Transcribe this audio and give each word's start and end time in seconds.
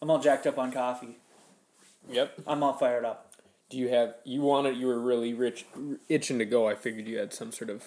I'm 0.00 0.10
all 0.10 0.20
jacked 0.20 0.46
up 0.46 0.58
on 0.58 0.72
coffee. 0.72 1.16
Yep. 2.10 2.40
I'm 2.46 2.62
all 2.62 2.72
fired 2.72 3.04
up. 3.04 3.32
Do 3.70 3.76
you 3.76 3.88
have 3.88 4.14
you 4.24 4.40
wanted 4.40 4.76
you 4.76 4.86
were 4.86 4.98
really 4.98 5.34
rich 5.34 5.66
itching 6.08 6.38
to 6.38 6.44
go? 6.44 6.68
I 6.68 6.74
figured 6.74 7.06
you 7.06 7.18
had 7.18 7.34
some 7.34 7.52
sort 7.52 7.68
of 7.68 7.86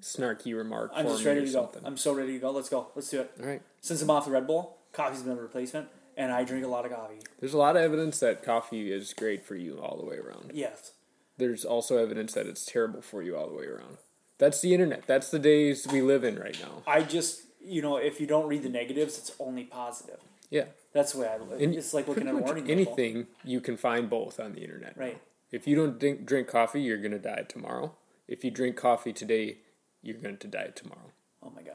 snarky 0.00 0.54
remark. 0.54 0.90
I'm 0.94 1.06
for 1.06 1.12
just 1.12 1.24
me 1.24 1.30
ready 1.30 1.46
to 1.46 1.52
go. 1.52 1.70
I'm 1.84 1.96
so 1.96 2.12
ready 2.12 2.32
to 2.34 2.38
go. 2.38 2.50
Let's 2.50 2.68
go. 2.68 2.88
Let's 2.94 3.08
do 3.08 3.20
it. 3.22 3.32
All 3.40 3.46
right. 3.46 3.62
Since 3.80 4.02
I'm 4.02 4.10
off 4.10 4.26
the 4.26 4.30
Red 4.30 4.46
Bull, 4.46 4.76
coffee's 4.92 5.22
been 5.22 5.38
a 5.38 5.40
replacement, 5.40 5.88
and 6.16 6.30
I 6.30 6.44
drink 6.44 6.64
a 6.64 6.68
lot 6.68 6.84
of 6.84 6.92
coffee. 6.92 7.20
There's 7.38 7.54
a 7.54 7.58
lot 7.58 7.76
of 7.76 7.82
evidence 7.82 8.20
that 8.20 8.44
coffee 8.44 8.92
is 8.92 9.14
great 9.14 9.44
for 9.44 9.56
you 9.56 9.80
all 9.80 9.96
the 9.96 10.04
way 10.04 10.16
around. 10.16 10.52
Yes. 10.54 10.92
There's 11.38 11.64
also 11.64 11.96
evidence 11.96 12.34
that 12.34 12.46
it's 12.46 12.66
terrible 12.66 13.00
for 13.00 13.22
you 13.22 13.36
all 13.36 13.48
the 13.48 13.54
way 13.54 13.64
around. 13.64 13.96
That's 14.36 14.60
the 14.60 14.74
internet. 14.74 15.04
That's 15.06 15.30
the 15.30 15.38
days 15.38 15.86
we 15.90 16.02
live 16.02 16.24
in 16.24 16.38
right 16.38 16.58
now. 16.60 16.82
I 16.86 17.02
just, 17.02 17.42
you 17.64 17.80
know, 17.80 17.96
if 17.96 18.20
you 18.20 18.26
don't 18.26 18.46
read 18.46 18.62
the 18.62 18.68
negatives, 18.68 19.16
it's 19.16 19.32
only 19.38 19.64
positive. 19.64 20.18
Yeah. 20.50 20.64
That's 20.92 21.12
the 21.12 21.20
way 21.20 21.28
I 21.28 21.36
live. 21.38 21.60
And 21.60 21.74
It's 21.74 21.94
like 21.94 22.08
looking 22.08 22.26
at 22.28 22.34
a 22.34 22.38
warning 22.38 22.66
label. 22.66 22.72
anything 22.72 23.26
you 23.44 23.60
can 23.60 23.76
find 23.76 24.10
both 24.10 24.40
on 24.40 24.54
the 24.54 24.60
internet. 24.60 24.96
Right. 24.96 25.20
If 25.52 25.66
you 25.66 25.76
don't 25.76 25.98
drink, 25.98 26.26
drink 26.26 26.48
coffee, 26.48 26.80
you're 26.82 26.98
gonna 26.98 27.18
die 27.18 27.44
tomorrow. 27.48 27.94
If 28.28 28.44
you 28.44 28.50
drink 28.50 28.76
coffee 28.76 29.12
today, 29.12 29.58
you're 30.02 30.16
going 30.18 30.38
to 30.38 30.48
die 30.48 30.70
tomorrow. 30.74 31.10
Oh 31.42 31.50
my 31.54 31.62
gosh. 31.62 31.74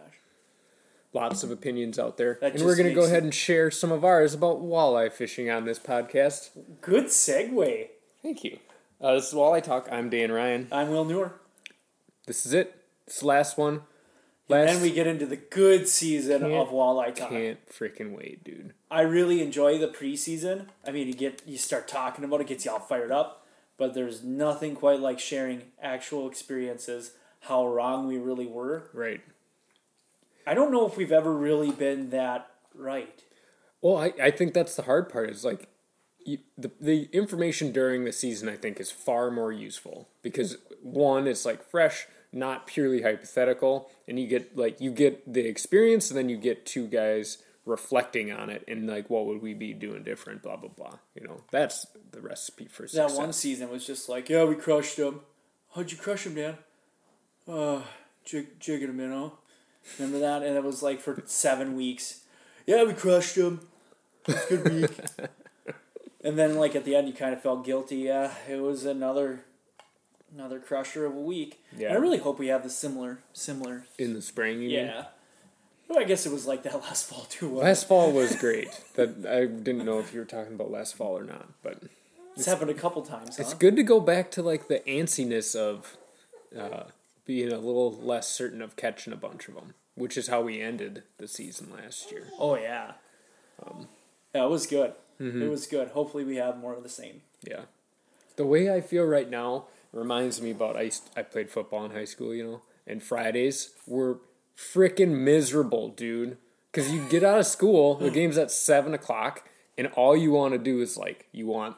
Lots 1.14 1.44
of 1.44 1.52
opinions 1.52 1.98
out 1.98 2.18
there, 2.18 2.38
That 2.42 2.56
and 2.56 2.66
we're 2.66 2.76
going 2.76 2.90
to 2.90 2.94
go 2.96 3.06
ahead 3.06 3.24
and 3.24 3.34
share 3.34 3.72
some 3.72 3.90
of 3.92 4.04
ours 4.04 4.34
about 4.34 4.62
walleye 4.62 5.10
fishing 5.12 5.50
on 5.50 5.64
this 5.64 5.80
podcast. 5.80 6.50
Good 6.82 7.06
segue. 7.06 7.88
Thank 8.22 8.44
you. 8.44 8.60
Uh, 9.00 9.16
this 9.16 9.30
is 9.30 9.34
Walleye 9.34 9.64
Talk. 9.64 9.88
I'm 9.92 10.10
Dan 10.10 10.32
Ryan. 10.32 10.68
I'm 10.74 10.90
Will 10.90 11.06
Newer. 11.06 11.34
This 12.28 12.46
is 12.46 12.54
it. 12.54 12.76
It's 13.08 13.22
the 13.22 13.28
last 13.28 13.58
one. 13.58 13.82
Last 14.48 14.74
Then 14.74 14.82
we 14.82 14.92
get 14.92 15.08
into 15.08 15.26
the 15.26 15.38
good 15.38 15.88
season 15.88 16.44
of 16.44 16.70
walleye 16.70 17.16
talk. 17.16 17.30
can't 17.30 17.68
freaking 17.68 18.16
wait, 18.16 18.44
dude. 18.44 18.74
I 18.92 19.02
really 19.02 19.42
enjoy 19.42 19.80
the 19.80 19.88
preseason. 19.88 20.68
I 20.86 20.92
mean, 20.92 21.08
you 21.08 21.16
get 21.16 21.42
you 21.48 21.58
start 21.58 21.88
talking 21.88 22.24
about 22.24 22.42
it, 22.42 22.48
gets 22.48 22.64
you 22.64 22.72
all 22.72 22.80
fired 22.80 23.12
up. 23.12 23.46
But 23.78 23.94
there's 23.94 24.24
nothing 24.24 24.76
quite 24.76 25.00
like 25.00 25.20
sharing 25.20 25.64
actual 25.82 26.30
experiences, 26.30 27.12
how 27.42 27.68
wrong 27.68 28.08
we 28.08 28.18
really 28.18 28.46
were. 28.46 28.90
Right. 28.94 29.22
I 30.48 30.54
don't 30.54 30.72
know 30.72 30.86
if 30.86 30.96
we've 30.96 31.12
ever 31.12 31.34
really 31.34 31.72
been 31.72 32.12
that 32.12 32.50
right. 32.74 33.24
Well, 33.82 33.98
I, 33.98 34.14
I 34.22 34.32
think 34.32 34.54
that's 34.54 34.76
the 34.76 34.84
hard 34.84 35.10
part. 35.10 35.30
Is 35.30 35.44
like 35.44 35.70
you, 36.24 36.38
the 36.58 36.72
the 36.80 37.10
information 37.12 37.72
during 37.72 38.06
the 38.06 38.12
season. 38.12 38.48
I 38.48 38.56
think 38.56 38.80
is 38.80 38.92
far 38.92 39.32
more 39.32 39.52
useful 39.52 40.08
because 40.22 40.58
one, 40.82 41.28
it's 41.28 41.46
like 41.46 41.68
fresh, 41.70 42.08
not 42.36 42.68
purely 42.68 43.02
hypothetical, 43.02 43.90
and 44.08 44.20
you 44.20 44.28
get 44.28 44.56
like 44.58 44.80
you 44.80 44.92
get 44.92 45.32
the 45.32 45.48
experience, 45.48 46.10
and 46.10 46.18
then 46.18 46.30
you 46.30 46.38
get 46.38 46.66
two 46.66 46.88
guys 46.88 47.40
reflecting 47.66 48.32
on 48.32 48.52
it 48.52 48.64
and 48.68 48.86
like 48.86 49.10
what 49.10 49.26
would 49.26 49.42
we 49.42 49.54
be 49.56 49.74
doing 49.74 50.04
different, 50.04 50.44
blah 50.44 50.56
blah 50.56 50.70
blah. 50.70 51.00
You 51.16 51.28
know, 51.28 51.42
that's 51.52 51.88
the 52.12 52.22
recipe 52.22 52.66
for 52.66 52.88
success. 52.88 53.14
That 53.14 53.20
one 53.20 53.34
season 53.34 53.70
was 53.70 53.86
just 53.86 54.08
like, 54.08 54.30
yeah, 54.30 54.44
we 54.44 54.56
crushed 54.56 54.98
them. 54.98 55.22
How'd 55.76 55.92
you 55.92 55.98
crush 55.98 56.24
them, 56.24 56.36
Dan? 56.36 56.58
Uh, 57.48 57.82
jig, 58.24 58.60
jigging 58.60 58.88
them, 58.88 59.00
you 59.00 59.08
know. 59.08 59.34
Remember 60.00 60.20
that? 60.20 60.42
And 60.44 60.56
it 60.56 60.64
was 60.64 60.82
like 60.82 61.02
for 61.02 61.22
seven 61.26 61.76
weeks. 61.76 62.22
Yeah, 62.66 62.84
we 62.84 62.94
crushed 62.94 63.36
them. 63.36 63.68
It's 64.28 64.48
good 64.48 64.72
week. 64.72 64.92
and 66.24 66.38
then, 66.38 66.56
like 66.56 66.76
at 66.76 66.86
the 66.86 66.96
end, 66.96 67.08
you 67.08 67.14
kind 67.14 67.34
of 67.34 67.42
felt 67.42 67.66
guilty. 67.66 67.98
Yeah, 67.98 68.34
it 68.50 68.62
was 68.62 68.86
another, 68.86 69.44
another 70.36 70.60
crusher 70.60 71.06
of 71.06 71.16
a 71.16 71.20
week. 71.22 71.64
Yeah. 71.76 71.90
And 71.90 71.98
I 71.98 72.02
really 72.02 72.18
hope 72.18 72.38
we 72.40 72.48
have 72.48 72.64
the 72.64 72.70
similar, 72.70 73.20
similar. 73.34 73.86
in 73.98 74.14
the 74.14 74.22
spring. 74.22 74.62
You 74.62 74.68
mean? 74.70 74.88
Yeah. 74.88 75.06
Well, 75.88 76.00
I 76.00 76.04
guess 76.04 76.26
it 76.26 76.32
was 76.32 76.46
like 76.46 76.64
that 76.64 76.74
last 76.82 77.08
fall 77.08 77.26
too. 77.30 77.56
Last 77.56 77.88
fall 77.88 78.12
was 78.12 78.36
great. 78.40 78.70
That 78.96 79.26
I 79.26 79.46
didn't 79.46 79.86
know 79.86 80.00
if 80.00 80.14
you 80.14 80.20
were 80.20 80.26
talking 80.26 80.54
about 80.54 80.72
last 80.72 80.96
fall 80.96 81.18
or 81.18 81.24
not, 81.24 81.48
but 81.64 81.84
It's 82.36 82.46
happened 82.46 82.72
a 82.72 82.76
couple 82.76 83.02
times. 83.02 83.40
It's 83.40 83.54
good 83.54 83.76
to 83.78 83.84
go 83.84 84.00
back 84.00 84.30
to 84.32 84.44
like 84.44 84.68
the 84.68 84.80
antsiness 84.88 85.56
of 85.56 85.96
uh, 86.58 86.84
being 87.26 87.52
a 87.52 87.58
little 87.58 87.92
less 87.94 88.28
certain 88.28 88.62
of 88.62 88.76
catching 88.76 89.14
a 89.14 89.18
bunch 89.18 89.48
of 89.48 89.56
them, 89.56 89.74
which 89.96 90.18
is 90.18 90.28
how 90.28 90.42
we 90.42 90.62
ended 90.62 91.04
the 91.18 91.28
season 91.28 91.72
last 91.72 92.12
year. 92.12 92.28
Oh 92.38 92.56
yeah. 92.58 92.94
Um, 93.66 93.88
yeah, 94.34 94.44
it 94.44 94.50
was 94.50 94.68
good. 94.68 94.94
mm-hmm. 95.22 95.42
It 95.44 95.50
was 95.50 95.66
good. 95.66 95.90
Hopefully, 95.90 96.26
we 96.26 96.36
have 96.36 96.58
more 96.58 96.74
of 96.74 96.84
the 96.84 96.90
same. 96.90 97.22
Yeah, 97.48 97.62
the 98.36 98.46
way 98.46 98.74
I 98.74 98.82
feel 98.82 99.06
right 99.06 99.30
now 99.30 99.66
reminds 99.96 100.42
me 100.42 100.52
about 100.52 100.76
I 100.76 100.82
used, 100.84 101.10
I 101.16 101.24
played 101.24 101.50
football 101.50 101.86
in 101.86 101.92
high 101.92 102.06
school, 102.06 102.36
you 102.36 102.44
know, 102.44 102.62
and 102.86 103.02
Fridays 103.02 103.72
were 103.88 104.20
freaking 104.56 105.24
miserable, 105.24 105.90
dude. 105.90 106.38
Because 106.72 106.92
you 106.92 107.08
get 107.10 107.24
out 107.24 107.40
of 107.40 107.46
school, 107.46 107.96
the 107.96 108.12
game's 108.12 108.38
at 108.38 108.52
seven 108.52 108.94
o'clock, 108.94 109.48
and 109.78 109.88
all 109.96 110.16
you 110.16 110.32
want 110.34 110.54
to 110.54 110.58
do 110.58 110.82
is 110.82 110.98
like 110.98 111.26
you 111.32 111.48
want 111.48 111.78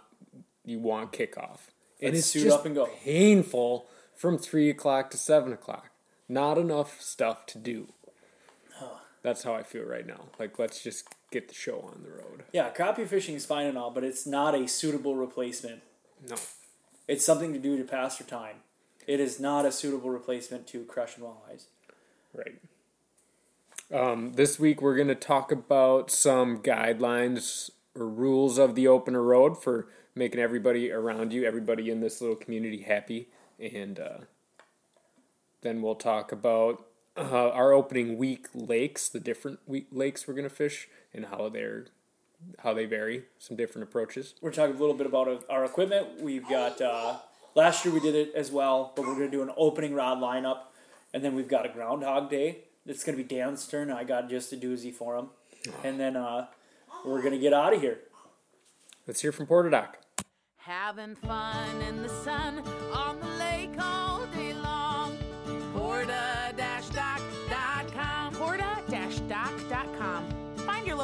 you 0.66 0.80
want 0.80 1.12
kickoff, 1.12 1.70
and 2.02 2.14
Let's 2.14 2.20
it's 2.20 2.28
suit 2.28 2.44
just 2.46 2.58
up 2.58 2.66
and 2.66 2.74
go. 2.74 2.90
painful 3.04 3.86
from 4.16 4.40
three 4.40 4.72
o'clock 4.72 5.12
to 5.12 5.18
seven 5.18 5.54
o'clock. 5.54 5.92
Not 6.28 6.58
enough 6.58 7.00
stuff 7.00 7.46
to 7.48 7.60
do. 7.60 7.90
That's 9.22 9.44
how 9.44 9.54
I 9.54 9.62
feel 9.62 9.84
right 9.84 10.08
now. 10.08 10.22
Like 10.40 10.58
let's 10.58 10.82
just 10.82 11.08
get 11.32 11.48
the 11.48 11.54
show 11.54 11.82
on 11.82 12.02
the 12.04 12.10
road. 12.10 12.46
Yeah, 12.52 12.72
crappie 12.74 13.08
fishing 13.08 13.36
is 13.36 13.46
fine 13.46 13.68
and 13.68 13.78
all, 13.78 13.92
but 13.92 14.04
it's 14.04 14.26
not 14.26 14.56
a 14.56 14.68
suitable 14.68 15.16
replacement. 15.16 15.82
No. 16.28 16.38
It's 17.08 17.26
something 17.26 17.54
to 17.54 17.60
do 17.60 17.78
to 17.78 17.84
pass 17.84 18.20
your 18.20 18.28
time. 18.28 18.58
It 19.06 19.20
is 19.20 19.40
not 19.40 19.66
a 19.66 19.72
suitable 19.72 20.10
replacement 20.10 20.68
to 20.68 20.84
crush 20.84 21.16
crushing 21.16 21.24
walleyes. 21.24 21.66
Right. 22.34 22.62
Um, 23.90 24.34
this 24.34 24.60
week 24.60 24.82
we're 24.82 24.98
going 24.98 25.08
to 25.08 25.16
talk 25.16 25.52
about 25.52 26.12
some 26.12 26.62
guidelines 26.62 27.70
or 27.96 28.08
rules 28.08 28.58
of 28.58 28.76
the 28.76 28.88
opener 28.88 29.24
road 29.24 29.62
for 29.62 29.88
making 30.14 30.42
everybody 30.42 30.92
around 30.92 31.32
you, 31.32 31.46
everybody 31.46 31.90
in 31.90 32.02
this 32.02 32.20
little 32.20 32.36
community 32.36 32.82
happy, 32.82 33.30
and 33.58 34.00
uh, 34.00 34.18
then 35.62 35.82
we'll 35.82 35.96
talk 35.96 36.34
about 36.34 36.86
uh, 37.16 37.50
our 37.50 37.72
opening 37.72 38.18
week 38.18 38.48
lakes, 38.54 39.08
the 39.08 39.20
different 39.20 39.60
week 39.66 39.88
lakes 39.92 40.28
we're 40.28 40.34
going 40.34 40.50
to 40.50 40.54
fish, 40.54 40.90
and 41.14 41.28
how 41.28 41.48
they're 41.48 41.86
how 42.60 42.74
they 42.74 42.86
vary, 42.86 43.24
some 43.40 43.58
different 43.58 43.88
approaches. 43.88 44.36
We're 44.42 44.52
talking 44.52 44.76
a 44.76 44.80
little 44.80 44.96
bit 44.96 45.08
about 45.08 45.46
our 45.50 45.66
equipment. 45.66 46.22
We've 46.22 46.48
got 46.48 46.82
uh, 46.82 47.18
last 47.56 47.84
year 47.86 47.94
we 47.94 48.00
did 48.00 48.16
it 48.16 48.34
as 48.36 48.52
well, 48.52 48.94
but 48.96 49.06
we're 49.06 49.16
going 49.16 49.32
to 49.32 49.38
do 49.38 49.44
an 49.44 49.52
opening 49.58 49.94
rod 49.94 50.20
lineup, 50.20 50.60
and 51.14 51.24
then 51.24 51.36
we've 51.36 51.48
got 51.48 51.66
a 51.66 51.70
groundhog 51.70 52.30
day. 52.30 52.60
It's 52.86 53.04
going 53.04 53.18
to 53.18 53.24
be 53.24 53.28
Dan's 53.28 53.68
turn. 53.68 53.92
I 53.92 54.04
got 54.04 54.30
just 54.30 54.54
a 54.54 54.56
doozy 54.56 54.94
for 54.94 55.18
him, 55.18 55.30
and 55.84 56.00
then 56.00 56.16
uh, 56.16 56.48
we're 57.06 57.22
going 57.22 57.34
to 57.34 57.40
get 57.40 57.54
out 57.54 57.74
of 57.74 57.82
here. 57.82 58.00
Let's 59.06 59.22
hear 59.22 59.32
from 59.32 59.48
Porta-Dock. 59.48 59.98
Having 60.58 61.16
fun 61.16 61.82
in 61.82 62.02
the 62.02 62.10
sun 62.10 62.60
on 62.94 63.20
the 63.20 63.28
lake 63.40 63.72
all 63.80 64.26
day 64.28 64.54
long. 64.54 64.67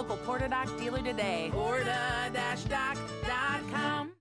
Local 0.03 0.17
Porta-Dock 0.25 0.77
dealer 0.77 1.01
today. 1.01 1.49
Porta-dock.com. 1.53 4.11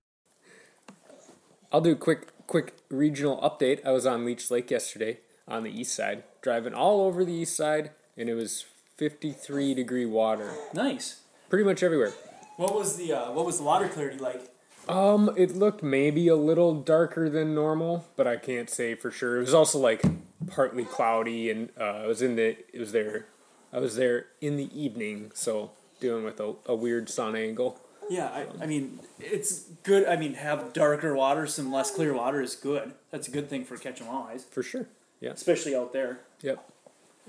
I'll 1.73 1.81
do 1.81 1.91
a 1.91 1.95
quick 1.95 2.27
quick 2.47 2.73
regional 2.89 3.37
update. 3.41 3.85
I 3.85 3.91
was 3.91 4.05
on 4.05 4.23
Leech 4.23 4.49
Lake 4.49 4.71
yesterday 4.71 5.19
on 5.45 5.63
the 5.63 5.69
east 5.77 5.93
side, 5.93 6.23
driving 6.41 6.73
all 6.73 7.01
over 7.01 7.25
the 7.25 7.33
east 7.33 7.57
side, 7.57 7.91
and 8.15 8.29
it 8.29 8.33
was 8.33 8.63
53 8.95 9.73
degree 9.73 10.05
water, 10.05 10.51
Nice. 10.73 11.19
pretty 11.49 11.65
much 11.65 11.83
everywhere. 11.83 12.13
What 12.55 12.73
was 12.73 12.95
the 12.95 13.11
uh, 13.11 13.33
what 13.33 13.45
was 13.45 13.57
the 13.57 13.65
water 13.65 13.89
clarity 13.89 14.19
like? 14.19 14.41
Um, 14.87 15.31
it 15.35 15.53
looked 15.53 15.83
maybe 15.83 16.29
a 16.29 16.37
little 16.37 16.75
darker 16.75 17.29
than 17.29 17.53
normal, 17.53 18.05
but 18.15 18.25
I 18.25 18.37
can't 18.37 18.69
say 18.69 18.95
for 18.95 19.11
sure. 19.11 19.35
It 19.35 19.41
was 19.41 19.53
also 19.53 19.79
like 19.79 20.01
partly 20.47 20.85
cloudy, 20.85 21.51
and 21.51 21.71
uh, 21.77 21.83
I 21.83 22.07
was 22.07 22.21
in 22.21 22.37
the 22.37 22.55
it 22.73 22.79
was 22.79 22.93
there, 22.93 23.25
I 23.73 23.79
was 23.79 23.95
there 23.95 24.27
in 24.39 24.55
the 24.57 24.69
evening, 24.79 25.31
so 25.33 25.71
dealing 25.99 26.23
with 26.23 26.39
a, 26.39 26.53
a 26.67 26.75
weird 26.75 27.09
sun 27.09 27.35
angle. 27.35 27.79
Yeah, 28.09 28.27
I, 28.27 28.63
I 28.63 28.65
mean 28.67 28.99
it's 29.19 29.63
good. 29.83 30.05
I 30.07 30.15
mean, 30.15 30.35
have 30.35 30.73
darker 30.73 31.15
water, 31.15 31.47
some 31.47 31.71
less 31.71 31.89
clear 31.89 32.13
water 32.13 32.41
is 32.41 32.55
good. 32.55 32.93
That's 33.11 33.27
a 33.27 33.31
good 33.31 33.49
thing 33.49 33.63
for 33.65 33.77
catching 33.77 34.07
walleyes, 34.07 34.45
For 34.49 34.61
sure. 34.61 34.87
Yeah. 35.21 35.31
especially 35.31 35.75
out 35.75 35.93
there. 35.93 36.19
Yep. 36.41 36.63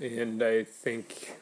And 0.00 0.42
I 0.42 0.64
think 0.64 1.36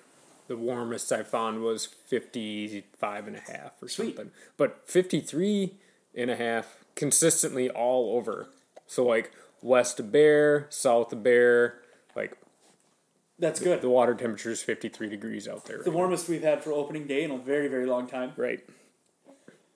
the 0.48 0.56
warmest 0.56 1.10
I 1.10 1.22
found 1.22 1.62
was 1.62 1.86
55 1.86 3.26
and 3.26 3.36
a 3.36 3.40
half 3.40 3.82
or 3.82 3.88
Sweet. 3.88 4.16
something. 4.16 4.30
But 4.58 4.82
53 4.86 5.72
and 6.14 6.30
a 6.30 6.36
half 6.36 6.84
consistently 6.94 7.70
all 7.70 8.16
over. 8.16 8.48
So 8.86 9.06
like 9.06 9.32
west 9.62 9.98
of 9.98 10.12
Bear, 10.12 10.66
south 10.68 11.12
of 11.14 11.22
Bear, 11.22 11.78
That's 13.42 13.58
good. 13.60 13.80
the 13.82 13.88
water 13.90 14.14
temperature 14.14 14.50
is 14.52 14.62
53 14.62 15.08
degrees 15.08 15.46
out 15.48 15.66
there. 15.66 15.78
the 15.82 15.90
right 15.90 15.96
warmest 15.96 16.28
we've 16.28 16.42
had 16.44 16.62
for 16.62 16.72
opening 16.72 17.06
day 17.08 17.24
in 17.24 17.30
a 17.32 17.38
very 17.38 17.66
very 17.68 17.86
long 17.86 18.06
time. 18.06 18.32
Right. 18.36 18.60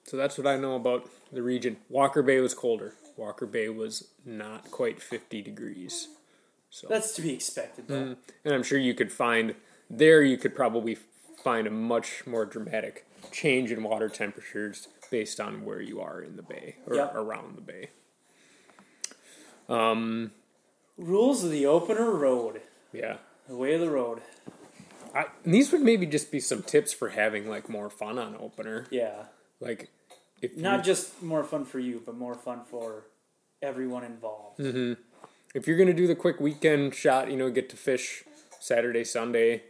So 0.05 0.17
that's 0.17 0.39
what 0.39 0.47
I 0.47 0.57
know 0.57 0.77
about 0.77 1.09
the 1.33 1.43
region. 1.43 1.79
Walker 1.89 2.23
Bay 2.23 2.39
was 2.41 2.55
colder. 2.55 2.95
Walker 3.17 3.45
Bay 3.45 3.69
was 3.69 4.09
not 4.25 4.71
quite 4.71 5.03
50 5.03 5.43
degrees. 5.43 6.09
So 6.71 6.87
That's 6.89 7.13
to 7.17 7.23
be 7.23 7.33
expected, 7.33 7.89
though. 7.89 8.17
and 8.45 8.55
I'm 8.55 8.63
sure 8.63 8.79
you 8.79 8.95
could 8.95 9.11
find 9.11 9.55
there. 9.91 10.23
You 10.23 10.37
could 10.37 10.55
probably 10.55 10.97
find 11.43 11.67
a 11.67 11.71
much 11.71 12.25
more 12.27 12.45
dramatic 12.47 13.05
change 13.33 13.73
in 13.73 13.83
water 13.83 14.09
temperatures 14.09 14.87
based 15.11 15.41
on 15.41 15.65
where 15.65 15.81
you 15.81 16.01
are 16.01 16.21
in 16.23 16.37
the 16.37 16.43
bay 16.43 16.77
or 16.87 16.95
Yep. 16.97 17.15
around 17.17 17.57
the 17.57 17.63
bay. 17.63 17.89
Um, 19.69 20.33
Rules 20.97 21.43
of 21.45 21.51
the 21.51 21.67
opener 21.67 22.11
road. 22.13 22.61
yeah. 22.93 23.17
The 23.49 23.57
way 23.57 23.75
of 23.75 23.81
the 23.81 23.91
road. 23.91 24.21
I, 25.15 25.27
these 25.45 25.73
would 25.73 25.83
maybe 25.83 26.07
just 26.07 26.31
be 26.31 26.41
some 26.41 26.63
tips 26.63 26.93
for 26.93 27.11
having 27.11 27.49
like 27.49 27.69
more 27.69 27.89
fun 27.89 28.19
on 28.19 28.37
opener. 28.37 28.87
Yeah. 28.91 29.25
Like, 29.61 29.91
if 30.43 30.57
Not 30.57 30.85
just 30.85 31.23
more 31.23 31.43
fun 31.43 31.65
for 31.65 31.79
you, 31.79 32.03
but 32.05 32.17
more 32.17 32.35
fun 32.35 32.61
for 32.65 33.07
everyone 33.63 34.05
involved. 34.05 34.61
if 35.55 35.67
you're 35.67 35.79
gonna 35.79 35.95
do 35.95 36.07
the 36.07 36.15
quick 36.15 36.41
weekend 36.41 36.95
shot, 36.95 37.31
you 37.31 37.37
know, 37.37 37.51
get 37.51 37.71
to 37.71 37.77
fish 37.77 38.25
Saturday, 38.61 39.05
Sunday. 39.05 39.63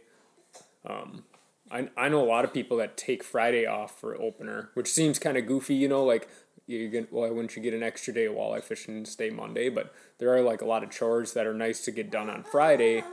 Um, 0.85 1.23
I 1.71 1.89
I 1.95 2.09
know 2.09 2.21
a 2.21 2.27
lot 2.27 2.43
of 2.43 2.53
people 2.53 2.77
that 2.77 2.97
take 2.97 3.23
Friday 3.23 3.65
off 3.65 3.99
for 3.99 4.19
opener, 4.19 4.71
which 4.73 4.89
seems 4.89 5.19
kind 5.19 5.37
of 5.37 5.45
goofy, 5.45 5.75
you 5.75 5.87
know, 5.87 6.03
like 6.03 6.27
you 6.65 6.89
get 6.89 7.13
why 7.13 7.29
wouldn't 7.29 7.55
you 7.55 7.61
get 7.61 7.73
an 7.73 7.83
extra 7.83 8.13
day 8.13 8.25
of 8.25 8.33
walleye 8.33 8.63
fishing 8.63 8.97
and 8.97 9.07
stay 9.07 9.29
Monday? 9.29 9.69
But 9.69 9.93
there 10.17 10.33
are 10.35 10.41
like 10.41 10.61
a 10.61 10.65
lot 10.65 10.83
of 10.83 10.91
chores 10.91 11.33
that 11.33 11.47
are 11.47 11.53
nice 11.53 11.85
to 11.85 11.91
get 11.91 12.11
done 12.11 12.29
on 12.29 12.43
Friday 12.43 13.03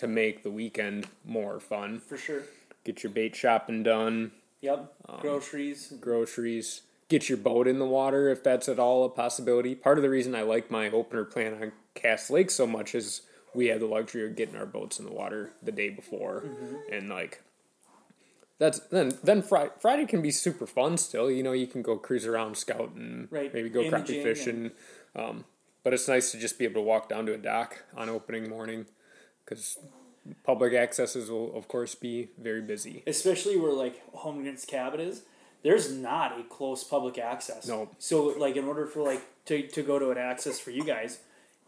to 0.00 0.08
make 0.08 0.42
the 0.42 0.50
weekend 0.50 1.06
more 1.26 1.60
fun. 1.60 2.00
For 2.00 2.16
sure. 2.16 2.42
Get 2.84 3.02
your 3.02 3.12
bait 3.12 3.36
shopping 3.36 3.82
done, 3.82 4.32
Yep. 4.62 4.92
Um, 5.08 5.20
Groceries. 5.20 5.92
groceries, 6.00 6.82
get 7.08 7.28
your 7.28 7.38
boat 7.38 7.66
in 7.66 7.78
the 7.78 7.86
water 7.86 8.28
if 8.28 8.42
that's 8.42 8.68
at 8.68 8.78
all 8.78 9.04
a 9.04 9.08
possibility. 9.10 9.74
Part 9.74 9.98
of 9.98 10.02
the 10.02 10.10
reason 10.10 10.34
I 10.34 10.42
like 10.42 10.70
my 10.70 10.90
opener 10.90 11.24
plan 11.24 11.54
on 11.62 11.72
Cass 11.94 12.30
Lake 12.30 12.50
so 12.50 12.66
much 12.66 12.94
is 12.94 13.22
we 13.54 13.66
have 13.66 13.80
the 13.80 13.86
luxury 13.86 14.26
of 14.26 14.36
getting 14.36 14.56
our 14.56 14.66
boats 14.66 14.98
in 14.98 15.04
the 15.06 15.12
water 15.12 15.52
the 15.62 15.72
day 15.72 15.88
before, 15.90 16.44
and 16.92 17.08
like 17.08 17.42
that's 18.58 18.80
then 18.80 19.12
then 19.24 19.42
Friday, 19.42 19.72
Friday 19.80 20.06
can 20.06 20.20
be 20.22 20.30
super 20.30 20.66
fun 20.66 20.96
still. 20.98 21.30
You 21.30 21.42
know, 21.42 21.52
you 21.52 21.66
can 21.66 21.80
go 21.82 21.96
cruise 21.96 22.26
around, 22.26 22.56
scout, 22.58 22.92
and 22.94 23.28
Right, 23.30 23.52
maybe 23.52 23.68
go 23.70 23.84
crappie 23.84 24.22
fishing. 24.22 24.70
Um, 25.16 25.44
but 25.82 25.94
it's 25.94 26.06
nice 26.08 26.30
to 26.32 26.38
just 26.38 26.58
be 26.58 26.64
able 26.66 26.82
to 26.82 26.86
walk 26.86 27.08
down 27.08 27.24
to 27.26 27.32
a 27.34 27.38
dock 27.38 27.84
on 27.96 28.08
opening 28.10 28.48
morning 28.48 28.84
because 29.50 29.78
public 30.44 30.72
accesses 30.72 31.30
will 31.30 31.54
of 31.56 31.66
course 31.68 31.94
be 31.94 32.30
very 32.38 32.60
busy. 32.62 33.02
especially 33.06 33.56
where 33.58 33.72
like 33.72 34.08
home 34.14 34.40
against 34.40 34.68
cabin 34.68 35.00
is 35.00 35.22
there's 35.62 35.92
not 35.92 36.38
a 36.40 36.42
close 36.44 36.84
public 36.84 37.18
access 37.18 37.66
No. 37.68 37.90
so 37.98 38.26
like 38.38 38.56
in 38.56 38.64
order 38.64 38.86
for 38.86 39.02
like 39.02 39.22
to, 39.46 39.66
to 39.66 39.82
go 39.82 39.98
to 39.98 40.10
an 40.10 40.18
access 40.18 40.58
for 40.60 40.70
you 40.70 40.84
guys 40.84 41.18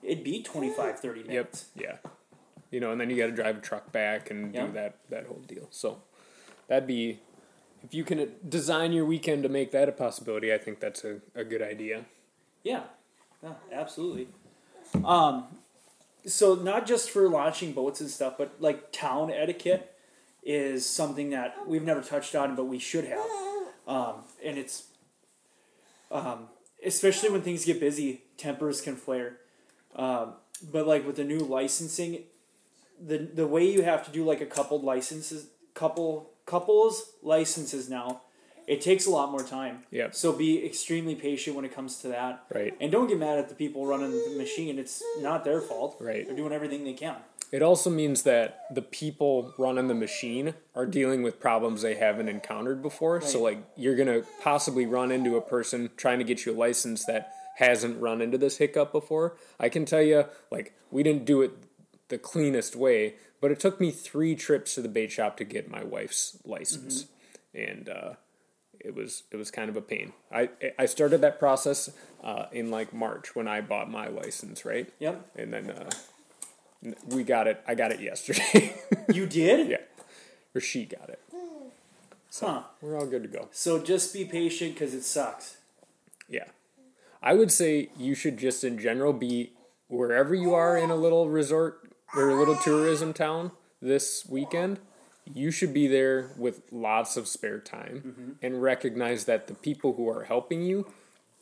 it'd 0.03 0.25
be 0.25 0.43
25 0.43 0.99
30 1.01 1.23
minutes. 1.25 1.67
Yep. 1.77 1.85
Yeah. 2.05 2.11
You 2.71 2.81
know, 2.81 2.91
and 2.93 3.01
then 3.01 3.11
you 3.11 3.17
got 3.17 3.27
to 3.27 3.33
drive 3.33 3.59
a 3.59 3.61
truck 3.61 3.93
back 3.93 4.31
and 4.31 4.55
Yeah. 4.55 4.67
do 4.67 4.73
that 4.73 4.97
that 5.11 5.27
whole 5.27 5.43
deal. 5.47 5.69
So 5.71 6.03
that'd 6.69 6.87
be 6.89 7.21
if 7.85 7.93
you 7.95 8.03
can 8.05 8.33
design 8.49 8.93
your 8.93 9.05
weekend 9.05 9.43
to 9.43 9.49
make 9.49 9.73
that 9.73 9.89
a 9.89 9.93
possibility. 9.93 10.53
I 10.55 10.59
think 10.59 10.79
that's 10.81 11.05
a, 11.05 11.21
a 11.35 11.45
good 11.45 11.63
idea. 11.63 12.05
yeah 12.65 12.85
yeah 13.43 13.55
absolutely 13.73 14.29
um 15.05 15.45
so 16.27 16.55
not 16.55 16.87
just 16.87 17.11
for 17.11 17.29
launching 17.29 17.73
boats 17.73 18.01
and 18.01 18.11
stuff 18.11 18.35
but 18.39 18.55
like 18.61 18.93
town 18.93 19.31
etiquette 19.31 19.95
is 20.43 20.89
something 20.89 21.31
that 21.31 21.55
we've 21.67 21.83
never 21.83 22.01
touched 22.01 22.35
on 22.35 22.55
but 22.55 22.65
we 22.65 22.79
should 22.79 23.05
have. 23.05 23.25
Um 23.87 24.25
and 24.45 24.59
it's 24.59 24.85
um 26.11 26.49
especially 26.85 27.31
when 27.31 27.43
things 27.43 27.65
get 27.65 27.81
busy 27.81 28.23
tempers 28.37 28.81
can 28.81 28.97
flare. 28.97 29.39
Um 29.97 30.35
but 30.71 30.87
like 30.87 31.07
with 31.07 31.17
the 31.17 31.25
new 31.25 31.41
licensing 31.41 32.25
the 33.01 33.19
the 33.19 33.47
way 33.47 33.65
you 33.65 33.83
have 33.83 34.05
to 34.05 34.11
do 34.11 34.25
like 34.25 34.41
a 34.41 34.47
coupled 34.47 34.85
licenses 34.85 35.49
couple 35.75 36.31
couples 36.47 37.13
licenses 37.23 37.89
now 37.89 38.23
it 38.67 38.81
takes 38.81 39.07
a 39.07 39.11
lot 39.11 39.31
more 39.31 39.43
time 39.43 39.83
Yep. 39.91 40.15
so 40.15 40.33
be 40.33 40.65
extremely 40.65 41.15
patient 41.15 41.57
when 41.57 41.65
it 41.65 41.75
comes 41.75 41.99
to 42.03 42.09
that 42.09 42.45
Right. 42.53 42.75
and 42.81 42.91
don't 42.93 43.09
get 43.09 43.19
mad 43.19 43.39
at 43.39 43.49
the 43.49 43.55
people 43.55 43.87
running 43.87 44.11
the 44.11 44.35
machine 44.37 44.79
it's 44.79 45.03
not 45.21 45.45
their 45.45 45.61
fault 45.61 45.97
Right. 46.01 46.27
they're 46.27 46.37
doing 46.37 46.53
everything 46.53 46.85
they 46.85 46.93
can 46.95 47.17
It 47.53 47.61
also 47.63 47.91
means 47.91 48.23
that 48.23 48.65
the 48.75 48.81
people 48.81 49.53
running 49.59 49.89
the 49.89 49.95
machine 49.95 50.55
are 50.75 50.87
dealing 50.87 51.23
with 51.23 51.39
problems 51.39 51.83
they 51.83 51.97
haven't 51.97 52.31
encountered 52.31 52.81
before. 52.81 53.21
So 53.21 53.43
like 53.43 53.59
you're 53.77 53.95
gonna 53.97 54.23
possibly 54.41 54.87
run 54.87 55.11
into 55.13 55.37
a 55.37 55.43
person 55.43 55.91
trying 55.99 56.19
to 56.19 56.25
get 56.25 56.47
you 56.47 56.53
a 56.55 56.57
license 56.57 57.05
that 57.05 57.31
hasn't 57.57 58.01
run 58.01 58.23
into 58.23 58.39
this 58.39 58.57
hiccup 58.57 58.91
before. 58.91 59.37
I 59.61 59.69
can 59.69 59.85
tell 59.85 60.01
you, 60.01 60.25
like 60.51 60.73
we 60.91 61.03
didn't 61.03 61.27
do 61.27 61.43
it 61.43 61.51
the 62.09 62.17
cleanest 62.17 62.75
way, 62.75 63.17
but 63.39 63.51
it 63.51 63.61
took 63.61 63.79
me 63.79 63.91
three 63.91 64.35
trips 64.35 64.75
to 64.77 64.81
the 64.81 64.89
bait 64.89 65.13
shop 65.13 65.37
to 65.37 65.45
get 65.45 65.71
my 65.71 65.85
wife's 65.85 66.39
license, 66.47 67.05
and 67.55 67.87
uh, 67.91 68.13
it 68.85 68.95
was 68.95 69.23
it 69.31 69.37
was 69.37 69.51
kind 69.51 69.69
of 69.69 69.77
a 69.77 69.81
pain. 69.81 70.13
I 70.33 70.51
I 70.79 70.87
started 70.87 71.21
that 71.21 71.39
process 71.39 71.91
uh, 72.23 72.47
in 72.53 72.71
like 72.71 72.93
March 72.93 73.35
when 73.35 73.49
I 73.49 73.61
bought 73.61 73.91
my 73.91 74.09
license, 74.09 74.65
right? 74.65 74.93
yep 74.99 75.31
and 75.37 75.53
then 75.53 75.71
uh, 75.71 75.91
we 77.09 77.23
got 77.23 77.47
it. 77.47 77.63
I 77.67 77.75
got 77.75 77.93
it 77.93 78.01
yesterday. 78.01 78.75
you 79.13 79.27
did 79.27 79.69
yeah, 79.69 79.77
or 80.55 80.61
she 80.61 80.85
got 80.85 81.09
it. 81.09 81.21
huh 82.41 82.63
We're 82.81 82.99
all 82.99 83.07
good 83.07 83.23
to 83.23 83.29
go. 83.29 83.49
so 83.53 83.79
just 83.83 84.13
be 84.13 84.25
patient 84.25 84.75
because 84.75 84.95
it 84.95 85.05
sucks 85.05 85.59
Yeah, 86.29 86.47
I 87.23 87.35
would 87.35 87.53
say 87.53 87.91
you 87.97 88.15
should 88.15 88.37
just 88.39 88.65
in 88.65 88.79
general 88.79 89.13
be 89.13 89.53
wherever 89.89 90.35
you 90.35 90.55
are 90.55 90.77
in 90.77 90.91
a 90.91 90.97
little 90.97 91.29
resort 91.29 91.93
or 92.15 92.31
a 92.31 92.35
little 92.35 92.57
tourism 92.57 93.13
town 93.13 93.53
this 93.81 94.25
weekend. 94.29 94.79
You 95.25 95.51
should 95.51 95.73
be 95.73 95.87
there 95.87 96.31
with 96.37 96.63
lots 96.71 97.17
of 97.17 97.29
spare 97.29 97.61
time 97.61 98.03
mm-hmm. 98.05 98.31
and 98.43 98.63
recognize 98.63 99.25
that 99.27 99.47
the 99.47 99.55
people 99.55 99.95
who 99.95 100.09
are 100.09 100.25
helping 100.25 100.63
you 100.63 100.93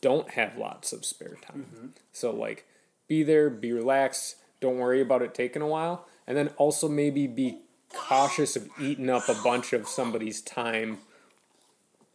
don't 0.01 0.31
have 0.31 0.57
lots 0.57 0.93
of 0.93 1.05
spare 1.05 1.37
time. 1.41 1.65
Mm-hmm. 1.67 1.87
So 2.11 2.31
like 2.31 2.65
be 3.07 3.23
there, 3.23 3.49
be 3.49 3.71
relaxed, 3.71 4.37
don't 4.59 4.77
worry 4.77 5.01
about 5.01 5.21
it 5.21 5.33
taking 5.33 5.61
a 5.61 5.67
while, 5.67 6.07
and 6.27 6.37
then 6.37 6.49
also 6.57 6.87
maybe 6.87 7.27
be 7.27 7.59
cautious 7.93 8.55
of 8.55 8.69
eating 8.79 9.09
up 9.09 9.27
a 9.27 9.33
bunch 9.43 9.73
of 9.73 9.87
somebody's 9.87 10.41
time 10.41 10.99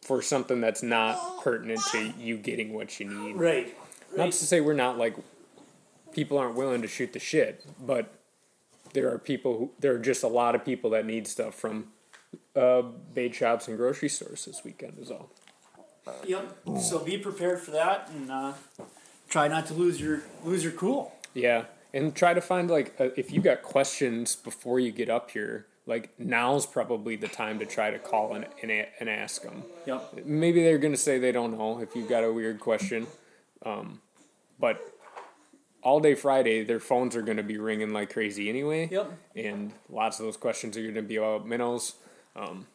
for 0.02 0.22
something 0.22 0.60
that's 0.60 0.82
not 0.82 1.42
pertinent 1.42 1.80
to 1.90 2.12
you 2.18 2.36
getting 2.36 2.72
what 2.72 2.98
you 3.00 3.06
need. 3.06 3.36
right 3.36 3.76
Not 4.16 4.26
to 4.26 4.32
say 4.32 4.60
we're 4.60 4.72
not 4.72 4.96
like 4.96 5.16
people 6.12 6.38
aren't 6.38 6.54
willing 6.54 6.82
to 6.82 6.88
shoot 6.88 7.12
the 7.12 7.18
shit, 7.18 7.64
but 7.84 8.12
there 8.92 9.12
are 9.12 9.18
people 9.18 9.58
who 9.58 9.70
there 9.78 9.94
are 9.94 9.98
just 9.98 10.22
a 10.22 10.28
lot 10.28 10.54
of 10.54 10.64
people 10.64 10.90
that 10.90 11.06
need 11.06 11.26
stuff 11.26 11.54
from 11.54 11.88
uh, 12.54 12.82
bait 13.14 13.34
shops 13.34 13.68
and 13.68 13.76
grocery 13.76 14.08
stores 14.08 14.44
this 14.44 14.64
weekend 14.64 14.98
is 14.98 15.10
all. 15.10 15.30
Yep. 16.26 16.58
So 16.80 17.00
be 17.00 17.18
prepared 17.18 17.60
for 17.60 17.72
that, 17.72 18.08
and 18.14 18.30
uh, 18.30 18.52
try 19.28 19.48
not 19.48 19.66
to 19.66 19.74
lose 19.74 20.00
your 20.00 20.22
lose 20.44 20.62
your 20.62 20.72
cool. 20.72 21.12
Yeah, 21.34 21.64
and 21.92 22.14
try 22.14 22.34
to 22.34 22.40
find 22.40 22.70
like 22.70 22.94
uh, 23.00 23.08
if 23.16 23.32
you 23.32 23.40
got 23.40 23.62
questions 23.62 24.36
before 24.36 24.78
you 24.78 24.92
get 24.92 25.10
up 25.10 25.30
here, 25.30 25.66
like 25.86 26.10
now's 26.18 26.64
probably 26.64 27.16
the 27.16 27.28
time 27.28 27.58
to 27.58 27.66
try 27.66 27.90
to 27.90 27.98
call 27.98 28.34
and 28.34 28.46
and, 28.62 28.70
and 29.00 29.08
ask 29.08 29.42
them. 29.42 29.64
Yep. 29.86 30.24
Maybe 30.24 30.62
they're 30.62 30.78
gonna 30.78 30.96
say 30.96 31.18
they 31.18 31.32
don't 31.32 31.56
know 31.58 31.80
if 31.80 31.96
you've 31.96 32.08
got 32.08 32.22
a 32.22 32.32
weird 32.32 32.60
question, 32.60 33.08
um, 33.64 34.00
but 34.60 34.95
all 35.86 36.00
day 36.00 36.16
Friday 36.16 36.64
their 36.64 36.80
phones 36.80 37.14
are 37.14 37.22
gonna 37.22 37.44
be 37.44 37.58
ringing 37.58 37.92
like 37.92 38.12
crazy 38.12 38.48
anyway. 38.48 38.88
Yep. 38.90 39.12
And 39.36 39.72
lots 39.88 40.18
of 40.18 40.26
those 40.26 40.36
questions 40.36 40.76
are 40.76 40.84
gonna 40.84 41.00
be 41.00 41.14
about 41.14 41.46
minnows. 41.46 41.94
Um, 42.34 42.66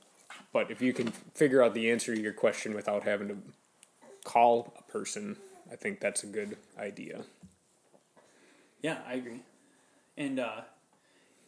but 0.53 0.71
if 0.71 0.81
you 0.81 0.93
can 0.93 1.11
figure 1.33 1.61
out 1.61 1.73
the 1.73 1.91
answer 1.91 2.15
to 2.15 2.21
your 2.21 2.31
question 2.31 2.73
without 2.73 3.03
having 3.03 3.27
to 3.27 3.37
call 4.23 4.73
a 4.79 4.89
person, 4.89 5.35
I 5.69 5.75
think 5.75 5.99
that's 5.99 6.23
a 6.23 6.27
good 6.27 6.55
idea. 6.79 7.23
Yeah, 8.81 8.99
I 9.05 9.15
agree. 9.15 9.41
And 10.17 10.39
uh, 10.39 10.61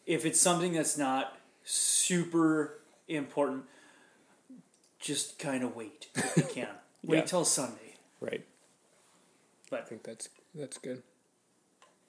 if 0.05 0.25
it's 0.25 0.41
something 0.41 0.74
that's 0.74 0.98
not 0.98 1.38
super 1.63 2.82
important, 3.08 3.63
just 5.00 5.39
kind 5.39 5.63
of 5.63 5.77
wait 5.77 6.08
if 6.13 6.36
you 6.38 6.43
can. 6.43 6.67
Wait 7.05 7.17
Yeah. 7.17 7.24
till 7.25 7.43
Sunday. 7.46 7.96
Right. 8.22 8.46
But 9.70 9.82
I 9.82 9.84
think 9.84 10.03
that's 10.03 10.29
that's 10.55 10.77
good. 10.77 11.03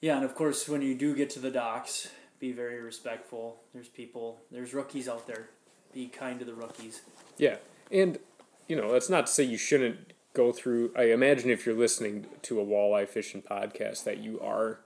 Yeah, 0.05 0.17
and 0.17 0.23
of 0.23 0.35
course, 0.35 0.69
when 0.69 0.83
you 0.83 0.93
do 0.93 1.15
get 1.15 1.31
to 1.31 1.39
the 1.39 1.49
docks, 1.49 2.09
be 2.39 2.51
very 2.51 2.79
respectful. 2.79 3.63
There's 3.73 3.87
people, 3.87 4.39
there's 4.51 4.71
rookies 4.71 5.09
out 5.09 5.25
there. 5.25 5.49
Be 5.95 6.05
kind 6.05 6.37
to 6.37 6.45
the 6.45 6.53
rookies. 6.53 7.01
Yeah, 7.39 7.55
and 7.89 8.19
you 8.67 8.75
know 8.75 8.93
that's 8.93 9.09
not 9.09 9.25
to 9.25 9.31
say 9.31 9.41
you 9.45 9.57
shouldn't 9.57 10.13
go 10.35 10.51
through. 10.51 10.91
I 10.95 11.05
imagine 11.05 11.49
if 11.49 11.65
you're 11.65 11.73
listening 11.73 12.27
to 12.43 12.59
a 12.59 12.63
walleye 12.63 13.07
fishing 13.07 13.41
podcast 13.41 14.03
that 14.03 14.19
you 14.19 14.39
are 14.41 14.81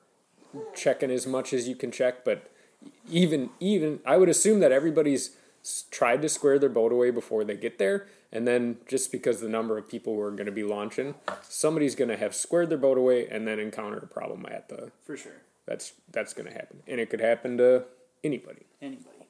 checking 0.74 1.12
as 1.12 1.28
much 1.28 1.52
as 1.52 1.68
you 1.68 1.76
can 1.76 1.92
check, 1.92 2.24
but 2.24 2.50
even 3.10 3.50
even 3.60 4.00
I 4.06 4.16
would 4.16 4.30
assume 4.30 4.62
that 4.62 4.72
everybody's 4.72 5.36
tried 5.92 6.22
to 6.22 6.30
square 6.30 6.60
their 6.60 6.70
boat 6.70 6.94
away 6.94 7.12
before 7.12 7.44
they 7.44 7.58
get 7.58 7.78
there, 7.78 8.08
and 8.31 8.48
then 8.48 8.77
just 8.88 9.12
because 9.12 9.41
the 9.41 9.50
number 9.50 9.77
of 9.77 9.88
people 9.88 10.13
who 10.13 10.21
are 10.21 10.31
going 10.31 10.45
to 10.45 10.51
be 10.51 10.63
launching, 10.63 11.15
somebody's 11.43 11.95
going 11.95 12.09
to 12.09 12.17
have 12.17 12.36
squared 12.36 12.69
their 12.69 12.77
boat 12.77 12.98
away 12.98 13.27
and 13.27 13.48
then 13.48 13.59
encounter 13.59 13.98
a 13.98 14.07
problem 14.07 14.45
at 14.50 14.69
the. 14.69 14.91
For 15.03 15.17
sure. 15.17 15.41
That's 15.65 15.93
that's 16.12 16.33
going 16.33 16.48
to 16.48 16.53
happen, 16.53 16.81
and 16.88 17.00
it 17.00 17.09
could 17.09 17.21
happen 17.21 17.57
to 17.57 17.86
anybody. 18.24 18.65
Anybody. 18.81 19.27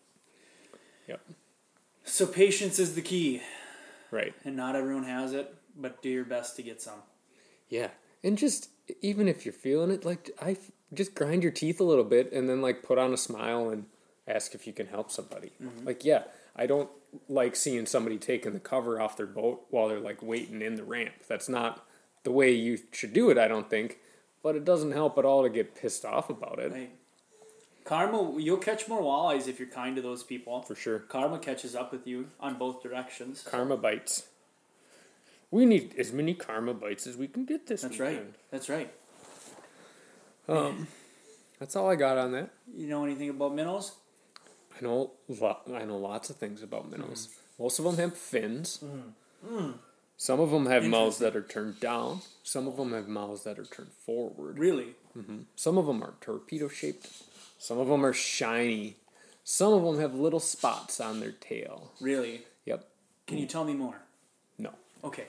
Yep. 1.07 1.21
So 2.05 2.25
patience 2.25 2.79
is 2.79 2.95
the 2.95 3.01
key. 3.01 3.41
Right. 4.11 4.33
and 4.43 4.55
not 4.55 4.75
everyone 4.75 5.03
has 5.03 5.33
it, 5.33 5.53
but 5.77 6.01
do 6.01 6.09
your 6.09 6.23
best 6.23 6.55
to 6.55 6.63
get 6.63 6.81
some. 6.81 7.03
Yeah, 7.67 7.89
and 8.23 8.37
just 8.37 8.69
even 9.01 9.27
if 9.27 9.45
you're 9.45 9.53
feeling 9.53 9.91
it, 9.91 10.05
like 10.05 10.31
I 10.41 10.57
just 10.93 11.13
grind 11.13 11.43
your 11.43 11.51
teeth 11.51 11.79
a 11.79 11.83
little 11.83 12.05
bit, 12.05 12.31
and 12.31 12.49
then 12.49 12.61
like 12.61 12.83
put 12.83 12.97
on 12.97 13.13
a 13.13 13.17
smile 13.17 13.69
and 13.69 13.85
ask 14.27 14.55
if 14.55 14.65
you 14.65 14.73
can 14.73 14.87
help 14.87 15.11
somebody. 15.11 15.51
Mm-hmm. 15.61 15.85
Like, 15.85 16.05
yeah, 16.05 16.23
I 16.55 16.65
don't 16.65 16.89
like 17.27 17.55
seeing 17.55 17.85
somebody 17.85 18.17
taking 18.17 18.53
the 18.53 18.59
cover 18.59 18.99
off 19.01 19.17
their 19.17 19.25
boat 19.25 19.65
while 19.69 19.87
they're 19.87 19.99
like 19.99 20.21
waiting 20.21 20.61
in 20.61 20.75
the 20.75 20.83
ramp. 20.83 21.13
That's 21.27 21.49
not 21.49 21.85
the 22.23 22.31
way 22.31 22.51
you 22.51 22.79
should 22.91 23.13
do 23.13 23.29
it. 23.29 23.37
I 23.37 23.47
don't 23.47 23.69
think, 23.69 23.99
but 24.43 24.55
it 24.55 24.65
doesn't 24.65 24.91
help 24.91 25.17
at 25.17 25.25
all 25.25 25.43
to 25.43 25.49
get 25.49 25.75
pissed 25.75 26.05
off 26.05 26.29
about 26.29 26.59
it. 26.59 26.71
Right. 26.71 26.91
Karma, 27.85 28.39
you'll 28.39 28.57
catch 28.57 28.87
more 28.87 29.01
walleyes 29.01 29.47
if 29.47 29.57
you're 29.57 29.67
kind 29.67 29.95
to 29.95 30.01
those 30.01 30.23
people. 30.23 30.61
For 30.61 30.75
sure, 30.75 30.99
Karma 30.99 31.39
catches 31.39 31.75
up 31.75 31.91
with 31.91 32.05
you 32.05 32.27
on 32.39 32.55
both 32.57 32.83
directions. 32.83 33.41
karma 33.41 33.77
bites. 33.77 34.27
We 35.49 35.65
need 35.65 35.95
as 35.97 36.13
many 36.13 36.35
karma 36.35 36.75
bites 36.75 37.07
as 37.07 37.17
we 37.17 37.27
can 37.27 37.45
get 37.45 37.65
this. 37.65 37.81
That's 37.81 37.99
right. 37.99 38.23
That's 38.51 38.69
right. 38.69 38.93
Um, 40.47 40.87
that's 41.59 41.75
all 41.75 41.89
I 41.89 41.95
got 41.95 42.17
on 42.17 42.31
that. 42.33 42.51
You 42.75 42.87
know 42.87 43.03
anything 43.03 43.29
about 43.29 43.55
minnows? 43.55 43.93
I 44.79 44.83
know 44.83 45.12
lo- 45.27 45.57
I 45.74 45.86
know 45.86 45.98
lots 45.98 46.29
of 46.29 46.38
things 46.38 46.63
about 46.63 46.89
minnows. 46.89 47.29
Most 47.59 47.79
of 47.79 47.86
them 47.86 47.98
have 47.98 48.17
fins. 48.17 48.83
Some 50.17 50.39
of 50.39 50.51
them 50.51 50.65
have 50.65 50.86
mouths 50.86 51.17
that 51.19 51.36
are 51.36 51.41
turned 51.41 51.79
down. 51.79 52.21
Some 52.43 52.67
of 52.67 52.77
them 52.77 52.93
have 52.93 53.07
mouths 53.07 53.43
that 53.43 53.57
are 53.57 53.65
turned 53.65 53.91
forward. 54.05 54.59
Really? 54.59 54.95
Mm-hmm. 55.17 55.39
Some 55.55 55.77
of 55.77 55.86
them 55.86 56.03
are 56.03 56.13
torpedo 56.21 56.67
shaped. 56.67 57.09
Some 57.57 57.77
of 57.77 57.88
them 57.88 58.05
are 58.05 58.13
shiny. 58.13 58.95
Some 59.43 59.74
of 59.74 59.83
them 59.83 60.00
have 60.00 60.13
little 60.13 60.39
spots 60.39 61.00
on 61.00 61.19
their 61.19 61.31
tail. 61.31 61.91
Really? 62.00 62.41
Yep. 62.65 62.88
Can 63.27 63.38
you 63.38 63.45
tell 63.45 63.63
me 63.63 63.74
more? 63.74 63.95
No. 64.57 64.71
Okay. 65.03 65.25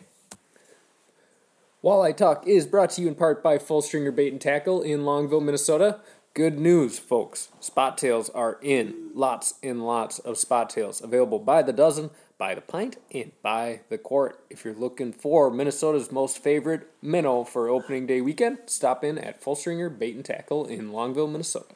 Walleye 1.83 2.17
Talk 2.17 2.47
is 2.47 2.67
brought 2.67 2.91
to 2.91 3.03
you 3.03 3.09
in 3.09 3.15
part 3.15 3.43
by 3.43 3.59
Full 3.59 3.81
Stringer 3.83 4.13
Bait 4.13 4.33
and 4.33 4.41
Tackle 4.41 4.83
in 4.83 5.01
Longville, 5.01 5.43
Minnesota. 5.43 6.01
Good 6.33 6.61
news, 6.61 6.97
folks. 6.97 7.49
Spot 7.59 7.99
tails 7.99 8.31
are 8.31 8.61
in. 8.63 9.11
Lots 9.15 9.55
and 9.65 9.85
lots 9.85 10.21
of 10.21 10.39
spot 10.39 10.71
tails 10.71 11.03
available 11.03 11.41
by 11.41 11.63
the 11.63 11.73
dozen, 11.73 12.11
by 12.39 12.55
the 12.55 12.61
pint, 12.61 12.99
and 13.13 13.33
by 13.43 13.81
the 13.89 13.99
quart. 13.99 14.39
If 14.49 14.65
you're 14.65 14.73
looking 14.73 15.13
for 15.13 15.51
Minnesota's 15.51 16.13
most 16.13 16.39
favorite 16.39 16.89
minnow 17.03 17.43
for 17.43 17.69
opening 17.69 18.07
day 18.07 18.21
weekend, 18.21 18.59
stop 18.67 19.03
in 19.03 19.19
at 19.19 19.43
Full 19.43 19.57
Stringer 19.57 19.89
Bait 19.91 20.15
and 20.15 20.25
Tackle 20.25 20.67
in 20.67 20.93
Longville, 20.93 21.31
Minnesota. 21.31 21.75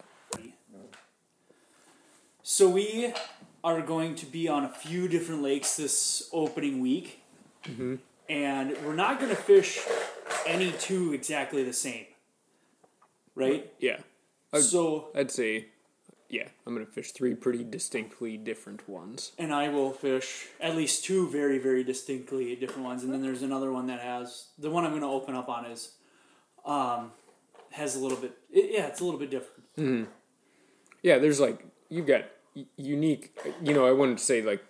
So 2.45 2.69
we 2.69 3.13
are 3.65 3.81
going 3.81 4.15
to 4.17 4.27
be 4.27 4.47
on 4.47 4.63
a 4.65 4.69
few 4.69 5.09
different 5.09 5.43
lakes 5.43 5.77
this 5.77 6.29
opening 6.33 6.81
week, 6.81 7.23
mm-hmm. 7.65 7.97
and 8.29 8.77
we're 8.85 8.95
not 8.95 9.19
going 9.19 9.31
to 9.31 9.37
fish 9.37 9.81
any 10.47 10.71
two 10.73 11.13
exactly 11.13 11.65
the 11.65 11.73
same, 11.73 12.05
right? 13.35 13.73
Yeah. 13.81 13.97
I'd- 14.55 14.63
So, 14.63 15.09
I'd 15.15 15.31
say, 15.31 15.67
yeah, 16.29 16.49
I'm 16.67 16.75
going 16.75 16.85
to 16.87 16.91
fish 16.91 17.13
three 17.13 17.35
pretty 17.35 17.65
distinctly 17.65 18.37
different 18.37 18.89
ones. 18.89 19.33
and 19.39 19.53
I 19.55 19.69
will 19.69 19.93
fish 19.93 20.47
at 20.61 20.77
least 20.77 21.05
two 21.05 21.29
very, 21.29 21.59
very 21.59 21.85
distinctly 21.85 22.55
different 22.57 22.85
ones, 22.85 23.03
and 23.05 23.13
then 23.13 23.23
there's 23.23 23.43
another 23.43 23.71
one 23.73 23.87
that 23.89 24.01
has 24.01 24.49
the 24.59 24.71
one 24.71 24.85
I'm 24.85 24.91
going 24.91 25.03
to 25.03 25.09
open 25.09 25.35
up 25.35 25.49
on 25.49 25.67
is, 25.67 25.93
um, 26.65 27.13
has 27.73 27.97
a 27.97 27.99
little 27.99 28.19
bit, 28.19 28.37
it, 28.51 28.71
yeah, 28.73 28.87
it's 28.87 29.01
a 29.01 29.05
little 29.05 29.21
bit 29.21 29.31
different. 29.31 30.09
Yeah, 31.03 31.19
there's 31.19 31.41
like 31.41 31.65
you've 31.91 32.07
got 32.07 32.25
unique. 32.77 33.37
You 33.63 33.75
know, 33.75 33.87
I 33.87 33.93
wouldn't 33.93 34.21
say 34.21 34.41
like. 34.43 34.65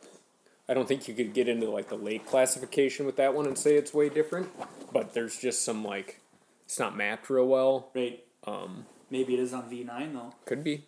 I 0.66 0.72
don't 0.72 0.88
think 0.88 1.06
you 1.08 1.12
could 1.14 1.34
get 1.34 1.46
into 1.46 1.68
like 1.68 1.90
the 1.90 1.94
lake 1.96 2.24
classification 2.26 3.04
with 3.04 3.16
that 3.16 3.34
one 3.34 3.44
and 3.46 3.56
say 3.58 3.76
it's 3.76 3.92
way 3.92 4.08
different, 4.08 4.48
but 4.94 5.12
there's 5.12 5.36
just 5.38 5.62
some 5.62 5.84
like 5.84 6.20
it's 6.64 6.78
not 6.78 6.96
mapped 6.96 7.28
real 7.28 7.46
well. 7.46 7.90
Right? 7.94 8.24
Um, 8.44 8.86
Maybe 9.11 9.34
it 9.34 9.40
is 9.40 9.52
on 9.52 9.70
V9 9.70 10.12
though. 10.12 10.34
could 10.44 10.64
be, 10.64 10.84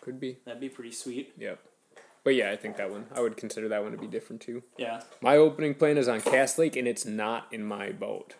could 0.00 0.20
be. 0.20 0.38
That'd 0.44 0.60
be 0.60 0.68
pretty 0.68 0.92
sweet. 0.92 1.32
Yep. 1.38 1.60
But 2.24 2.34
yeah, 2.34 2.50
I 2.50 2.56
think 2.56 2.76
that 2.76 2.90
one. 2.90 3.06
I 3.14 3.20
would 3.20 3.36
consider 3.36 3.68
that 3.68 3.82
one 3.82 3.92
to 3.92 3.98
be 3.98 4.06
different 4.06 4.42
too. 4.42 4.62
Yeah. 4.76 5.02
My 5.22 5.36
opening 5.36 5.74
plan 5.74 5.96
is 5.96 6.08
on 6.08 6.20
Cass 6.20 6.58
Lake, 6.58 6.76
and 6.76 6.86
it's 6.86 7.06
not 7.06 7.46
in 7.50 7.64
my 7.64 7.90
boat, 7.90 8.34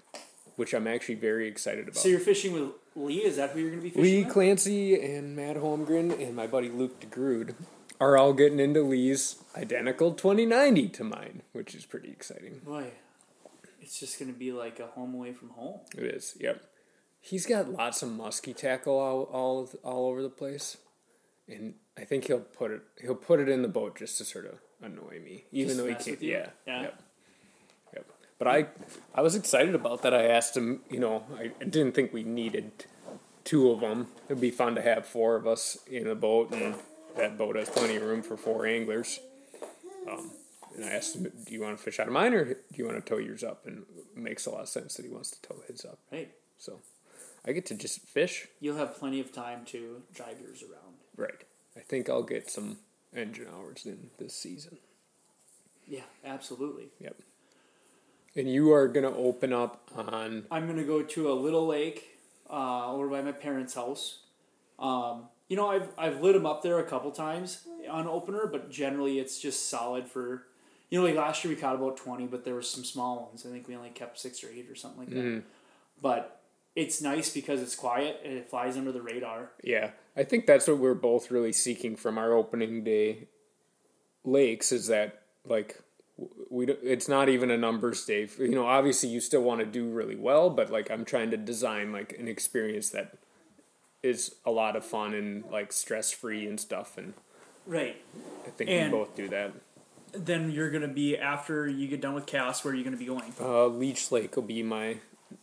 which 0.56 0.74
I'm 0.74 0.86
actually 0.86 1.14
very 1.14 1.48
excited 1.48 1.84
about. 1.84 1.96
So 1.96 2.08
you're 2.08 2.20
fishing 2.20 2.52
with 2.52 2.72
Lee? 2.98 3.24
Is 3.24 3.36
that 3.36 3.50
who 3.50 3.60
you're 3.60 3.70
going 3.70 3.80
to 3.80 3.84
be 3.84 3.90
fishing 3.90 4.02
Lee 4.02 4.24
with? 4.24 4.32
Clancy 4.32 5.00
and 5.00 5.34
Matt 5.36 5.56
Holmgren 5.56 6.20
and 6.20 6.34
my 6.34 6.46
buddy 6.46 6.68
Luke 6.68 7.00
DeGrood 7.00 7.54
are 8.00 8.16
all 8.16 8.32
getting 8.32 8.60
into 8.60 8.82
Lee's 8.82 9.36
identical 9.56 10.12
2090 10.12 10.88
to 10.88 11.04
mine, 11.04 11.42
which 11.52 11.74
is 11.74 11.86
pretty 11.86 12.10
exciting. 12.10 12.60
Boy, 12.64 12.92
it's 13.80 13.98
just 13.98 14.18
going 14.18 14.32
to 14.32 14.38
be 14.38 14.52
like 14.52 14.80
a 14.80 14.86
home 14.86 15.14
away 15.14 15.32
from 15.32 15.50
home. 15.50 15.80
It 15.96 16.04
is, 16.04 16.36
yep. 16.38 16.62
He's 17.20 17.46
got 17.46 17.68
lots 17.70 18.02
of 18.02 18.10
musky 18.10 18.54
tackle 18.54 18.98
all 18.98 19.22
all, 19.24 19.70
all 19.82 20.06
over 20.06 20.22
the 20.22 20.30
place, 20.30 20.78
and 21.48 21.74
I 21.96 22.04
think 22.04 22.26
he'll 22.26 22.40
put 22.40 22.70
it 22.70 22.82
he'll 23.00 23.14
put 23.14 23.40
it 23.40 23.48
in 23.48 23.62
the 23.62 23.68
boat 23.68 23.96
just 23.96 24.18
to 24.18 24.24
sort 24.24 24.46
of 24.46 24.58
annoy 24.82 25.20
me, 25.24 25.44
even 25.52 25.68
Just 25.68 25.78
though 25.78 25.86
he 25.86 25.94
can't. 25.94 26.22
Yeah, 26.22 26.46
Yeah. 26.66 26.82
Yep. 26.82 27.02
Yep. 27.94 28.06
But 28.38 28.48
I 28.48 28.66
I 29.14 29.22
was 29.22 29.34
excited 29.34 29.74
about 29.74 30.02
that. 30.02 30.14
I 30.14 30.24
asked 30.24 30.56
him. 30.56 30.82
You 30.90 31.00
know, 31.00 31.24
I 31.36 31.48
didn't 31.64 31.94
think 31.94 32.12
we 32.12 32.22
needed 32.22 32.84
two 33.44 33.70
of 33.70 33.80
them. 33.80 34.08
It'd 34.28 34.40
be 34.40 34.50
fun 34.50 34.74
to 34.76 34.82
have 34.82 35.06
four 35.06 35.36
of 35.36 35.46
us 35.46 35.78
in 35.86 36.06
a 36.06 36.14
boat, 36.14 36.52
and 36.52 36.74
that 37.16 37.36
boat 37.36 37.56
has 37.56 37.68
plenty 37.68 37.96
of 37.96 38.02
room 38.02 38.22
for 38.22 38.36
four 38.36 38.66
anglers. 38.66 39.20
Um, 40.10 40.30
and 40.74 40.84
I 40.84 40.90
asked 40.90 41.16
him, 41.16 41.24
"Do 41.44 41.52
you 41.52 41.62
want 41.62 41.76
to 41.76 41.82
fish 41.82 41.98
out 41.98 42.06
of 42.06 42.12
mine, 42.12 42.32
or 42.32 42.44
do 42.44 42.56
you 42.74 42.86
want 42.86 43.04
to 43.04 43.08
tow 43.08 43.18
yours 43.18 43.42
up?" 43.42 43.66
And 43.66 43.84
it 43.98 44.16
makes 44.16 44.46
a 44.46 44.50
lot 44.50 44.60
of 44.60 44.68
sense 44.68 44.94
that 44.94 45.04
he 45.04 45.10
wants 45.10 45.30
to 45.32 45.42
tow 45.42 45.62
his 45.66 45.84
up. 45.84 45.98
Right. 46.12 46.30
So 46.58 46.80
I 47.46 47.52
get 47.52 47.66
to 47.66 47.74
just 47.74 48.06
fish. 48.06 48.48
You'll 48.60 48.76
have 48.76 48.96
plenty 48.98 49.20
of 49.20 49.32
time 49.32 49.64
to 49.66 50.02
drive 50.14 50.40
yours 50.40 50.62
around. 50.62 50.94
Right. 51.16 51.44
I 51.76 51.80
think 51.80 52.08
I'll 52.08 52.22
get 52.22 52.50
some 52.50 52.78
engine 53.14 53.46
hours 53.52 53.86
in 53.86 54.10
this 54.18 54.34
season. 54.34 54.78
Yeah, 55.86 56.02
absolutely. 56.24 56.88
Yep. 57.00 57.16
And 58.36 58.52
you 58.52 58.72
are 58.72 58.88
gonna 58.88 59.16
open 59.16 59.52
up 59.52 59.90
on 59.96 60.44
I'm 60.50 60.66
going 60.66 60.76
to 60.76 60.84
go 60.84 61.02
to 61.02 61.32
a 61.32 61.34
little 61.34 61.66
lake 61.66 62.18
uh, 62.50 62.92
over 62.92 63.08
by 63.08 63.22
my 63.22 63.32
parents' 63.32 63.74
house. 63.74 64.20
Um, 64.78 65.24
you 65.48 65.56
know, 65.56 65.68
I've, 65.68 65.88
I've 65.96 66.20
lit 66.20 66.34
them 66.34 66.46
up 66.46 66.62
there 66.62 66.78
a 66.78 66.84
couple 66.84 67.10
times 67.10 67.66
on 67.90 68.06
opener, 68.06 68.46
but 68.46 68.70
generally 68.70 69.18
it's 69.18 69.40
just 69.40 69.68
solid 69.70 70.06
for, 70.08 70.44
you 70.90 70.98
know, 70.98 71.06
like 71.06 71.16
last 71.16 71.42
year 71.42 71.54
we 71.54 71.60
caught 71.60 71.74
about 71.74 71.96
20, 71.96 72.26
but 72.26 72.44
there 72.44 72.54
were 72.54 72.62
some 72.62 72.84
small 72.84 73.26
ones. 73.28 73.46
I 73.46 73.50
think 73.50 73.66
we 73.66 73.74
only 73.74 73.90
kept 73.90 74.18
six 74.18 74.44
or 74.44 74.48
eight 74.50 74.68
or 74.70 74.74
something 74.74 75.00
like 75.00 75.10
that. 75.10 75.42
But 76.02 76.40
it's 76.82 77.02
nice 77.02 77.28
because 77.38 77.60
it's 77.60 77.74
quiet 77.74 78.20
and 78.24 78.32
it 78.40 78.48
flies 78.48 78.76
under 78.76 78.92
the 78.92 79.02
radar. 79.02 79.50
yeah. 79.62 79.90
I 80.16 80.24
think 80.24 80.46
that's 80.46 80.66
what 80.68 80.78
we're 80.78 80.94
both 80.94 81.30
really 81.30 81.52
seeking 81.52 81.94
from 81.96 82.18
our 82.18 82.32
opening 82.32 82.82
day 82.82 83.28
lakes 84.24 84.72
is 84.72 84.88
that 84.88 85.22
like 85.44 85.80
we 86.50 86.66
don't, 86.66 86.78
it's 86.82 87.08
not 87.08 87.28
even 87.28 87.50
a 87.50 87.56
numbers 87.56 88.04
day. 88.04 88.28
You 88.38 88.48
know, 88.50 88.66
obviously 88.66 89.08
you 89.10 89.20
still 89.20 89.42
want 89.42 89.60
to 89.60 89.66
do 89.66 89.88
really 89.90 90.16
well, 90.16 90.50
but 90.50 90.70
like 90.70 90.90
I'm 90.90 91.04
trying 91.04 91.30
to 91.30 91.36
design 91.36 91.92
like 91.92 92.16
an 92.18 92.26
experience 92.28 92.90
that 92.90 93.16
is 94.02 94.34
a 94.44 94.50
lot 94.50 94.74
of 94.76 94.84
fun 94.84 95.14
and 95.14 95.44
like 95.52 95.72
stress 95.72 96.10
free 96.12 96.46
and 96.46 96.58
stuff 96.60 96.98
and 96.98 97.14
Right. 97.66 97.96
I 98.46 98.50
think 98.50 98.70
And- 98.70 98.92
we 98.92 98.98
both 98.98 99.14
do 99.16 99.28
that. 99.28 99.52
Then 100.12 100.50
you're 100.50 100.70
going 100.70 100.82
to 100.82 100.88
be, 100.88 101.18
after 101.18 101.68
you 101.68 101.86
get 101.86 102.00
done 102.00 102.14
with 102.14 102.24
Cass, 102.24 102.64
where 102.64 102.72
are 102.72 102.76
you 102.76 102.82
going 102.82 102.94
to 102.96 102.98
be 102.98 103.04
going? 103.04 103.30
Uh, 103.38 103.66
Leech 103.66 104.10
Lake 104.10 104.34
will 104.36 104.42
be 104.42 104.62
my 104.62 104.96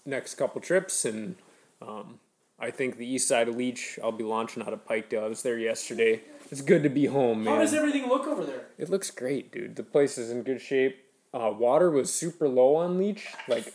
next 0.06 0.36
couple 0.36 0.62
trips, 0.62 1.06
and 1.06 1.36
um, 1.82 2.20
I 2.60 2.72
think 2.72 2.98
the 2.98 3.08
east 3.08 3.28
side 3.28 3.48
of 3.48 3.56
Leech, 3.56 4.00
I'll 4.04 4.12
be 4.12 4.24
launching 4.24 4.64
out 4.64 4.74
of 4.74 4.86
Pikedale. 4.88 5.24
I 5.24 5.28
was 5.28 5.42
there 5.44 5.58
yesterday. 5.58 6.22
It's 6.52 6.62
good 6.62 6.84
to 6.84 6.90
be 6.90 7.06
home, 7.08 7.44
man. 7.44 7.56
How 7.56 7.60
does 7.62 7.74
everything 7.74 8.08
look 8.08 8.28
over 8.28 8.44
there? 8.44 8.68
it 8.78 8.90
looks 8.90 9.10
great, 9.12 9.52
dude. 9.52 9.76
The 9.76 9.84
place 9.84 10.18
is 10.18 10.30
in 10.30 10.44
good 10.44 10.62
shape. 10.62 10.98
Uh, 11.34 11.52
water 11.52 11.92
was 11.92 12.14
super 12.14 12.48
low 12.48 12.76
on 12.76 12.98
Leech, 12.98 13.28
like 13.48 13.74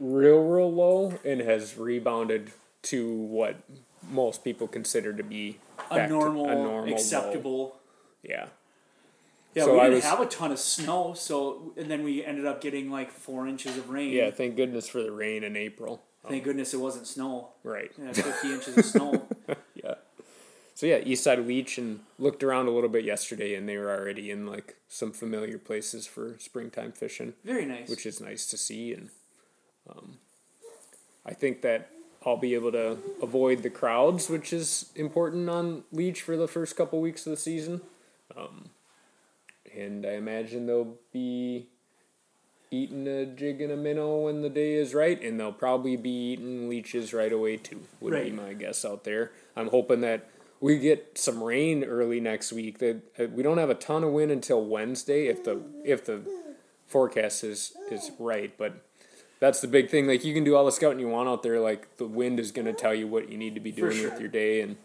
real, 0.00 0.42
real 0.42 0.72
low, 0.72 1.18
and 1.24 1.40
has 1.40 1.76
rebounded 1.76 2.50
to 2.82 3.10
what 3.12 3.56
most 4.10 4.42
people 4.44 4.66
consider 4.68 5.12
to 5.12 5.22
be 5.22 5.58
A 5.90 5.94
back 5.96 6.08
to 6.08 6.14
normal, 6.14 6.44
low. 6.46 6.86
acceptable. 6.86 7.76
Yeah, 8.22 8.46
Yeah, 9.54 9.64
So 9.64 9.74
we 9.74 9.80
didn't 9.80 9.94
was- 9.94 10.04
have 10.04 10.20
a 10.20 10.26
ton 10.26 10.50
of 10.52 10.58
snow, 10.58 11.14
so 11.14 11.72
and 11.76 11.90
then 11.90 12.02
we 12.02 12.24
ended 12.24 12.44
up 12.46 12.60
getting 12.60 12.90
like 12.90 13.10
four 13.10 13.46
inches 13.46 13.76
of 13.76 13.88
rain. 13.90 14.10
yeah. 14.10 14.30
Thank 14.30 14.56
goodness 14.56 14.88
for 14.88 15.02
the 15.02 15.12
rain 15.12 15.44
in 15.44 15.56
April. 15.56 16.02
Thank 16.28 16.44
goodness 16.44 16.72
it 16.72 16.78
wasn't 16.78 17.06
snow. 17.06 17.50
Right. 17.62 17.92
Yeah, 17.98 18.12
fifty 18.12 18.52
inches 18.52 18.76
of 18.78 18.84
snow. 18.84 19.28
Yeah. 19.74 19.94
So 20.74 20.86
yeah, 20.86 20.98
east 21.04 21.22
side 21.24 21.38
Leech 21.46 21.76
and 21.78 22.00
looked 22.18 22.42
around 22.42 22.66
a 22.66 22.70
little 22.70 22.88
bit 22.88 23.04
yesterday 23.04 23.54
and 23.54 23.68
they 23.68 23.76
were 23.76 23.90
already 23.94 24.30
in 24.30 24.46
like 24.46 24.76
some 24.88 25.12
familiar 25.12 25.58
places 25.58 26.06
for 26.06 26.36
springtime 26.38 26.92
fishing, 26.92 27.34
Very 27.44 27.66
nice. 27.66 27.88
which 27.90 28.06
is 28.06 28.20
nice 28.20 28.46
to 28.46 28.56
see 28.56 28.92
and 28.94 29.10
um, 29.88 30.18
I 31.26 31.34
think 31.34 31.60
that 31.62 31.90
I'll 32.24 32.38
be 32.38 32.54
able 32.54 32.72
to 32.72 32.96
avoid 33.22 33.62
the 33.62 33.68
crowds, 33.70 34.30
which 34.30 34.52
is 34.52 34.90
important 34.96 35.48
on 35.50 35.84
Leech 35.92 36.22
for 36.22 36.36
the 36.36 36.48
first 36.48 36.74
couple 36.76 37.00
weeks 37.00 37.26
of 37.26 37.30
the 37.32 37.36
season. 37.36 37.82
Um, 38.36 38.70
and 39.76 40.06
I 40.06 40.12
imagine 40.12 40.66
they'll 40.66 40.96
be 41.12 41.68
eating 42.70 43.06
a 43.06 43.26
jig 43.26 43.60
and 43.60 43.72
a 43.72 43.76
minnow 43.76 44.20
when 44.20 44.42
the 44.42 44.50
day 44.50 44.74
is 44.74 44.94
right, 44.94 45.20
and 45.22 45.38
they'll 45.38 45.52
probably 45.52 45.96
be 45.96 46.32
eating 46.32 46.68
leeches 46.68 47.12
right 47.12 47.32
away 47.32 47.56
too. 47.56 47.82
Would 48.00 48.22
be 48.24 48.30
my 48.30 48.52
guess 48.52 48.84
out 48.84 49.04
there. 49.04 49.32
I'm 49.56 49.68
hoping 49.68 50.00
that 50.00 50.28
we 50.60 50.78
get 50.78 51.18
some 51.18 51.42
rain 51.42 51.84
early 51.84 52.20
next 52.20 52.52
week. 52.52 52.78
That 52.78 53.02
uh, 53.18 53.26
we 53.26 53.42
don't 53.42 53.58
have 53.58 53.70
a 53.70 53.74
ton 53.74 54.04
of 54.04 54.10
wind 54.10 54.30
until 54.30 54.64
Wednesday 54.64 55.26
if 55.26 55.44
the 55.44 55.62
if 55.84 56.04
the 56.04 56.22
forecast 56.86 57.44
is 57.44 57.72
is 57.90 58.10
right, 58.18 58.56
but. 58.56 58.84
That's 59.40 59.60
the 59.60 59.68
big 59.68 59.90
thing. 59.90 60.06
Like 60.06 60.24
you 60.24 60.32
can 60.32 60.42
do 60.42 60.56
all 60.56 60.64
the 60.64 60.72
scouting 60.72 61.00
you 61.00 61.08
want 61.08 61.28
out 61.28 61.42
there. 61.42 61.60
Like 61.60 61.98
the 61.98 62.06
wind 62.06 62.40
is 62.40 62.50
going 62.50 62.64
to 62.64 62.72
tell 62.72 62.94
you 62.94 63.06
what 63.06 63.28
you 63.28 63.36
need 63.36 63.54
to 63.56 63.60
be 63.60 63.72
doing 63.72 63.96
sure. 63.96 64.08
with 64.08 64.18
your 64.18 64.28
day, 64.28 64.62
and 64.62 64.76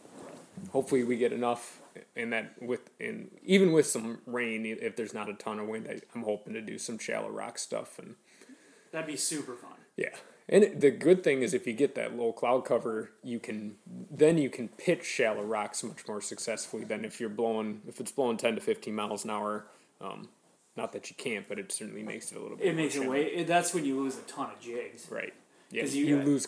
hopefully 0.71 1.03
we 1.03 1.15
get 1.15 1.31
enough 1.31 1.78
in 2.15 2.29
that 2.31 2.53
with 2.61 2.89
and 2.99 3.29
even 3.43 3.71
with 3.71 3.85
some 3.85 4.19
rain 4.25 4.65
if 4.65 4.95
there's 4.95 5.13
not 5.13 5.29
a 5.29 5.33
ton 5.33 5.59
of 5.59 5.67
wind 5.67 5.87
I, 5.89 5.99
i'm 6.15 6.23
hoping 6.23 6.53
to 6.53 6.61
do 6.61 6.77
some 6.77 6.97
shallow 6.97 7.29
rock 7.29 7.57
stuff 7.57 7.97
and 7.99 8.15
That'd 8.91 9.07
be 9.07 9.17
super 9.17 9.53
fun. 9.55 9.73
yeah 9.97 10.15
and 10.51 10.81
the 10.81 10.89
good 10.89 11.23
thing 11.23 11.41
is 11.43 11.53
if 11.53 11.67
you 11.67 11.73
get 11.73 11.93
that 11.95 12.15
low 12.17 12.31
cloud 12.31 12.65
cover 12.65 13.11
you 13.23 13.39
can 13.39 13.75
then 14.09 14.37
you 14.37 14.49
can 14.49 14.67
pitch 14.67 15.03
shallow 15.05 15.43
rocks 15.43 15.83
much 15.83 16.07
more 16.07 16.21
successfully 16.21 16.83
than 16.83 17.05
if 17.05 17.19
you're 17.19 17.29
blowing 17.29 17.81
if 17.87 17.99
it's 17.99 18.11
blowing 18.11 18.37
10 18.37 18.55
to 18.55 18.61
15 18.61 18.93
miles 18.95 19.23
an 19.23 19.29
hour 19.29 19.65
um, 20.01 20.29
not 20.75 20.91
that 20.93 21.09
you 21.09 21.15
can't 21.17 21.47
but 21.47 21.59
it 21.59 21.71
certainly 21.71 22.01
makes 22.03 22.31
it 22.31 22.37
a 22.37 22.41
little 22.41 22.57
bit 22.57 22.67
It 22.67 22.75
makes 22.75 22.95
it 22.95 23.07
way. 23.07 23.43
That's 23.43 23.73
when 23.73 23.85
you 23.85 23.99
lose 23.99 24.17
a 24.17 24.21
ton 24.21 24.49
of 24.51 24.59
jigs. 24.59 25.07
right 25.11 25.33
yeah 25.71 25.83
you, 25.85 26.05
you 26.05 26.21
lose 26.21 26.47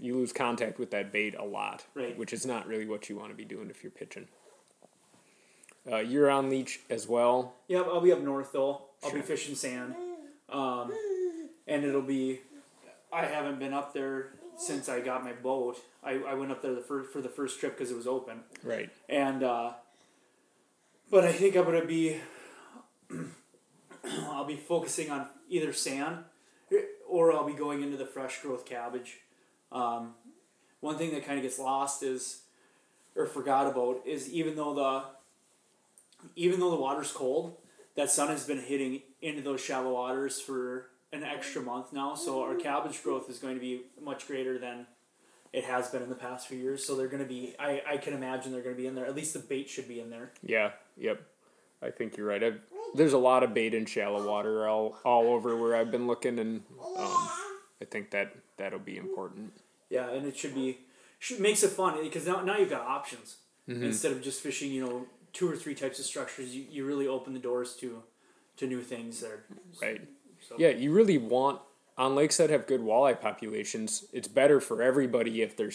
you 0.00 0.14
lose 0.16 0.32
contact 0.32 0.78
with 0.78 0.90
that 0.90 1.12
bait 1.12 1.34
a 1.38 1.44
lot 1.44 1.84
Right. 1.94 2.16
which 2.18 2.32
is 2.32 2.44
not 2.46 2.66
really 2.66 2.86
what 2.86 3.08
you 3.08 3.16
want 3.16 3.30
to 3.30 3.34
be 3.36 3.44
doing 3.44 3.70
if 3.70 3.82
you're 3.82 3.90
pitching 3.92 4.28
uh, 5.90 5.98
you're 5.98 6.30
on 6.30 6.48
leech 6.50 6.80
as 6.90 7.06
well 7.08 7.54
Yep, 7.68 7.86
I'll 7.86 8.00
be 8.00 8.12
up 8.12 8.20
north 8.20 8.52
though. 8.52 8.82
I'll 9.02 9.10
Sure. 9.10 9.20
be 9.20 9.24
fishing 9.26 9.54
sand, 9.54 9.94
um, 10.48 10.90
and 11.66 11.84
it'll 11.84 12.00
be. 12.00 12.40
I 13.12 13.26
haven't 13.26 13.58
been 13.58 13.74
up 13.74 13.92
there 13.92 14.32
since 14.56 14.88
I 14.88 15.00
got 15.00 15.22
my 15.24 15.32
boat. 15.34 15.76
I, 16.02 16.12
I 16.26 16.32
went 16.34 16.50
up 16.52 16.62
there 16.62 16.74
the 16.74 16.80
first 16.80 17.12
for 17.12 17.20
the 17.20 17.28
first 17.28 17.60
trip 17.60 17.76
because 17.76 17.90
it 17.90 17.96
was 17.96 18.06
open, 18.06 18.40
right 18.62 18.88
and 19.10 19.42
uh, 19.42 19.72
but 21.10 21.24
I 21.24 21.32
think 21.32 21.54
I'm 21.56 21.64
gonna 21.64 21.84
be. 21.84 22.18
I'll 24.28 24.44
be 24.46 24.56
focusing 24.56 25.10
on 25.10 25.26
either 25.48 25.72
sand, 25.72 26.18
or 27.08 27.32
I'll 27.32 27.46
be 27.46 27.52
going 27.54 27.82
into 27.82 27.96
the 27.96 28.06
fresh 28.06 28.40
growth 28.42 28.64
cabbage. 28.64 29.18
Um, 29.72 30.14
one 30.80 30.98
thing 30.98 31.12
that 31.12 31.24
kind 31.24 31.38
of 31.38 31.42
gets 31.42 31.58
lost 31.58 32.02
is, 32.02 32.42
or 33.16 33.26
forgot 33.26 33.66
about, 33.66 34.02
is 34.06 34.30
even 34.30 34.56
though 34.56 34.74
the 34.74 35.02
even 36.36 36.60
though 36.60 36.70
the 36.70 36.76
water's 36.76 37.12
cold, 37.12 37.56
that 37.96 38.10
sun 38.10 38.28
has 38.28 38.46
been 38.46 38.60
hitting 38.60 39.02
into 39.20 39.42
those 39.42 39.60
shallow 39.60 39.92
waters 39.92 40.40
for 40.40 40.90
an 41.12 41.22
extra 41.22 41.62
month 41.62 41.92
now. 41.92 42.14
So 42.14 42.42
our 42.42 42.54
cabbage 42.54 43.02
growth 43.02 43.28
is 43.30 43.38
going 43.38 43.54
to 43.54 43.60
be 43.60 43.82
much 44.02 44.26
greater 44.26 44.58
than 44.58 44.86
it 45.52 45.64
has 45.64 45.88
been 45.88 46.02
in 46.02 46.08
the 46.08 46.14
past 46.14 46.48
few 46.48 46.58
years. 46.58 46.84
So 46.84 46.96
they're 46.96 47.08
going 47.08 47.22
to 47.22 47.28
be, 47.28 47.54
I, 47.58 47.82
I 47.86 47.96
can 47.98 48.12
imagine 48.12 48.52
they're 48.52 48.62
going 48.62 48.74
to 48.74 48.80
be 48.80 48.88
in 48.88 48.94
there. 48.94 49.06
At 49.06 49.14
least 49.14 49.34
the 49.34 49.38
bait 49.38 49.68
should 49.68 49.86
be 49.86 50.00
in 50.00 50.10
there. 50.10 50.32
Yeah, 50.42 50.72
yep. 50.96 51.22
I 51.80 51.90
think 51.90 52.16
you're 52.16 52.26
right. 52.26 52.42
I've, 52.42 52.60
there's 52.94 53.12
a 53.12 53.18
lot 53.18 53.42
of 53.42 53.54
bait 53.54 53.74
in 53.74 53.86
shallow 53.86 54.26
water 54.26 54.66
all, 54.66 54.96
all 55.04 55.28
over 55.28 55.56
where 55.56 55.76
I've 55.76 55.90
been 55.90 56.06
looking, 56.06 56.38
and 56.38 56.62
um, 56.80 57.28
I 57.80 57.84
think 57.90 58.10
that 58.12 58.34
that'll 58.56 58.78
be 58.78 58.96
important. 58.96 59.52
Yeah, 59.90 60.10
and 60.10 60.26
it 60.26 60.36
should 60.36 60.54
be, 60.54 60.78
should, 61.18 61.40
makes 61.40 61.62
it 61.62 61.70
fun 61.70 62.02
because 62.02 62.26
now, 62.26 62.40
now 62.42 62.56
you've 62.56 62.70
got 62.70 62.82
options. 62.86 63.36
Instead 63.66 64.12
of 64.12 64.20
just 64.22 64.42
fishing, 64.42 64.70
you 64.72 64.84
know, 64.84 65.06
two 65.32 65.50
or 65.50 65.56
three 65.56 65.74
types 65.74 65.98
of 65.98 66.04
structures, 66.04 66.54
you, 66.54 66.66
you 66.70 66.84
really 66.84 67.06
open 67.08 67.32
the 67.32 67.38
doors 67.38 67.74
to 67.76 68.02
to 68.58 68.66
new 68.66 68.82
things 68.82 69.20
there. 69.20 69.44
Right. 69.80 70.02
So- 70.46 70.56
Yeah, 70.58 70.68
you 70.68 70.92
really 70.92 71.16
want 71.16 71.60
on 71.96 72.14
lakes 72.14 72.36
that 72.36 72.50
have 72.50 72.66
good 72.66 72.82
walleye 72.82 73.18
populations. 73.20 74.04
It's 74.12 74.28
better 74.28 74.60
for 74.60 74.82
everybody 74.82 75.40
if 75.40 75.56
they're 75.56 75.72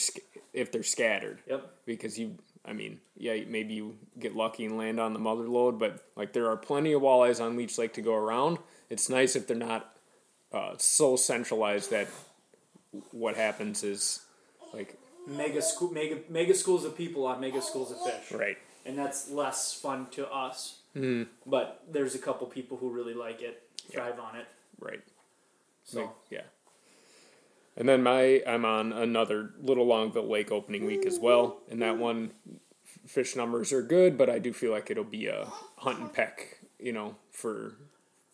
if 0.54 0.72
they're 0.72 0.84
scattered. 0.84 1.40
Yep. 1.48 1.72
Because 1.88 2.20
you, 2.20 2.36
I 2.64 2.74
mean, 2.74 3.00
yeah, 3.18 3.38
maybe 3.48 3.74
you 3.74 3.98
get 4.20 4.36
lucky 4.36 4.66
and 4.66 4.78
land 4.78 5.00
on 5.00 5.14
the 5.14 5.20
mother 5.20 5.48
lode, 5.50 5.80
but 5.80 6.04
like 6.16 6.34
there 6.34 6.48
are 6.48 6.58
plenty 6.58 6.94
of 6.94 7.02
walleyes 7.02 7.44
on 7.44 7.58
Leech 7.58 7.78
Lake 7.80 7.94
to 7.94 8.02
go 8.02 8.14
around. 8.14 8.60
It's 8.92 9.10
nice 9.10 9.36
if 9.36 9.48
they're 9.48 9.58
not 9.58 9.96
uh, 10.54 10.74
so 10.78 11.16
centralized 11.16 11.90
that 11.90 12.08
what 13.12 13.36
happens 13.36 13.84
is 13.84 14.22
like 14.74 14.98
Mega 15.28 15.62
school, 15.62 15.92
mega 15.92 16.20
mega 16.30 16.56
schools 16.56 16.86
of 16.86 16.98
people 16.98 17.26
on 17.26 17.40
mega 17.40 17.62
schools 17.62 17.92
of 17.92 18.02
fish. 18.02 18.32
right. 18.32 18.58
and 18.86 18.98
that's 18.98 19.30
less 19.30 19.74
fun 19.74 20.08
to 20.12 20.28
us. 20.32 20.80
Mm. 20.96 21.28
But 21.46 21.84
there's 21.90 22.16
a 22.16 22.20
couple 22.20 22.48
people 22.48 22.78
who 22.78 22.90
really 22.90 23.14
like 23.14 23.42
it, 23.42 23.62
thrive 23.92 24.20
on 24.20 24.36
it. 24.36 24.48
Right. 24.80 25.02
So 25.84 26.02
Like, 26.02 26.10
yeah. 26.32 26.42
And 27.78 27.88
then 27.88 28.02
my 28.02 28.42
I'm 28.48 28.66
on 28.66 28.92
another 28.92 29.52
Little 29.62 29.86
Longville 29.86 30.28
Lake 30.28 30.52
opening 30.52 30.86
week 30.86 31.06
as 31.06 31.20
well, 31.20 31.60
and 31.70 31.82
that 31.82 31.98
one 31.98 32.32
fish 33.06 33.36
numbers 33.36 33.72
are 33.72 33.82
good, 33.82 34.18
but 34.18 34.30
I 34.30 34.40
do 34.40 34.52
feel 34.52 34.72
like 34.72 34.90
it'll 34.90 35.04
be 35.04 35.28
a 35.28 35.46
hunt 35.78 36.00
and 36.00 36.14
peck, 36.14 36.60
you 36.80 36.92
know, 36.92 37.16
for 37.32 37.76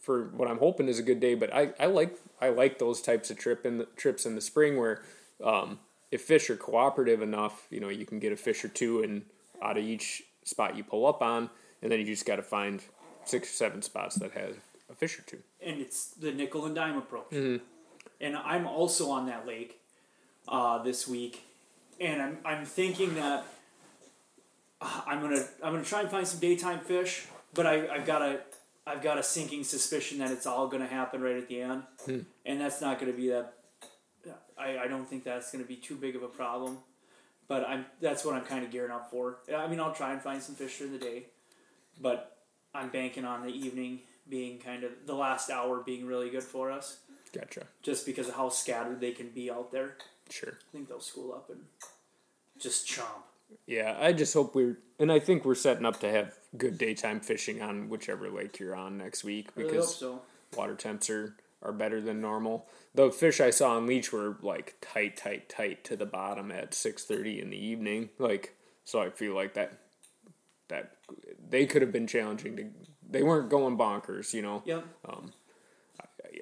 for 0.06 0.26
what 0.26 0.48
I'm 0.48 0.60
hoping 0.60 0.88
is 0.88 1.00
a 1.00 1.04
good 1.04 1.20
day. 1.20 1.34
But 1.36 1.54
I, 1.54 1.74
I 1.80 1.88
like 1.88 2.18
I 2.40 2.50
like 2.50 2.78
those 2.80 3.02
types 3.02 3.30
of 3.32 3.38
trip 3.38 3.66
in 3.66 3.80
the 3.80 3.86
trips 3.98 4.26
in 4.26 4.36
the 4.36 4.42
spring 4.42 4.78
where 4.78 5.02
um, 5.44 5.80
if 6.12 6.22
fish 6.22 6.50
are 6.50 6.56
cooperative 6.56 7.22
enough, 7.22 7.66
you 7.72 7.80
know, 7.80 7.90
you 7.90 8.06
can 8.06 8.20
get 8.20 8.32
a 8.32 8.36
fish 8.36 8.64
or 8.64 8.68
two 8.70 9.02
and 9.02 9.24
out 9.62 9.78
of 9.78 9.84
each 9.84 10.24
spot 10.44 10.78
you 10.78 10.84
pull 10.84 11.06
up 11.08 11.22
on, 11.22 11.50
and 11.82 11.92
then 11.92 12.00
you 12.00 12.06
just 12.06 12.26
got 12.26 12.36
to 12.36 12.44
find 12.44 12.84
six 13.26 13.50
or 13.50 13.54
seven 13.54 13.82
spots 13.82 14.16
that 14.18 14.32
have 14.34 14.58
a 14.90 14.94
fish 14.94 15.18
or 15.18 15.24
two. 15.24 15.40
and 15.66 15.82
it's 15.82 16.12
the 16.12 16.32
nickel 16.32 16.66
and 16.66 16.76
dime 16.76 16.98
approach. 16.98 17.32
And 18.22 18.38
I'm 18.38 18.68
also 18.68 19.10
on 19.10 19.26
that 19.26 19.48
lake 19.48 19.80
uh, 20.48 20.82
this 20.84 21.08
week, 21.08 21.44
and 22.00 22.22
I'm 22.22 22.38
I'm 22.46 22.66
thinking 22.66 23.16
that 23.16 23.46
uh, 24.80 25.02
I'm 25.08 25.20
gonna 25.22 25.44
I'm 25.64 25.74
gonna 25.74 25.84
try 25.84 26.02
and 26.02 26.10
find 26.10 26.28
some 26.28 26.40
daytime 26.40 26.80
fish, 26.80 27.26
but 27.54 27.66
I 27.66 27.88
I've 27.88 28.06
got 28.06 28.22
a 28.22 28.42
I've 28.88 29.02
got 29.02 29.18
a 29.18 29.24
sinking 29.24 29.64
suspicion 29.64 30.20
that 30.20 30.32
it's 30.32 30.46
all 30.46 30.68
gonna 30.68 30.88
happen 30.88 31.22
right 31.22 31.38
at 31.38 31.48
the 31.48 31.62
end, 31.62 31.84
hmm. 32.06 32.20
and 32.46 32.62
that's 32.62 32.82
not 32.82 33.00
gonna 33.00 33.14
be 33.14 33.30
that. 33.30 33.54
I, 34.58 34.78
I 34.80 34.88
don't 34.88 35.08
think 35.08 35.24
that's 35.24 35.52
gonna 35.52 35.64
be 35.64 35.76
too 35.76 35.96
big 35.96 36.16
of 36.16 36.24
a 36.24 36.28
problem, 36.28 36.78
but 37.48 37.68
I'm 37.68 37.86
that's 38.00 38.24
what 38.24 38.36
I'm 38.36 38.46
kind 38.46 38.64
of 38.64 38.72
gearing 38.72 38.92
up 38.92 39.10
for. 39.10 39.40
I 39.56 39.68
mean, 39.68 39.80
I'll 39.80 39.94
try 39.94 40.14
and 40.14 40.22
find 40.22 40.42
some 40.42 40.56
fish 40.56 40.78
during 40.78 40.94
the 40.94 41.00
day, 41.00 41.26
but 42.00 42.38
I'm 42.74 42.90
banking 42.90 43.26
on 43.26 43.42
the 43.42 43.50
evening 43.50 44.02
being 44.28 44.60
kind 44.60 44.84
of 44.84 44.92
the 45.06 45.16
last 45.16 45.50
hour 45.50 45.82
being 45.82 46.06
really 46.06 46.30
good 46.30 46.44
for 46.44 46.72
us, 46.72 47.00
Gotcha. 47.34 47.64
just 47.82 48.06
because 48.06 48.28
of 48.28 48.36
how 48.36 48.50
scattered 48.50 49.00
they 49.00 49.12
can 49.12 49.30
be 49.30 49.50
out 49.50 49.72
there. 49.72 49.98
Sure. 50.30 50.54
I 50.54 50.72
think 50.72 50.90
they'll 50.90 51.00
school 51.00 51.34
up 51.34 51.50
and 51.50 51.62
just 52.60 52.88
chomp. 52.88 53.24
Yeah, 53.68 53.96
I 54.00 54.14
just 54.14 54.34
hope 54.34 54.56
we're, 54.56 54.80
and 55.00 55.12
I 55.12 55.20
think 55.20 55.46
we're 55.46 55.56
setting 55.56 55.86
up 55.86 56.00
to 56.00 56.12
have 56.12 56.34
good 56.58 56.78
daytime 56.78 57.20
fishing 57.20 57.62
on 57.62 57.90
whichever 57.90 58.30
lake 58.30 58.60
you're 58.60 58.76
on 58.76 58.98
next 58.98 59.24
week 59.24 59.50
I 59.56 59.62
really 59.62 59.72
because 59.74 59.96
so. 59.96 60.22
water 60.56 60.76
temps 60.76 61.10
are, 61.10 61.36
are 61.62 61.74
better 61.74 62.02
than 62.02 62.22
normal. 62.22 62.68
The 62.94 63.12
fish 63.12 63.42
I 63.42 63.50
saw 63.50 63.76
on 63.76 63.88
leech 63.88 64.14
were 64.14 64.38
like 64.42 64.76
tight, 64.82 65.18
tight, 65.18 65.50
tight 65.50 65.84
to 65.86 65.96
the 65.96 66.06
bottom 66.06 66.52
at 66.52 66.74
six 66.74 67.04
thirty 67.04 67.42
in 67.42 67.50
the 67.50 67.58
evening. 67.58 68.10
Like, 68.18 68.56
so 68.84 69.02
I 69.02 69.10
feel 69.10 69.36
like 69.36 69.54
that 69.56 69.80
that 70.68 70.94
they 71.50 71.66
could 71.66 71.82
have 71.82 71.92
been 71.92 72.08
challenging 72.08 72.56
to. 72.58 72.66
They 73.08 73.24
weren't 73.24 73.50
going 73.50 73.78
bonkers, 73.78 74.34
you 74.34 74.42
know. 74.42 74.64
Yep. 74.66 74.86
Um, 75.08 75.32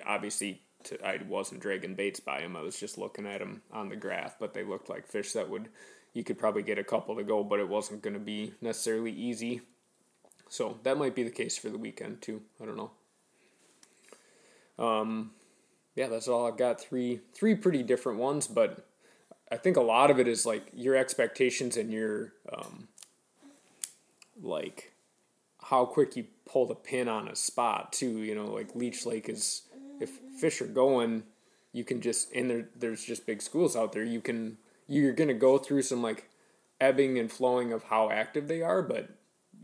obviously, 0.06 0.62
to, 0.86 1.06
I 1.06 1.20
wasn't 1.28 1.62
dragging 1.62 1.96
baits 1.96 2.20
by 2.20 2.42
them. 2.42 2.56
I 2.56 2.62
was 2.62 2.80
just 2.80 2.98
looking 2.98 3.26
at 3.26 3.40
them 3.40 3.62
on 3.72 3.90
the 3.90 3.96
graph, 3.96 4.36
but 4.40 4.54
they 4.54 4.64
looked 4.64 4.90
like 4.90 5.08
fish 5.08 5.34
that 5.34 5.50
would. 5.50 5.70
You 6.14 6.24
could 6.24 6.38
probably 6.38 6.62
get 6.62 6.78
a 6.78 6.84
couple 6.84 7.16
to 7.16 7.24
go, 7.24 7.44
but 7.44 7.60
it 7.60 7.68
wasn't 7.68 8.04
going 8.04 8.14
to 8.14 8.20
be 8.20 8.54
necessarily 8.62 9.12
easy. 9.12 9.62
So 10.54 10.78
that 10.84 11.00
might 11.00 11.16
be 11.16 11.24
the 11.24 11.32
case 11.32 11.58
for 11.58 11.70
the 11.70 11.80
weekend 11.80 12.22
too. 12.22 12.44
I 12.62 12.66
don't 12.66 12.78
know. 12.78 12.92
Um, 14.78 15.32
yeah, 15.96 16.10
that's 16.10 16.28
all 16.28 16.46
I've 16.46 16.60
got. 16.60 16.80
Three 16.80 17.22
three 17.34 17.56
pretty 17.56 17.82
different 17.82 18.20
ones, 18.20 18.46
but 18.46 18.86
I 19.52 19.58
think 19.58 19.78
a 19.78 19.82
lot 19.82 20.12
of 20.12 20.20
it 20.20 20.28
is 20.28 20.46
like 20.46 20.68
your 20.72 20.96
expectations 20.96 21.76
and 21.76 21.92
your 21.92 22.34
um, 22.56 22.88
like 24.44 24.94
how 25.60 25.86
quick 25.86 26.16
you 26.16 26.26
pull 26.46 26.68
the 26.68 26.76
pin 26.76 27.08
on 27.08 27.28
a 27.28 27.36
spot 27.36 27.92
too. 27.92 28.20
You 28.20 28.36
know, 28.36 28.46
like 28.46 28.76
Leech 28.76 29.08
Lake 29.08 29.30
is 29.30 29.64
if 30.00 30.12
fish 30.40 30.62
are 30.62 30.68
going, 30.68 31.24
you 31.72 31.84
can 31.84 32.00
just 32.00 32.32
and 32.32 32.48
there 32.48 32.70
there's 32.76 33.04
just 33.04 33.26
big 33.26 33.42
schools 33.42 33.76
out 33.76 33.92
there. 33.92 34.04
You 34.04 34.22
can 34.22 34.60
you're 34.88 35.14
gonna 35.14 35.34
go 35.34 35.58
through 35.58 35.82
some 35.82 36.04
like 36.04 36.30
ebbing 36.80 37.18
and 37.18 37.32
flowing 37.32 37.74
of 37.74 37.86
how 37.86 38.12
active 38.12 38.48
they 38.48 38.62
are, 38.62 38.84
but 38.84 39.10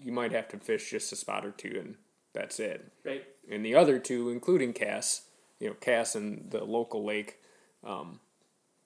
you 0.04 0.12
might 0.12 0.32
have 0.32 0.48
to 0.50 0.58
fish 0.58 0.92
just 0.92 1.12
a 1.12 1.16
spot 1.16 1.46
or 1.46 1.52
two 1.52 1.78
and 1.80 1.96
that's 2.34 2.60
it. 2.60 2.92
Right. 3.04 3.24
And 3.50 3.66
the 3.66 3.76
other 3.76 4.00
two, 4.00 4.30
including 4.30 4.74
Cass, 4.74 5.24
you 5.60 5.68
know, 5.68 5.74
Cass 5.76 6.16
and 6.16 6.52
the 6.52 6.64
local 6.64 7.04
lake, 7.04 7.38
um, 7.84 8.20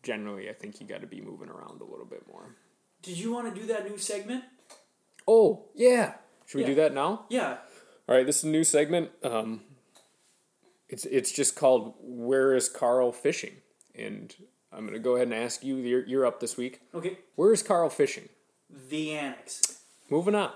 generally 0.02 0.50
I 0.50 0.54
think 0.54 0.80
you 0.80 0.88
got 0.88 1.02
to 1.02 1.08
be 1.08 1.22
moving 1.22 1.50
around 1.50 1.82
a 1.82 1.86
little 1.86 2.06
bit 2.06 2.24
more. 2.28 2.56
Did 3.02 3.18
you 3.18 3.34
want 3.34 3.54
to 3.54 3.62
do 3.62 3.68
that 3.68 3.90
new 3.90 3.98
segment? 3.98 4.44
Oh 5.28 5.66
yeah, 5.76 6.16
should 6.46 6.60
we 6.60 6.66
do 6.66 6.76
that 6.76 6.94
now? 6.94 7.26
Yeah. 7.30 7.58
All 8.08 8.16
right, 8.16 8.26
this 8.26 8.40
is 8.40 8.44
a 8.46 8.48
new 8.50 8.64
segment. 8.64 9.12
Um, 9.24 9.62
It's 10.90 11.06
it's 11.06 11.32
just 11.32 11.56
called 11.56 11.96
Where 12.02 12.56
is 12.56 12.70
Carl 12.70 13.12
Fishing? 13.12 13.56
And 13.96 14.34
I'm 14.72 14.86
gonna 14.86 15.00
go 15.00 15.16
ahead 15.16 15.28
and 15.28 15.34
ask 15.34 15.64
you. 15.64 15.78
You're, 15.78 16.06
you're 16.06 16.26
up 16.26 16.40
this 16.40 16.56
week. 16.58 16.82
Okay. 16.94 17.18
Where 17.36 17.52
is 17.54 17.64
Carl 17.64 17.90
fishing? 17.90 18.30
The 18.90 19.12
Annex. 19.12 19.80
Moving 20.10 20.36
on. 20.36 20.52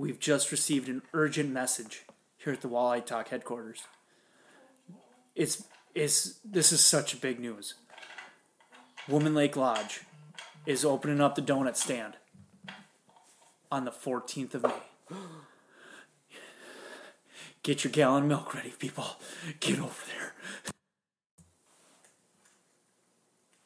We've 0.00 0.18
just 0.18 0.50
received 0.50 0.88
an 0.88 1.02
urgent 1.12 1.52
message 1.52 2.06
here 2.38 2.54
at 2.54 2.62
the 2.62 2.70
Walleye 2.70 3.04
Talk 3.04 3.28
headquarters. 3.28 3.82
It's 5.36 5.64
it's 5.94 6.40
this 6.42 6.72
is 6.72 6.82
such 6.82 7.20
big 7.20 7.38
news. 7.38 7.74
Woman 9.06 9.34
Lake 9.34 9.56
Lodge 9.56 10.00
is 10.64 10.86
opening 10.86 11.20
up 11.20 11.34
the 11.34 11.42
donut 11.42 11.76
stand 11.76 12.16
on 13.70 13.84
the 13.84 13.90
14th 13.90 14.54
of 14.54 14.62
May. 14.62 14.72
Get 17.62 17.84
your 17.84 17.92
gallon 17.92 18.22
of 18.22 18.28
milk 18.30 18.54
ready, 18.54 18.70
people. 18.70 19.04
Get 19.60 19.78
over 19.80 20.02
there. 20.16 20.32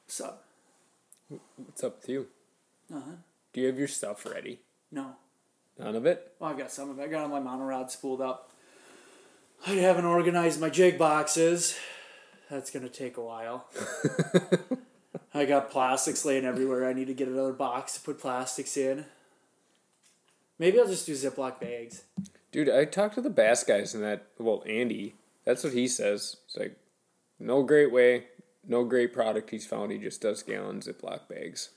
What's 0.05 0.21
up? 0.21 0.45
What's 1.29 1.85
up 1.85 2.01
with 2.01 2.09
you? 2.09 2.27
Uh-huh. 2.93 3.13
Do 3.53 3.61
you 3.61 3.69
have 3.69 3.79
your 3.79 3.87
stuff 3.87 4.27
ready? 4.27 4.63
No. 4.91 5.15
None 5.79 5.97
of 5.97 6.07
it. 6.07 6.33
Well, 6.39 6.51
I've 6.51 6.59
got 6.59 6.71
some 6.71 6.91
of 6.91 6.99
it. 6.99 7.03
I 7.03 7.07
got 7.09 7.23
all 7.23 7.29
my 7.29 7.41
monorod 7.41 7.91
spooled 7.91 8.21
up. 8.21 8.51
I 9.67 9.73
haven't 9.73 10.05
organized 10.05 10.61
my 10.61 10.69
jig 10.69 10.99
boxes. 10.99 11.77
That's 12.51 12.71
gonna 12.71 12.89
take 12.89 13.17
a 13.17 13.23
while. 13.23 13.67
I 15.35 15.47
got 15.47 15.71
plastics 15.71 16.25
laying 16.25 16.45
everywhere. 16.45 16.89
I 16.89 16.93
need 16.93 17.07
to 17.07 17.15
get 17.15 17.29
another 17.29 17.53
box 17.53 17.95
to 17.95 18.01
put 18.01 18.21
plastics 18.21 18.77
in. 18.77 19.07
Maybe 20.59 20.79
I'll 20.79 20.87
just 20.87 21.07
do 21.07 21.13
Ziploc 21.13 21.61
bags. 21.61 22.05
Dude, 22.53 22.69
I 22.69 22.85
talked 22.85 23.17
to 23.17 23.21
the 23.21 23.31
bass 23.31 23.65
guys 23.65 23.95
and 23.95 24.05
that. 24.05 24.27
Well, 24.39 24.63
Andy. 24.67 25.15
That's 25.45 25.63
what 25.63 25.73
he 25.73 25.89
says. 25.89 26.37
It's 26.47 26.57
like, 26.57 26.77
no 27.39 27.63
great 27.63 27.93
way, 27.93 28.25
no 28.67 28.85
great 28.85 29.13
product 29.13 29.51
he's 29.51 29.67
found. 29.67 29.93
He 29.93 29.99
just 29.99 30.21
does 30.21 30.43
gallon 30.43 30.81
Ziploc 30.81 31.29
bags. 31.29 31.71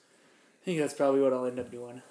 I 0.62 0.66
think 0.66 0.80
that's 0.80 0.94
probably 0.94 1.22
what 1.22 1.34
I'll 1.34 1.46
end 1.46 1.60
up 1.60 1.72
doing. 1.72 2.02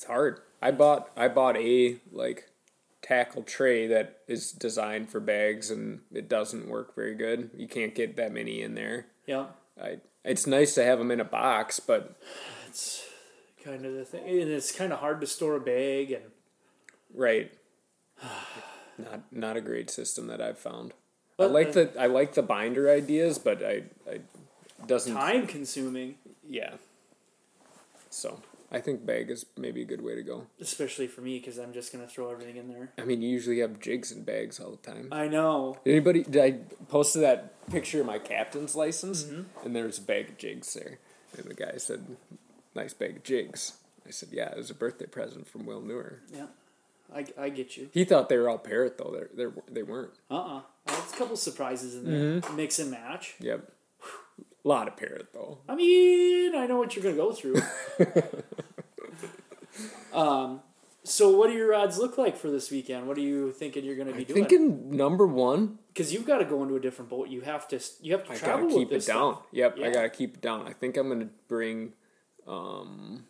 It's 0.00 0.06
hard. 0.06 0.40
I 0.62 0.70
bought 0.70 1.10
I 1.14 1.28
bought 1.28 1.58
a 1.58 1.98
like 2.10 2.48
tackle 3.02 3.42
tray 3.42 3.86
that 3.88 4.20
is 4.26 4.50
designed 4.50 5.10
for 5.10 5.20
bags 5.20 5.70
and 5.70 6.00
it 6.10 6.26
doesn't 6.26 6.70
work 6.70 6.94
very 6.94 7.14
good. 7.14 7.50
You 7.54 7.68
can't 7.68 7.94
get 7.94 8.16
that 8.16 8.32
many 8.32 8.62
in 8.62 8.76
there. 8.76 9.08
Yeah, 9.26 9.48
I 9.78 9.98
it's 10.24 10.46
nice 10.46 10.74
to 10.76 10.84
have 10.84 11.00
them 11.00 11.10
in 11.10 11.20
a 11.20 11.24
box, 11.24 11.80
but 11.80 12.18
it's 12.66 13.06
kind 13.62 13.84
of 13.84 13.92
the 13.92 14.06
thing, 14.06 14.26
and 14.26 14.50
it's 14.50 14.72
kind 14.72 14.90
of 14.90 15.00
hard 15.00 15.20
to 15.20 15.26
store 15.26 15.56
a 15.56 15.60
bag. 15.60 16.12
And 16.12 16.24
right, 17.14 17.52
not 18.96 19.20
not 19.30 19.58
a 19.58 19.60
great 19.60 19.90
system 19.90 20.28
that 20.28 20.40
I've 20.40 20.58
found. 20.58 20.94
But, 21.36 21.48
I 21.48 21.52
like 21.52 21.72
the 21.74 22.00
I 22.00 22.06
like 22.06 22.32
the 22.32 22.42
binder 22.42 22.90
ideas, 22.90 23.38
but 23.38 23.62
I 23.62 23.82
I 24.10 24.20
doesn't 24.86 25.12
time 25.12 25.46
consuming, 25.46 26.14
yeah. 26.48 26.76
So 28.08 28.40
I 28.72 28.80
think 28.80 29.04
bag 29.04 29.30
is 29.30 29.46
maybe 29.56 29.82
a 29.82 29.84
good 29.84 30.00
way 30.00 30.14
to 30.14 30.22
go. 30.22 30.46
especially 30.60 31.08
for 31.08 31.22
me, 31.22 31.38
because 31.40 31.58
I'm 31.58 31.72
just 31.72 31.92
gonna 31.92 32.06
throw 32.06 32.30
everything 32.30 32.56
in 32.56 32.68
there. 32.68 32.92
I 32.98 33.04
mean, 33.04 33.20
you 33.20 33.28
usually 33.28 33.58
have 33.60 33.80
jigs 33.80 34.12
and 34.12 34.24
bags 34.24 34.60
all 34.60 34.70
the 34.70 34.76
time. 34.92 35.08
I 35.10 35.26
know. 35.28 35.78
Anybody? 35.84 36.22
Did 36.22 36.42
I 36.42 36.50
posted 36.88 37.22
that 37.22 37.68
picture 37.70 38.00
of 38.00 38.06
my 38.06 38.18
captain's 38.20 38.76
license, 38.76 39.24
Mm-hmm. 39.24 39.66
and 39.66 39.74
there's 39.76 39.98
a 39.98 40.02
bag 40.02 40.28
of 40.28 40.38
jigs 40.38 40.72
there, 40.74 40.98
and 41.36 41.46
the 41.46 41.54
guy 41.54 41.76
said, 41.78 42.16
"Nice 42.76 42.94
bag 42.94 43.16
of 43.16 43.22
jigs." 43.24 43.72
I 44.06 44.10
said, 44.12 44.28
"Yeah, 44.32 44.50
it 44.50 44.56
was 44.56 44.70
a 44.70 44.74
birthday 44.74 45.06
present 45.06 45.48
from 45.48 45.66
Will 45.66 45.80
Newer." 45.80 46.20
Yeah, 46.32 46.46
I, 47.12 47.26
I 47.36 47.48
get 47.48 47.76
you. 47.76 47.88
He 47.92 48.04
thought 48.04 48.28
they 48.28 48.38
were 48.38 48.48
all 48.48 48.58
parrot 48.58 48.98
though. 48.98 49.10
They're, 49.12 49.30
they're 49.34 49.62
they 49.68 49.82
weren't. 49.82 50.12
Uh 50.30 50.34
uh 50.58 50.60
There's 50.86 51.12
a 51.12 51.16
couple 51.16 51.36
surprises 51.36 51.96
in 51.96 52.04
there. 52.04 52.40
Mm-hmm. 52.40 52.56
Mix 52.56 52.78
and 52.78 52.90
match. 52.92 53.34
Yep, 53.40 53.68
a 54.64 54.68
lot 54.68 54.86
of 54.88 54.96
parrot 54.96 55.28
though. 55.32 55.58
I 55.68 55.74
mean, 55.74 56.54
I 56.54 56.66
know 56.66 56.76
what 56.78 56.94
you're 56.94 57.02
gonna 57.02 57.16
go 57.16 57.32
through. 57.32 57.60
um, 60.12 60.60
so 61.02 61.36
what 61.36 61.48
do 61.48 61.54
your 61.54 61.74
odds 61.74 61.98
look 61.98 62.18
like 62.18 62.36
for 62.36 62.50
this 62.50 62.70
weekend? 62.70 63.06
What 63.08 63.16
are 63.16 63.22
you 63.22 63.52
thinking 63.52 63.84
you're 63.84 63.96
gonna 63.96 64.12
be 64.12 64.24
doing? 64.24 64.46
Thinking 64.46 64.96
number 64.96 65.26
one, 65.26 65.78
Because 65.88 66.12
you've 66.12 66.26
got 66.26 66.38
to 66.38 66.44
go 66.44 66.62
into 66.62 66.76
a 66.76 66.80
different 66.80 67.10
boat. 67.10 67.28
You 67.28 67.40
have 67.42 67.66
to. 67.68 67.80
You 68.02 68.12
have 68.12 68.24
to 68.26 68.32
I 68.32 68.36
travel 68.36 68.68
gotta 68.68 68.78
keep 68.78 68.92
it 68.92 69.06
down. 69.06 69.34
stuff. 69.34 69.46
Yep, 69.52 69.78
Yeah. 69.78 69.86
I 69.86 69.90
gotta 69.90 70.10
keep 70.10 70.34
it 70.34 70.40
down. 70.42 70.66
I 70.66 70.72
think 70.72 70.96
I'm 70.96 71.08
gonna 71.08 71.30
bring, 71.48 71.94
um, 72.46 73.24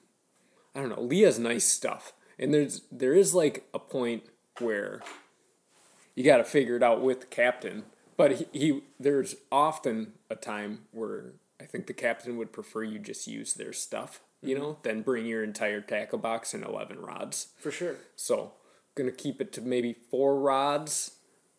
I 0.75 0.81
don't 0.81 0.88
know. 0.88 1.01
Leah's 1.03 1.38
nice 1.38 1.66
stuff, 1.66 2.12
and 2.38 2.53
there's 2.53 2.83
there 2.90 3.14
is 3.14 3.35
like 3.35 3.69
a 3.73 3.79
point 3.79 4.25
where 4.59 5.01
you 6.16 6.25
gotta 6.25 6.45
figure 6.45 6.77
it 6.77 6.83
out 6.83 7.03
with 7.03 7.21
the 7.21 7.27
captain. 7.27 7.85
But 8.16 8.33
he, 8.33 8.47
he 8.53 8.83
there's 8.99 9.37
often 9.51 10.12
a 10.29 10.35
time 10.37 10.83
where 10.90 11.33
I 11.61 11.64
think 11.64 11.87
the 11.87 11.95
captain 11.95 12.37
would 12.37 12.53
prefer 12.53 12.83
you 12.83 12.99
just 12.99 13.27
use 13.27 13.55
their 13.55 13.73
stuff, 13.73 14.21
you 14.42 14.55
Mm-hmm. 14.55 14.62
know, 14.64 14.79
than 14.83 15.03
bring 15.03 15.26
your 15.26 15.42
entire 15.44 15.81
tackle 15.81 16.18
box 16.18 16.55
and 16.55 16.64
eleven 16.64 16.98
rods. 17.00 17.48
for 17.59 17.70
sure. 17.70 17.96
So, 18.16 18.53
gonna 18.94 19.12
keep 19.12 19.40
it 19.40 19.53
to 19.55 19.61
maybe 19.61 19.92
four 20.11 20.38
rods, 20.40 21.12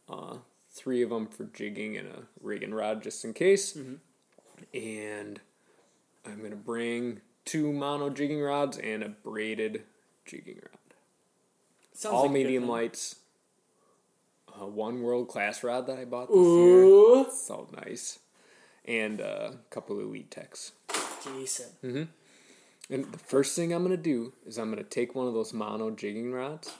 uh, 0.10 0.38
three 0.72 1.02
of 1.02 1.10
them 1.10 1.28
for 1.28 1.46
jigging 1.46 1.98
and 1.98 2.08
a 2.08 2.24
rigging 2.42 2.74
rod 2.74 3.04
just 3.04 3.24
in 3.26 3.34
case. 3.34 3.76
And 4.74 5.40
I'm 6.26 6.42
gonna 6.42 6.56
bring 6.56 7.22
two 7.46 7.72
mono 7.74 8.10
jigging 8.10 8.42
rods 8.42 8.78
and 8.78 9.04
a 9.04 9.10
braided 9.10 9.84
jigging 10.26 10.58
rod. 10.58 10.78
Sounds 11.94 12.14
All 12.16 12.22
like 12.24 12.32
medium 12.32 12.68
lights. 12.68 13.16
Uh, 14.60 14.66
one 14.66 15.02
world 15.02 15.28
class 15.30 15.64
rod 15.64 15.88
that 15.88 15.98
I 15.98 16.06
bought 16.06 16.28
this 16.28 16.36
year. 16.38 16.84
Ooh, 16.84 17.22
It's 17.22 17.50
all 17.50 17.70
nice. 17.86 18.20
And 18.86 19.22
uh, 19.22 19.52
a 19.54 19.58
couple 19.70 19.98
of 19.98 20.04
elite 20.04 20.30
techs. 20.32 20.74
decent. 21.24 21.72
And 22.90 23.06
the 23.12 23.18
first 23.18 23.56
thing 23.56 23.74
I'm 23.74 23.84
gonna 23.84 23.98
do 23.98 24.34
is 24.46 24.58
I'm 24.58 24.70
gonna 24.70 24.84
take 24.84 25.16
one 25.16 25.28
of 25.28 25.34
those 25.34 25.54
mono 25.54 25.92
jigging 25.92 26.32
rods 26.34 26.72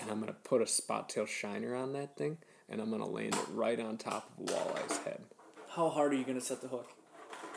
and 0.00 0.10
I'm 0.10 0.18
gonna 0.20 0.32
put 0.32 0.60
a 0.62 0.66
spot 0.66 1.08
tail 1.08 1.26
shiner 1.26 1.74
on 1.76 1.92
that 1.92 2.16
thing 2.16 2.38
and 2.68 2.80
I'm 2.80 2.90
gonna 2.90 3.08
land 3.08 3.34
it 3.34 3.46
right 3.52 3.78
on 3.78 3.96
top 3.96 4.30
of 4.38 4.48
a 4.48 4.52
walleye's 4.52 4.96
head. 4.98 5.22
How 5.70 5.88
hard 5.88 6.12
are 6.12 6.16
you 6.16 6.24
gonna 6.24 6.40
set 6.40 6.60
the 6.62 6.68
hook? 6.68 6.88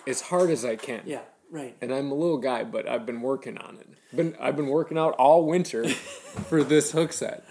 As 0.08 0.21
hard 0.21 0.49
as 0.51 0.63
I 0.63 0.75
can. 0.75 1.01
Yeah, 1.05 1.21
right. 1.49 1.75
And 1.81 1.91
I'm 1.91 2.12
a 2.12 2.15
little 2.15 2.38
guy, 2.38 2.63
but 2.63 2.88
I've 2.88 3.05
been 3.08 3.21
working 3.21 3.58
on 3.58 3.77
it. 3.77 3.88
Been 4.15 4.36
I've 4.39 4.55
been 4.55 4.67
working 4.67 4.97
out 4.97 5.13
all 5.15 5.45
winter 5.45 5.88
for 5.89 6.63
this 6.63 6.91
hook 6.91 7.12
set. 7.12 7.43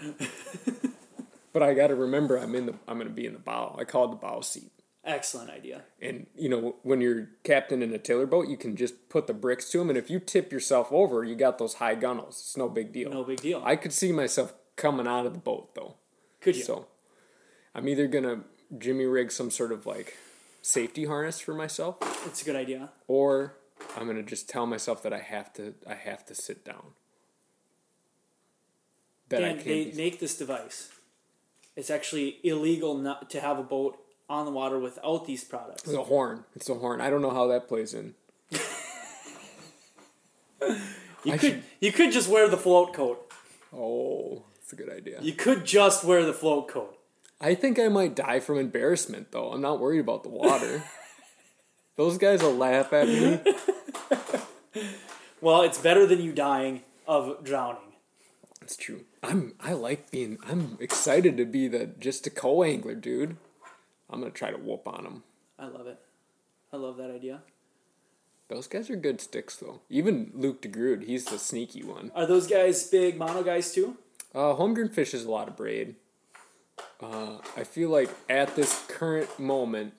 But 1.51 1.63
I 1.63 1.73
gotta 1.73 1.95
remember 1.95 2.37
I'm 2.37 2.55
in 2.55 2.65
the 2.65 2.75
I'm 2.87 2.97
gonna 2.97 3.09
be 3.09 3.25
in 3.25 3.33
the 3.33 3.39
bow. 3.39 3.75
I 3.77 3.83
call 3.83 4.05
it 4.05 4.09
the 4.11 4.15
bow 4.17 4.41
seat. 4.41 4.71
Excellent 5.05 5.51
idea. 5.51 5.83
And 6.01 6.25
you 6.35 6.49
know, 6.49 6.75
when 6.81 6.99
you're 6.99 7.29
captain 7.43 7.83
in 7.83 7.93
a 7.93 7.97
tiller 7.99 8.25
boat, 8.25 8.47
you 8.47 8.57
can 8.57 8.75
just 8.75 9.07
put 9.09 9.27
the 9.27 9.33
bricks 9.33 9.69
to 9.71 9.77
them, 9.77 9.89
and 9.89 9.97
if 9.97 10.09
you 10.09 10.19
tip 10.19 10.51
yourself 10.51 10.91
over, 10.91 11.23
you 11.23 11.35
got 11.35 11.59
those 11.59 11.75
high 11.75 11.93
gunnels. 11.95 12.39
It's 12.39 12.57
no 12.57 12.67
big 12.67 12.91
deal. 12.91 13.11
No 13.11 13.23
big 13.23 13.39
deal. 13.41 13.61
I 13.63 13.75
could 13.75 13.93
see 13.93 14.11
myself 14.11 14.53
coming 14.75 15.07
out 15.07 15.25
of 15.27 15.33
the 15.33 15.39
boat 15.39 15.75
though. 15.75 15.95
Could 16.41 16.55
you? 16.55 16.63
So 16.63 16.87
I'm 17.75 17.87
either 17.87 18.07
gonna 18.07 18.41
jimmy 18.79 19.05
rig 19.05 19.31
some 19.31 19.51
sort 19.51 19.71
of 19.71 19.85
like 19.85 20.17
safety 20.63 21.05
harness 21.05 21.39
for 21.39 21.53
myself, 21.53 21.97
It's 22.25 22.41
a 22.41 22.45
good 22.45 22.55
idea. 22.55 22.89
or 23.07 23.55
I'm 23.95 24.07
gonna 24.07 24.23
just 24.23 24.49
tell 24.49 24.65
myself 24.65 25.03
that 25.03 25.13
I 25.13 25.19
have 25.19 25.53
to 25.53 25.75
I 25.87 25.93
have 25.93 26.25
to 26.25 26.33
sit 26.35 26.65
down. 26.65 26.93
That 29.29 29.43
I 29.43 29.47
Dan, 29.49 29.53
can't. 29.55 29.65
they 29.65 29.83
be- 29.85 29.97
make 29.97 30.19
this 30.19 30.37
device. 30.37 30.89
It's 31.75 31.89
actually 31.89 32.39
illegal 32.43 32.97
not 32.97 33.29
to 33.31 33.41
have 33.41 33.59
a 33.59 33.63
boat 33.63 33.99
on 34.29 34.45
the 34.45 34.51
water 34.51 34.79
without 34.79 35.25
these 35.25 35.43
products. 35.43 35.83
it's 35.83 35.93
a 35.93 36.03
horn. 36.03 36.43
It's 36.55 36.69
a 36.69 36.75
horn. 36.75 37.01
I 37.01 37.09
don't 37.09 37.21
know 37.21 37.29
how 37.31 37.47
that 37.47 37.67
plays 37.67 37.93
in. 37.93 38.15
You 41.23 41.33
I 41.33 41.37
could 41.37 41.51
should- 41.53 41.63
you 41.79 41.91
could 41.91 42.11
just 42.11 42.29
wear 42.29 42.47
the 42.47 42.57
float 42.57 42.93
coat. 42.93 43.31
Oh, 43.75 44.43
that's 44.55 44.73
a 44.73 44.75
good 44.75 44.91
idea. 44.91 45.19
You 45.21 45.33
could 45.33 45.65
just 45.65 46.03
wear 46.03 46.23
the 46.23 46.33
float 46.33 46.67
coat. 46.67 46.97
I 47.41 47.55
think 47.55 47.79
I 47.79 47.87
might 47.87 48.15
die 48.15 48.39
from 48.39 48.57
embarrassment 48.59 49.31
though. 49.31 49.51
I'm 49.51 49.61
not 49.61 49.79
worried 49.79 49.99
about 49.99 50.21
the 50.23 50.29
water. 50.29 50.83
Those 51.97 52.17
guys 52.17 52.41
will 52.43 52.55
laugh 52.55 52.93
at 52.93 53.07
me. 53.07 53.39
Well, 55.41 55.61
it's 55.61 55.77
better 55.77 56.07
than 56.07 56.21
you 56.21 56.31
dying 56.31 56.81
of 57.07 57.43
drowning. 57.43 57.93
That's 58.59 58.75
true. 58.75 59.01
I'm 59.21 59.53
I 59.59 59.73
like 59.73 60.09
being 60.09 60.37
I'm 60.47 60.77
excited 60.79 61.37
to 61.37 61.45
be 61.45 61.67
the 61.67 61.85
just 61.85 62.25
a 62.25 62.29
co-angler, 62.31 62.95
dude. 62.95 63.37
I'm 64.09 64.19
gonna 64.19 64.31
try 64.31 64.51
to 64.51 64.57
whoop 64.57 64.87
on 64.87 65.03
them. 65.03 65.23
I 65.57 65.67
love 65.67 65.87
it. 65.87 65.99
I 66.71 66.77
love 66.77 66.97
that 66.97 67.11
idea. 67.11 67.41
Those 68.47 68.67
guys 68.67 68.89
are 68.89 68.95
good 68.95 69.21
sticks 69.21 69.55
though. 69.55 69.81
Even 69.89 70.31
Luke 70.35 70.61
DeGrood, 70.61 71.05
he's 71.05 71.25
the 71.25 71.39
sneaky 71.39 71.83
one. 71.83 72.11
Are 72.15 72.25
those 72.27 72.47
guys 72.47 72.87
big 72.87 73.17
mono 73.17 73.43
guys 73.43 73.73
too? 73.73 73.97
Uh, 74.33 74.53
Holmgren 74.53 74.91
fishes 74.91 75.25
a 75.25 75.31
lot 75.31 75.47
of 75.47 75.55
braid. 75.55 75.95
Uh, 77.01 77.37
I 77.55 77.63
feel 77.63 77.89
like 77.89 78.09
at 78.29 78.55
this 78.55 78.85
current 78.87 79.39
moment, 79.39 79.93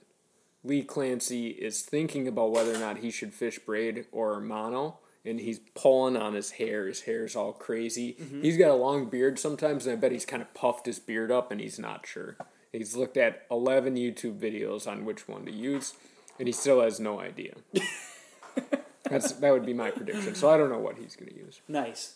Lee 0.62 0.82
Clancy 0.82 1.48
is 1.48 1.82
thinking 1.82 2.28
about 2.28 2.52
whether 2.52 2.74
or 2.74 2.78
not 2.78 2.98
he 2.98 3.10
should 3.10 3.32
fish 3.32 3.58
braid 3.58 4.06
or 4.12 4.40
mono, 4.40 4.98
and 5.24 5.40
he's 5.40 5.60
pulling 5.74 6.16
on 6.16 6.34
his 6.34 6.52
hair. 6.52 6.86
His 6.86 7.02
hair's 7.02 7.34
all 7.36 7.52
crazy. 7.52 8.16
He's 8.42 8.56
got 8.58 8.70
a 8.70 8.74
long 8.74 9.08
beard 9.08 9.38
sometimes, 9.38 9.86
and 9.86 9.96
I 9.96 10.00
bet 10.00 10.12
he's 10.12 10.26
kind 10.26 10.42
of 10.42 10.52
puffed 10.54 10.86
his 10.86 10.98
beard 10.98 11.30
up, 11.30 11.50
and 11.50 11.60
he's 11.60 11.78
not 11.78 12.06
sure. 12.06 12.36
He's 12.72 12.96
looked 12.96 13.16
at 13.16 13.46
11 13.50 13.96
YouTube 13.96 14.38
videos 14.38 14.86
on 14.86 15.04
which 15.04 15.28
one 15.28 15.44
to 15.46 15.52
use, 15.52 15.94
and 16.38 16.48
he 16.48 16.52
still 16.52 16.80
has 16.80 17.00
no 17.00 17.20
idea. 17.20 17.54
That's 19.10 19.32
that 19.32 19.52
would 19.52 19.64
be 19.64 19.72
my 19.72 19.90
prediction. 19.90 20.34
So 20.34 20.50
I 20.50 20.56
don't 20.56 20.70
know 20.70 20.78
what 20.78 20.98
he's 20.98 21.16
going 21.16 21.30
to 21.30 21.36
use. 21.36 21.60
Nice. 21.68 22.14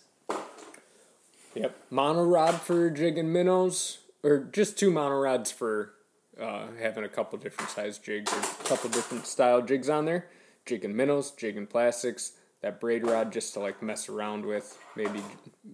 Yep. 1.55 1.77
Mono 1.91 2.25
rod 2.25 2.61
for 2.61 2.91
jigging 2.91 3.33
minnows, 3.33 3.99
or 4.23 4.39
just 4.39 4.79
two 4.79 4.91
mono 4.91 5.17
rods 5.17 5.51
for 5.51 5.93
uh, 6.41 6.67
having 6.81 7.05
a 7.05 7.09
couple 7.09 7.39
different 7.39 7.71
size 7.71 7.99
jigs 7.99 8.33
or 8.33 8.39
a 8.39 8.69
couple 8.69 8.91
different 8.91 9.27
style 9.27 9.63
jigs 9.63 9.89
on 9.89 10.05
there. 10.05 10.27
Jigging 10.67 10.95
minnows, 10.95 11.31
jigging 11.33 11.67
plastics. 11.67 12.33
That 12.63 12.79
braid 12.81 13.07
rod 13.07 13.33
just 13.33 13.55
to 13.55 13.61
like 13.61 13.83
mess 13.83 14.09
around 14.09 14.45
with. 14.45 14.79
Maybe 14.95 15.23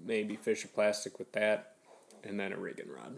maybe 0.04 0.36
fish 0.36 0.64
a 0.64 0.68
plastic 0.68 1.18
with 1.18 1.32
that, 1.32 1.72
and 2.22 2.38
then 2.38 2.52
a 2.52 2.56
rigging 2.56 2.88
rod. 2.88 3.16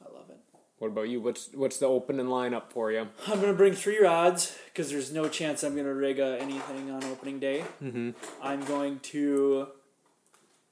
I 0.00 0.12
love 0.12 0.30
it. 0.30 0.38
What 0.82 0.88
about 0.88 1.08
you? 1.08 1.20
What's 1.20 1.48
what's 1.54 1.78
the 1.78 1.86
opening 1.86 2.26
lineup 2.26 2.70
for 2.70 2.90
you? 2.90 3.06
I'm 3.28 3.40
gonna 3.40 3.52
bring 3.52 3.72
three 3.72 4.02
rods 4.02 4.58
because 4.64 4.90
there's 4.90 5.12
no 5.12 5.28
chance 5.28 5.62
I'm 5.62 5.76
gonna 5.76 5.94
rig 5.94 6.18
uh, 6.18 6.36
anything 6.40 6.90
on 6.90 7.04
opening 7.04 7.38
day. 7.38 7.62
Mm-hmm. 7.80 8.10
I'm 8.42 8.64
going 8.64 8.98
to 8.98 9.68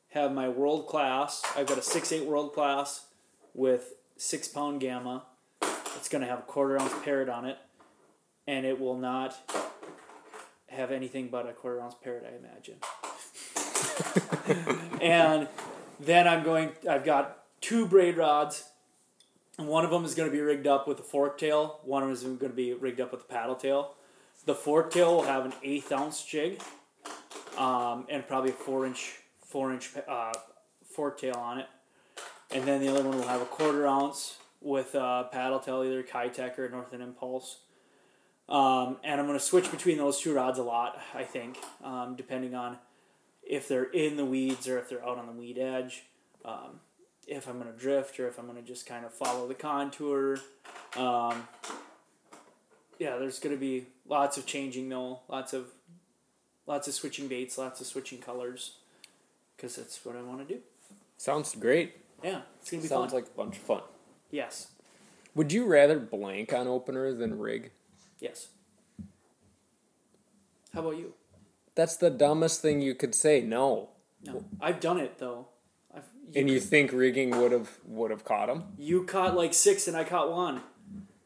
have 0.08 0.32
my 0.32 0.48
world 0.48 0.88
class. 0.88 1.44
I've 1.56 1.68
got 1.68 1.78
a 1.78 1.82
six 1.82 2.10
eight 2.10 2.26
world 2.26 2.52
class 2.54 3.06
with 3.54 3.92
six 4.16 4.48
pound 4.48 4.80
gamma. 4.80 5.26
It's 5.96 6.08
gonna 6.08 6.26
have 6.26 6.40
a 6.40 6.42
quarter 6.42 6.76
ounce 6.80 6.92
parrot 7.04 7.28
on 7.28 7.44
it, 7.44 7.58
and 8.48 8.66
it 8.66 8.80
will 8.80 8.98
not 8.98 9.38
have 10.70 10.90
anything 10.90 11.28
but 11.28 11.48
a 11.48 11.52
quarter 11.52 11.80
ounce 11.80 11.94
parrot, 12.02 12.26
I 12.26 12.34
imagine. 12.34 12.78
and 15.00 15.46
then 16.00 16.26
I'm 16.26 16.42
going. 16.42 16.72
I've 16.90 17.04
got 17.04 17.44
two 17.60 17.86
braid 17.86 18.16
rods 18.16 18.69
and 19.60 19.68
one 19.68 19.84
of 19.84 19.90
them 19.90 20.06
is 20.06 20.14
going 20.14 20.28
to 20.28 20.34
be 20.34 20.40
rigged 20.40 20.66
up 20.66 20.88
with 20.88 20.98
a 21.00 21.02
fork 21.02 21.38
tail. 21.38 21.80
One 21.84 22.02
of 22.02 22.08
them 22.08 22.14
is 22.14 22.22
going 22.22 22.50
to 22.50 22.56
be 22.56 22.72
rigged 22.72 23.00
up 23.00 23.12
with 23.12 23.20
a 23.20 23.24
paddle 23.24 23.54
tail. 23.54 23.94
The 24.46 24.54
fork 24.54 24.90
tail 24.90 25.16
will 25.16 25.24
have 25.24 25.44
an 25.44 25.52
eighth 25.62 25.92
ounce 25.92 26.24
jig, 26.24 26.62
um, 27.58 28.06
and 28.08 28.26
probably 28.26 28.50
a 28.50 28.54
four 28.54 28.86
inch 28.86 29.16
four 29.46 29.70
inch 29.70 29.90
uh, 30.08 30.32
fork 30.90 31.20
tail 31.20 31.34
on 31.34 31.58
it. 31.58 31.66
And 32.50 32.64
then 32.64 32.80
the 32.80 32.88
other 32.88 33.04
one 33.04 33.18
will 33.18 33.28
have 33.28 33.42
a 33.42 33.46
quarter 33.46 33.86
ounce 33.86 34.38
with 34.62 34.94
a 34.94 35.28
paddle 35.30 35.60
tail, 35.60 35.84
either 35.84 36.02
Keitech 36.02 36.58
or 36.58 36.68
Northern 36.70 37.02
Impulse. 37.02 37.58
Um, 38.48 38.96
and 39.04 39.20
I'm 39.20 39.26
going 39.26 39.38
to 39.38 39.44
switch 39.44 39.70
between 39.70 39.98
those 39.98 40.18
two 40.20 40.34
rods 40.34 40.58
a 40.58 40.62
lot, 40.62 40.98
I 41.14 41.22
think, 41.22 41.58
um, 41.84 42.16
depending 42.16 42.54
on 42.54 42.78
if 43.42 43.68
they're 43.68 43.84
in 43.84 44.16
the 44.16 44.24
weeds 44.24 44.66
or 44.66 44.78
if 44.78 44.88
they're 44.88 45.06
out 45.06 45.18
on 45.18 45.26
the 45.26 45.32
weed 45.32 45.58
edge. 45.58 46.04
Um, 46.44 46.80
if 47.26 47.46
I'm 47.48 47.58
going 47.60 47.72
to 47.72 47.78
drift 47.78 48.18
or 48.18 48.26
if 48.28 48.38
I'm 48.38 48.46
going 48.46 48.56
to 48.60 48.66
just 48.66 48.86
kind 48.86 49.04
of 49.04 49.12
follow 49.12 49.46
the 49.46 49.54
contour. 49.54 50.38
Um, 50.96 51.44
yeah, 52.98 53.16
there's 53.16 53.38
going 53.38 53.54
to 53.54 53.60
be 53.60 53.86
lots 54.08 54.36
of 54.36 54.46
changing 54.46 54.88
though, 54.88 55.20
lots 55.28 55.52
of 55.52 55.66
lots 56.66 56.88
of 56.88 56.94
switching 56.94 57.28
baits, 57.28 57.56
lots 57.58 57.80
of 57.80 57.86
switching 57.86 58.18
colors, 58.18 58.76
because 59.56 59.76
that's 59.76 60.04
what 60.04 60.16
I 60.16 60.22
want 60.22 60.46
to 60.46 60.54
do. 60.54 60.60
Sounds 61.16 61.54
great. 61.54 61.94
Yeah, 62.22 62.40
it's 62.60 62.70
going 62.70 62.80
to 62.82 62.84
be 62.84 62.88
Sounds 62.88 63.12
fun. 63.12 63.20
like 63.22 63.30
a 63.32 63.36
bunch 63.36 63.56
of 63.56 63.62
fun. 63.62 63.82
yes, 64.30 64.68
Would 65.34 65.52
you 65.52 65.64
rather 65.66 65.98
blank 65.98 66.52
on 66.52 66.66
opener 66.68 67.12
than 67.14 67.38
rig? 67.38 67.70
yes. 68.20 68.48
How 70.74 70.80
about 70.80 70.98
you? 70.98 71.14
That's 71.74 71.96
the 71.96 72.10
dumbest 72.10 72.62
thing 72.62 72.80
you 72.80 72.94
could 72.94 73.12
say. 73.14 73.40
No. 73.40 73.88
No, 74.24 74.44
I've 74.60 74.78
done 74.80 74.98
it 75.00 75.18
though. 75.18 75.46
You, 76.32 76.40
And 76.40 76.50
you 76.50 76.60
think 76.60 76.92
rigging 76.92 77.30
would 77.30 77.52
have 77.52 77.70
would 77.84 78.10
have 78.10 78.24
caught 78.24 78.48
him? 78.48 78.64
you 78.78 79.04
caught 79.04 79.34
like 79.36 79.54
six 79.54 79.88
and 79.88 79.96
I 79.96 80.04
caught 80.04 80.30
one. 80.30 80.60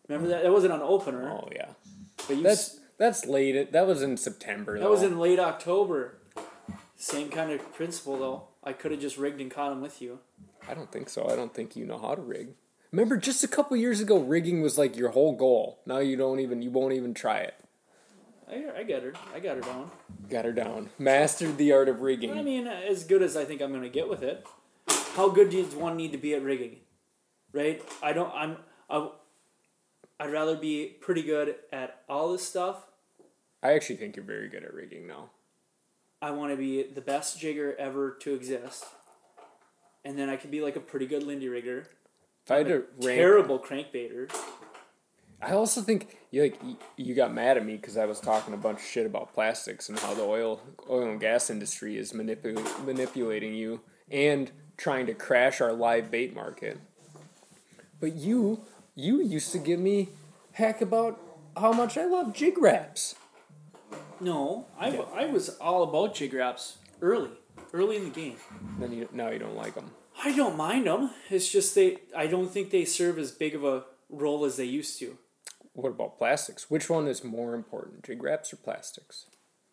Remember 0.09 0.29
that? 0.29 0.43
That 0.43 0.53
wasn't 0.53 0.75
an 0.75 0.83
opener, 0.83 1.29
Oh 1.31 1.49
yeah. 1.55 1.71
but 2.29 2.37
you 2.37 2.43
That's 2.43 2.81
that's 2.99 3.27
late. 3.27 3.73
That 3.73 3.87
was 3.87 4.03
in 4.03 4.17
September. 4.17 4.79
That 4.79 4.91
was 4.91 5.03
in 5.03 5.19
late 5.19 5.39
October. 5.41 6.19
Same 6.97 7.29
kind 7.29 7.51
of 7.51 7.73
principle 7.75 8.19
though. 8.19 8.43
I 8.63 8.73
could 8.73 8.93
have 8.93 9.01
just 9.01 9.19
rigged 9.19 9.41
and 9.41 9.51
caught 9.51 9.73
him 9.73 9.81
with 9.83 10.01
you. 10.01 10.21
I 10.69 10.75
don't 10.75 10.91
think 10.91 11.09
so. 11.09 11.29
I 11.29 11.37
don't 11.37 11.53
think 11.53 11.77
you 11.77 11.85
know 11.85 11.99
how 11.99 12.15
to 12.15 12.23
rig. 12.23 12.55
Remember, 12.93 13.17
just 13.17 13.43
a 13.43 13.49
couple 13.49 13.77
years 13.77 14.01
ago, 14.01 14.19
rigging 14.21 14.63
was 14.63 14.79
like 14.79 14.97
your 14.97 15.11
whole 15.11 15.35
goal. 15.35 15.81
Now 15.85 15.99
you 15.99 16.17
don't 16.17 16.39
even 16.41 16.63
you 16.63 16.71
won't 16.71 16.95
even 16.95 17.13
try 17.13 17.39
it. 17.41 17.55
I, 18.49 18.81
I 18.81 18.83
got 18.85 19.03
her. 19.03 19.13
I 19.35 19.41
got 19.41 19.57
her 19.57 19.63
down. 19.63 19.91
Got 20.31 20.45
her 20.45 20.53
down. 20.53 20.91
Mastered 20.99 21.57
the 21.59 21.73
art 21.73 21.89
of 21.89 22.03
rigging. 22.03 22.39
I 22.39 22.43
mean, 22.43 22.67
as 22.67 23.05
good 23.05 23.23
as 23.23 23.37
I 23.37 23.45
think 23.45 23.61
I'm 23.63 23.73
gonna 23.73 23.89
get 23.89 24.09
with 24.09 24.23
it. 24.23 24.47
How 25.15 25.29
good 25.29 25.51
does 25.51 25.75
one 25.75 25.97
need 25.97 26.13
to 26.13 26.19
be 26.19 26.35
at 26.35 26.43
rigging? 26.43 26.79
Right? 27.53 27.83
I 28.03 28.13
don't. 28.13 28.33
I'm. 28.35 28.57
I, 28.91 29.11
I'd 30.19 30.33
rather 30.33 30.57
be 30.57 30.97
pretty 31.01 31.23
good 31.23 31.55
at 31.73 32.03
all 32.09 32.33
this 32.33 32.47
stuff. 32.47 32.87
I 33.63 33.73
actually 33.73 33.97
think 33.97 34.17
you're 34.17 34.25
very 34.25 34.49
good 34.49 34.65
at 34.65 34.75
rigging 34.75 35.07
now. 35.07 35.31
I 36.21 36.33
want 36.33 36.53
to 36.53 36.57
be 36.57 36.83
the 36.83 37.01
best 37.01 37.39
jigger 37.39 37.75
ever 37.79 38.17
to 38.21 38.35
exist. 38.35 38.85
And 40.05 40.19
then 40.19 40.29
I 40.29 40.37
could 40.37 40.51
be 40.51 40.61
like 40.61 40.77
a 40.77 40.81
pretty 40.81 41.07
good 41.07 41.23
Lindy 41.23 41.49
rigger. 41.49 41.87
If 42.45 42.51
I 42.51 42.57
had 42.59 42.69
to 42.69 42.85
rank, 43.01 43.19
Terrible 43.19 43.59
crankbaiter. 43.59 44.35
I 45.41 45.53
also 45.53 45.81
think 45.81 46.17
you 46.31 46.43
like 46.43 46.61
you 46.97 47.15
got 47.15 47.33
mad 47.33 47.57
at 47.57 47.65
me 47.65 47.77
because 47.77 47.97
I 47.97 48.07
was 48.07 48.21
talking 48.21 48.53
a 48.53 48.57
bunch 48.57 48.79
of 48.79 48.85
shit 48.85 49.07
about 49.07 49.33
plastics 49.33 49.89
and 49.89 49.99
how 49.99 50.15
the 50.15 50.23
oil 50.23 50.61
oil 50.89 51.09
and 51.09 51.21
gas 51.21 51.51
industry 51.51 51.97
is 51.97 52.13
manipul- 52.13 52.85
manipulating 52.85 53.55
you 53.55 53.81
and 54.11 54.51
trying 54.77 55.07
to 55.07 55.15
crash 55.15 55.61
our 55.61 55.73
live 55.73 56.11
bait 56.11 56.35
market. 56.35 56.79
But 58.01 58.15
you 58.15 58.63
you 58.95 59.23
used 59.23 59.53
to 59.53 59.59
give 59.59 59.81
me 59.81 60.11
heck 60.53 60.81
about 60.81 61.21
how 61.57 61.73
much 61.73 61.97
I 61.97 62.05
love 62.05 62.33
jig 62.33 62.59
raps. 62.59 63.15
No, 64.21 64.67
I, 64.79 64.97
I 65.15 65.27
was 65.27 65.51
all 65.61 65.83
about 65.83 66.15
jig 66.15 66.33
raps 66.33 66.79
early, 67.03 67.31
early 67.73 67.97
in 67.97 68.05
the 68.05 68.11
game. 68.11 68.37
Then 68.79 68.93
you 68.93 69.09
now 69.13 69.31
you 69.31 69.39
don't 69.39 69.57
like 69.57 69.75
them. 69.75 69.91
I 70.23 70.35
don't 70.35 70.57
mind 70.57 70.87
them. 70.87 71.11
It's 71.31 71.51
just 71.51 71.75
they. 71.75 71.99
I 72.17 72.27
don't 72.27 72.51
think 72.51 72.71
they 72.71 72.85
serve 72.85 73.19
as 73.19 73.33
big 73.33 73.55
of 73.55 73.65
a 73.65 73.85
role 74.09 74.45
as 74.45 74.57
they 74.57 74.65
used 74.65 74.99
to. 75.01 75.19
What 75.73 75.91
about 75.91 76.19
plastics? 76.19 76.71
Which 76.71 76.89
one 76.89 77.09
is 77.09 77.25
more 77.25 77.55
important, 77.55 78.05
jig 78.05 78.23
raps 78.23 78.53
or 78.53 78.57
plastics? 78.57 79.27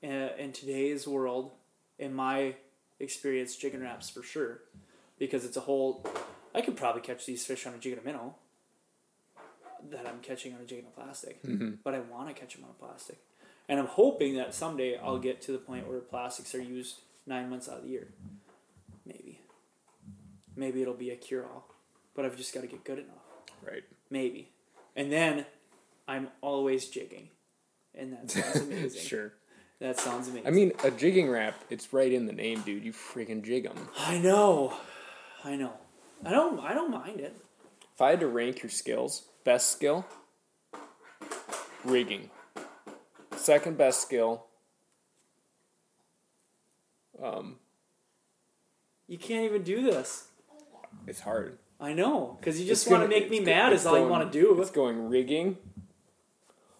Uh, 0.03 0.29
in 0.37 0.51
today's 0.51 1.07
world, 1.07 1.51
in 1.99 2.13
my 2.13 2.55
experience, 2.99 3.55
jig 3.55 3.75
and 3.75 3.83
wraps 3.83 4.09
for 4.09 4.23
sure, 4.23 4.61
because 5.21 5.45
it's 5.45 5.55
a 5.55 5.61
whole. 5.61 6.03
I 6.53 6.61
could 6.61 6.75
probably 6.75 7.03
catch 7.03 7.27
these 7.27 7.45
fish 7.45 7.67
on 7.67 7.75
a 7.75 7.77
jig 7.77 7.93
and 7.93 8.01
a 8.01 8.03
minnow. 8.03 8.35
That 9.91 10.07
I'm 10.07 10.19
catching 10.19 10.53
on 10.53 10.61
a 10.61 10.65
jig 10.65 10.79
and 10.79 10.87
a 10.87 10.91
plastic, 10.91 11.41
mm-hmm. 11.43 11.75
but 11.83 11.93
I 11.93 11.99
want 11.99 12.27
to 12.27 12.33
catch 12.33 12.55
them 12.55 12.65
on 12.65 12.71
a 12.71 12.73
plastic, 12.73 13.19
and 13.69 13.79
I'm 13.79 13.85
hoping 13.85 14.35
that 14.35 14.53
someday 14.53 14.97
I'll 14.97 15.19
get 15.19 15.41
to 15.43 15.51
the 15.51 15.57
point 15.59 15.87
where 15.87 15.99
plastics 15.99 16.53
are 16.55 16.61
used 16.61 17.01
nine 17.25 17.49
months 17.49 17.69
out 17.69 17.77
of 17.77 17.83
the 17.83 17.89
year. 17.89 18.07
Maybe. 19.05 19.39
Maybe 20.55 20.81
it'll 20.81 20.93
be 20.93 21.11
a 21.11 21.15
cure 21.15 21.45
all, 21.45 21.67
but 22.15 22.25
I've 22.25 22.35
just 22.35 22.53
got 22.53 22.61
to 22.61 22.67
get 22.67 22.83
good 22.83 22.99
enough. 22.99 23.23
Right. 23.65 23.83
Maybe. 24.09 24.49
And 24.95 25.11
then 25.11 25.45
I'm 26.07 26.29
always 26.41 26.87
jigging. 26.87 27.29
And 27.95 28.13
that 28.13 28.29
sounds 28.29 28.55
amazing. 28.67 29.01
Sure. 29.01 29.33
That 29.79 29.99
sounds 29.99 30.27
amazing. 30.27 30.47
I 30.47 30.51
mean, 30.51 30.73
a 30.83 30.91
jigging 30.91 31.29
rap, 31.29 31.55
it's 31.71 31.91
right 31.91 32.11
in 32.11 32.27
the 32.27 32.33
name, 32.33 32.61
dude. 32.61 32.83
You 32.83 32.93
freaking 32.93 33.43
jig 33.43 33.63
them. 33.63 33.89
I 33.97 34.19
know. 34.19 34.77
I 35.43 35.55
know. 35.55 35.73
I 36.25 36.31
don't 36.31 36.59
I 36.59 36.73
don't 36.73 36.91
mind 36.91 37.19
it. 37.19 37.35
If 37.93 38.01
I 38.01 38.11
had 38.11 38.19
to 38.19 38.27
rank 38.27 38.61
your 38.63 38.69
skills, 38.69 39.23
best 39.43 39.69
skill, 39.71 40.05
rigging. 41.83 42.29
Second 43.35 43.77
best 43.77 44.01
skill, 44.01 44.45
um, 47.21 47.55
You 49.07 49.17
can't 49.17 49.45
even 49.45 49.63
do 49.63 49.81
this. 49.81 50.27
it's 51.07 51.21
hard. 51.21 51.57
I 51.79 51.93
know, 51.93 52.37
because 52.39 52.61
you 52.61 52.67
just 52.67 52.87
want 52.87 53.01
to 53.01 53.09
make 53.09 53.31
me 53.31 53.39
mad. 53.39 53.73
Is 53.73 53.87
all 53.87 53.97
you 53.97 54.07
want 54.07 54.31
to 54.31 54.39
do. 54.39 54.61
It's 54.61 54.69
going 54.69 55.09
rigging, 55.09 55.57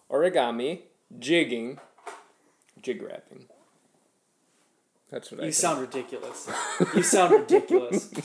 origami, 0.08 0.82
jigging, 1.18 1.80
jig 2.80 3.02
wrapping. 3.02 3.46
That's 5.12 5.30
what 5.30 5.40
I 5.42 5.44
You 5.44 5.52
think. 5.52 5.60
sound 5.60 5.80
ridiculous. 5.82 6.50
you 6.96 7.02
sound 7.02 7.32
ridiculous. 7.32 8.08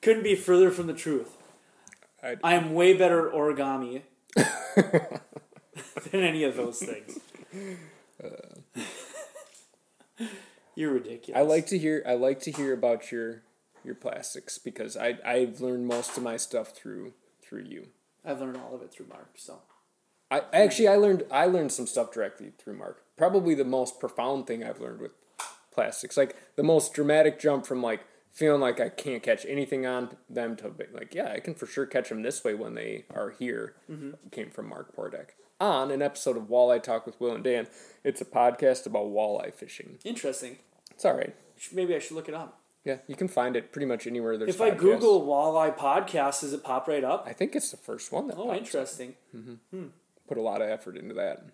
Couldn't 0.00 0.22
be 0.22 0.36
further 0.36 0.70
from 0.70 0.86
the 0.86 0.94
truth. 0.94 1.36
I'd- 2.22 2.40
I 2.44 2.54
am 2.54 2.72
way 2.72 2.94
better 2.94 3.28
at 3.28 3.34
origami 3.34 4.02
than 4.76 6.22
any 6.22 6.44
of 6.44 6.56
those 6.56 6.78
things. 6.78 7.18
Uh. 8.22 8.28
You're 10.74 10.92
ridiculous. 10.92 11.38
I 11.38 11.42
like 11.42 11.66
to 11.68 11.78
hear 11.78 12.02
I 12.06 12.14
like 12.14 12.40
to 12.42 12.50
hear 12.52 12.72
about 12.72 13.10
your 13.10 13.42
your 13.84 13.94
plastics 13.94 14.58
because 14.58 14.96
I 14.96 15.18
I've 15.24 15.60
learned 15.60 15.86
most 15.86 16.16
of 16.16 16.22
my 16.22 16.36
stuff 16.36 16.70
through 16.76 17.12
through 17.42 17.64
you. 17.64 17.88
I've 18.24 18.40
learned 18.40 18.56
all 18.58 18.74
of 18.74 18.82
it 18.82 18.92
through 18.92 19.06
Mark. 19.06 19.30
So 19.36 19.60
I 20.30 20.42
actually 20.52 20.88
I 20.88 20.96
learned 20.96 21.24
I 21.30 21.46
learned 21.46 21.72
some 21.72 21.86
stuff 21.86 22.12
directly 22.12 22.52
through 22.58 22.76
Mark. 22.78 23.02
Probably 23.16 23.54
the 23.54 23.64
most 23.64 24.00
profound 24.00 24.46
thing 24.46 24.64
I've 24.64 24.80
learned 24.80 25.00
with 25.00 25.12
plastics. 25.72 26.16
Like 26.16 26.36
the 26.56 26.62
most 26.62 26.92
dramatic 26.94 27.38
jump 27.38 27.66
from 27.66 27.82
like 27.82 28.00
feeling 28.32 28.60
like 28.60 28.80
I 28.80 28.88
can't 28.90 29.22
catch 29.22 29.46
anything 29.46 29.86
on 29.86 30.16
them 30.28 30.56
to 30.56 30.72
like, 30.92 31.14
yeah, 31.14 31.32
I 31.32 31.40
can 31.40 31.54
for 31.54 31.66
sure 31.66 31.86
catch 31.86 32.08
them 32.10 32.22
this 32.22 32.44
way 32.44 32.54
when 32.54 32.74
they 32.74 33.04
are 33.14 33.30
here. 33.30 33.74
Mm-hmm. 33.90 34.10
Came 34.32 34.50
from 34.50 34.68
Mark 34.68 34.94
Pordek 34.96 35.30
on 35.60 35.90
an 35.90 36.02
episode 36.02 36.36
of 36.36 36.44
Walleye 36.44 36.82
Talk 36.82 37.06
with 37.06 37.18
Will 37.20 37.34
and 37.34 37.44
Dan. 37.44 37.66
It's 38.04 38.20
a 38.20 38.26
podcast 38.26 38.84
about 38.86 39.06
walleye 39.06 39.54
fishing. 39.54 39.98
Interesting. 40.04 40.58
It's 40.90 41.04
all 41.04 41.14
right. 41.14 41.34
Maybe 41.72 41.94
I 41.94 41.98
should 41.98 42.16
look 42.16 42.28
it 42.28 42.34
up. 42.34 42.60
Yeah, 42.84 42.98
you 43.08 43.16
can 43.16 43.26
find 43.28 43.56
it 43.56 43.72
pretty 43.72 43.86
much 43.86 44.06
anywhere 44.06 44.36
there's 44.36 44.54
If 44.54 44.60
I. 44.60 44.70
Google 44.70 45.26
walleye 45.26 45.76
podcast, 45.76 46.42
does 46.42 46.52
it 46.52 46.62
pop 46.62 46.86
right 46.86 47.02
up? 47.02 47.24
I 47.26 47.32
think 47.32 47.56
it's 47.56 47.70
the 47.70 47.76
first 47.76 48.12
one 48.12 48.28
that 48.28 48.34
Oh, 48.36 48.44
pops 48.46 48.50
up. 48.50 48.58
interesting. 48.58 49.14
Mm-hmm. 49.34 49.54
Hmm. 49.76 49.86
Put 50.26 50.38
a 50.38 50.42
lot 50.42 50.60
of 50.62 50.68
effort 50.68 50.96
into 50.96 51.14
that. 51.14 51.46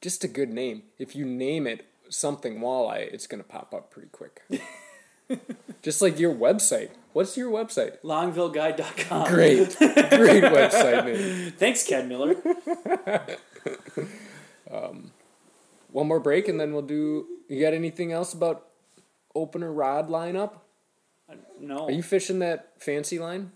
Just 0.00 0.24
a 0.24 0.28
good 0.28 0.50
name. 0.50 0.82
If 0.98 1.14
you 1.16 1.24
name 1.24 1.66
it 1.66 1.86
something 2.08 2.58
walleye, 2.58 3.12
it's 3.12 3.26
going 3.26 3.42
to 3.42 3.48
pop 3.48 3.74
up 3.74 3.90
pretty 3.90 4.08
quick. 4.08 4.42
Just 5.82 6.02
like 6.02 6.18
your 6.18 6.34
website. 6.34 6.90
What's 7.12 7.36
your 7.36 7.50
website? 7.50 8.00
Longvilleguide.com. 8.02 9.28
Great, 9.28 9.76
great 9.78 10.44
website 10.44 11.04
name. 11.04 11.52
Thanks, 11.52 11.86
Ken 11.86 12.08
Miller. 12.08 12.36
um, 14.70 15.12
One 15.90 16.06
more 16.06 16.20
break, 16.20 16.48
and 16.48 16.60
then 16.60 16.72
we'll 16.72 16.82
do. 16.82 17.26
You 17.48 17.60
got 17.60 17.74
anything 17.74 18.12
else 18.12 18.32
about 18.32 18.68
opener 19.34 19.72
rod 19.72 20.08
lineup? 20.08 20.54
No. 21.60 21.86
Are 21.86 21.90
you 21.90 22.02
fishing 22.02 22.38
that 22.40 22.72
fancy 22.78 23.18
line? 23.18 23.52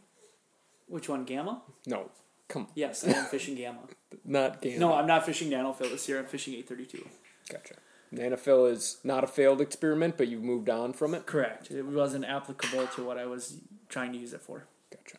Which 0.88 1.08
one, 1.08 1.24
Gamma? 1.24 1.62
No, 1.86 2.10
come, 2.48 2.62
on. 2.62 2.68
Yes, 2.74 3.04
I 3.04 3.10
am 3.10 3.24
fishing 3.26 3.54
Gamma. 3.54 3.80
not 4.24 4.60
game. 4.60 4.78
No, 4.78 4.94
I'm 4.94 5.06
not 5.06 5.24
fishing 5.24 5.50
NanoFil 5.50 5.90
this 5.90 6.08
year. 6.08 6.18
I'm 6.18 6.26
fishing 6.26 6.54
832. 6.54 7.08
gotcha. 7.50 7.74
NanoFil 8.14 8.70
is 8.70 8.98
not 9.02 9.24
a 9.24 9.26
failed 9.26 9.60
experiment, 9.60 10.16
but 10.16 10.28
you've 10.28 10.42
moved 10.42 10.70
on 10.70 10.92
from 10.92 11.14
it. 11.14 11.26
Correct. 11.26 11.70
It 11.70 11.84
wasn't 11.84 12.24
applicable 12.24 12.86
to 12.88 13.04
what 13.04 13.18
I 13.18 13.26
was 13.26 13.58
trying 13.88 14.12
to 14.12 14.18
use 14.18 14.32
it 14.32 14.40
for. 14.40 14.66
Gotcha. 14.90 15.18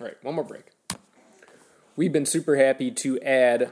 All 0.00 0.06
right, 0.06 0.16
one 0.22 0.34
more 0.34 0.44
break. 0.44 0.64
We've 1.96 2.12
been 2.12 2.26
super 2.26 2.56
happy 2.56 2.90
to 2.90 3.20
add 3.20 3.70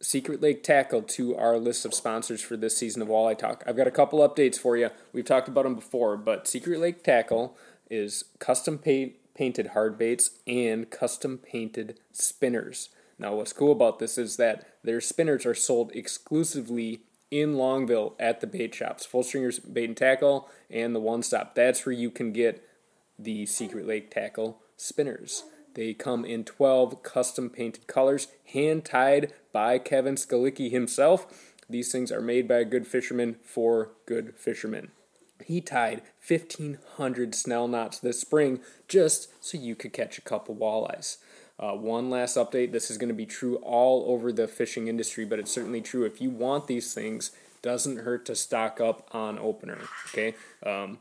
Secret 0.00 0.40
Lake 0.40 0.62
Tackle 0.62 1.02
to 1.02 1.36
our 1.36 1.58
list 1.58 1.84
of 1.84 1.92
sponsors 1.92 2.40
for 2.40 2.56
this 2.56 2.76
season 2.76 3.02
of 3.02 3.08
Walleye 3.08 3.36
Talk. 3.36 3.64
I've 3.66 3.76
got 3.76 3.88
a 3.88 3.90
couple 3.90 4.20
updates 4.20 4.56
for 4.56 4.76
you. 4.76 4.90
We've 5.12 5.24
talked 5.24 5.48
about 5.48 5.64
them 5.64 5.74
before, 5.74 6.16
but 6.16 6.46
Secret 6.46 6.78
Lake 6.78 7.02
Tackle 7.02 7.56
is 7.90 8.24
custom 8.38 8.78
paint, 8.78 9.14
painted 9.38 9.68
hard 9.68 9.96
baits 9.96 10.32
and 10.48 10.90
custom 10.90 11.38
painted 11.38 12.00
spinners. 12.10 12.88
Now, 13.20 13.36
what's 13.36 13.52
cool 13.52 13.70
about 13.70 14.00
this 14.00 14.18
is 14.18 14.36
that 14.36 14.66
their 14.82 15.00
spinners 15.00 15.46
are 15.46 15.54
sold 15.54 15.92
exclusively 15.94 17.02
in 17.30 17.54
Longville 17.54 18.14
at 18.18 18.40
the 18.40 18.48
bait 18.48 18.74
shops, 18.74 19.06
Full 19.06 19.22
Stringers 19.22 19.60
Bait 19.60 19.84
and 19.84 19.96
Tackle, 19.96 20.48
and 20.68 20.92
the 20.92 21.00
One 21.00 21.22
Stop. 21.22 21.54
That's 21.54 21.86
where 21.86 21.92
you 21.92 22.10
can 22.10 22.32
get 22.32 22.66
the 23.16 23.46
Secret 23.46 23.86
Lake 23.86 24.10
Tackle 24.10 24.60
spinners. 24.76 25.44
They 25.74 25.94
come 25.94 26.24
in 26.24 26.42
12 26.42 27.04
custom 27.04 27.48
painted 27.48 27.86
colors, 27.86 28.26
hand 28.52 28.84
tied 28.84 29.32
by 29.52 29.78
Kevin 29.78 30.16
Skalicki 30.16 30.70
himself. 30.70 31.54
These 31.70 31.92
things 31.92 32.10
are 32.10 32.20
made 32.20 32.48
by 32.48 32.56
a 32.56 32.64
good 32.64 32.88
fisherman 32.88 33.36
for 33.44 33.90
good 34.06 34.34
fishermen. 34.36 34.90
He 35.44 35.60
tied 35.60 36.02
1,500 36.26 37.34
snell 37.34 37.68
knots 37.68 37.98
this 37.98 38.20
spring 38.20 38.60
just 38.86 39.28
so 39.44 39.58
you 39.58 39.74
could 39.74 39.92
catch 39.92 40.18
a 40.18 40.22
couple 40.22 40.54
walleyes. 40.54 41.18
Uh, 41.60 41.72
one 41.72 42.08
last 42.08 42.36
update 42.36 42.70
this 42.70 42.90
is 42.90 42.98
going 42.98 43.08
to 43.08 43.14
be 43.14 43.26
true 43.26 43.56
all 43.56 44.04
over 44.08 44.32
the 44.32 44.46
fishing 44.46 44.88
industry, 44.88 45.24
but 45.24 45.38
it's 45.38 45.50
certainly 45.50 45.80
true 45.80 46.04
if 46.04 46.20
you 46.20 46.30
want 46.30 46.66
these 46.66 46.94
things, 46.94 47.32
doesn't 47.62 47.98
hurt 47.98 48.24
to 48.26 48.34
stock 48.34 48.80
up 48.80 49.08
on 49.12 49.38
opener. 49.38 49.78
Okay, 50.08 50.34
um, 50.64 50.98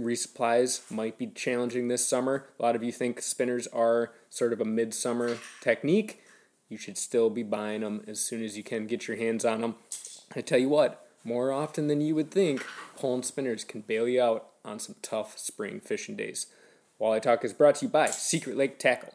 resupplies 0.00 0.88
might 0.90 1.18
be 1.18 1.26
challenging 1.26 1.88
this 1.88 2.06
summer. 2.06 2.46
A 2.58 2.62
lot 2.62 2.76
of 2.76 2.84
you 2.84 2.92
think 2.92 3.20
spinners 3.20 3.66
are 3.68 4.12
sort 4.30 4.52
of 4.52 4.60
a 4.60 4.64
midsummer 4.64 5.38
technique. 5.60 6.20
You 6.68 6.78
should 6.78 6.96
still 6.96 7.28
be 7.28 7.42
buying 7.42 7.80
them 7.80 8.02
as 8.06 8.20
soon 8.20 8.42
as 8.44 8.56
you 8.56 8.62
can 8.62 8.86
get 8.86 9.08
your 9.08 9.16
hands 9.16 9.44
on 9.44 9.60
them. 9.60 9.74
I 10.34 10.40
tell 10.40 10.58
you 10.58 10.68
what, 10.68 11.04
more 11.24 11.50
often 11.50 11.88
than 11.88 12.00
you 12.00 12.14
would 12.14 12.30
think, 12.30 12.64
pole 12.96 13.14
and 13.14 13.24
spinners 13.24 13.64
can 13.64 13.80
bail 13.80 14.06
you 14.06 14.22
out 14.22 14.48
on 14.64 14.78
some 14.78 14.96
tough 15.02 15.38
spring 15.38 15.80
fishing 15.80 16.16
days. 16.16 16.46
Walleye 17.00 17.22
Talk 17.22 17.44
is 17.44 17.52
brought 17.52 17.76
to 17.76 17.86
you 17.86 17.90
by 17.90 18.06
Secret 18.06 18.56
Lake 18.56 18.78
Tackle. 18.78 19.14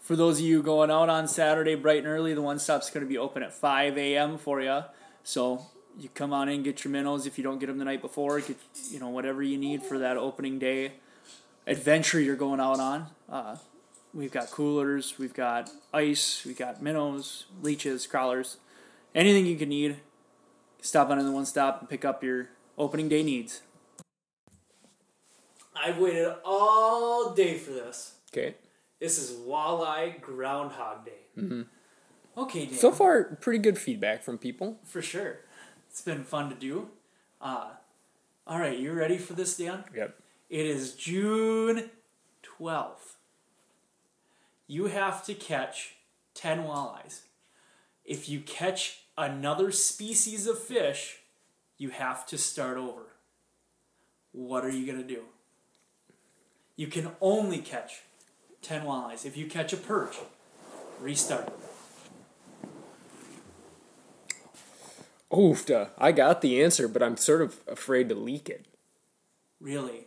For 0.00 0.14
those 0.16 0.38
of 0.38 0.44
you 0.44 0.62
going 0.62 0.90
out 0.90 1.08
on 1.08 1.26
Saturday 1.26 1.74
bright 1.74 1.98
and 1.98 2.06
early, 2.06 2.34
the 2.34 2.42
one 2.42 2.58
stop's 2.58 2.90
going 2.90 3.04
to 3.04 3.08
be 3.08 3.18
open 3.18 3.42
at 3.42 3.54
5 3.54 3.96
a.m. 3.96 4.38
for 4.38 4.60
you. 4.60 4.82
So 5.24 5.66
you 5.98 6.08
come 6.10 6.32
on 6.32 6.48
in, 6.48 6.62
get 6.62 6.84
your 6.84 6.92
minnows. 6.92 7.26
If 7.26 7.38
you 7.38 7.44
don't 7.44 7.58
get 7.58 7.66
them 7.66 7.78
the 7.78 7.84
night 7.84 8.02
before, 8.02 8.38
get 8.40 8.56
you 8.90 9.00
know 9.00 9.08
whatever 9.08 9.42
you 9.42 9.58
need 9.58 9.82
for 9.82 9.98
that 9.98 10.16
opening 10.16 10.58
day 10.58 10.92
adventure 11.66 12.20
you're 12.20 12.36
going 12.36 12.60
out 12.60 12.80
on. 12.80 13.06
Uh, 13.28 13.56
we've 14.14 14.30
got 14.30 14.50
coolers, 14.50 15.18
we've 15.18 15.34
got 15.34 15.70
ice, 15.92 16.44
we've 16.46 16.58
got 16.58 16.82
minnows, 16.82 17.46
leeches, 17.62 18.06
crawlers, 18.06 18.58
anything 19.14 19.46
you 19.46 19.56
can 19.56 19.68
need. 19.68 19.96
Stop 20.86 21.10
on 21.10 21.18
in 21.18 21.26
the 21.26 21.32
one 21.32 21.44
stop 21.44 21.80
and 21.80 21.88
pick 21.88 22.04
up 22.04 22.22
your 22.22 22.48
opening 22.78 23.08
day 23.08 23.24
needs. 23.24 23.60
I've 25.74 25.98
waited 25.98 26.32
all 26.44 27.34
day 27.34 27.58
for 27.58 27.72
this. 27.72 28.14
Okay. 28.32 28.54
This 29.00 29.18
is 29.18 29.36
Walleye 29.36 30.20
Groundhog 30.20 31.04
Day. 31.04 31.26
Mm-hmm. 31.36 31.62
Okay, 32.38 32.66
Dan. 32.66 32.74
So 32.78 32.92
far, 32.92 33.24
pretty 33.40 33.58
good 33.58 33.78
feedback 33.78 34.22
from 34.22 34.38
people. 34.38 34.78
for 34.84 35.02
sure. 35.02 35.40
It's 35.90 36.02
been 36.02 36.22
fun 36.22 36.50
to 36.50 36.54
do. 36.54 36.88
Uh, 37.40 37.70
all 38.46 38.60
right, 38.60 38.78
you 38.78 38.92
ready 38.92 39.18
for 39.18 39.32
this, 39.32 39.56
Dan? 39.56 39.82
Yep. 39.92 40.16
It 40.48 40.66
is 40.66 40.94
June 40.94 41.90
12th. 42.60 43.16
You 44.68 44.86
have 44.86 45.26
to 45.26 45.34
catch 45.34 45.96
10 46.34 46.60
walleyes. 46.62 47.22
If 48.04 48.28
you 48.28 48.38
catch 48.38 49.05
another 49.16 49.70
species 49.72 50.46
of 50.46 50.58
fish, 50.58 51.18
you 51.78 51.90
have 51.90 52.26
to 52.26 52.38
start 52.38 52.76
over. 52.76 53.02
What 54.32 54.64
are 54.64 54.70
you 54.70 54.86
going 54.86 54.98
to 54.98 55.06
do? 55.06 55.22
You 56.76 56.88
can 56.88 57.10
only 57.20 57.58
catch 57.58 58.02
10 58.62 58.82
walleyes. 58.82 59.24
If 59.24 59.36
you 59.36 59.46
catch 59.46 59.72
a 59.72 59.76
perch, 59.76 60.16
restart. 61.00 61.52
Oofda. 65.30 65.90
I 65.98 66.12
got 66.12 66.40
the 66.40 66.62
answer, 66.62 66.86
but 66.86 67.02
I'm 67.02 67.16
sort 67.16 67.42
of 67.42 67.56
afraid 67.66 68.08
to 68.10 68.14
leak 68.14 68.48
it. 68.48 68.66
Really? 69.60 70.06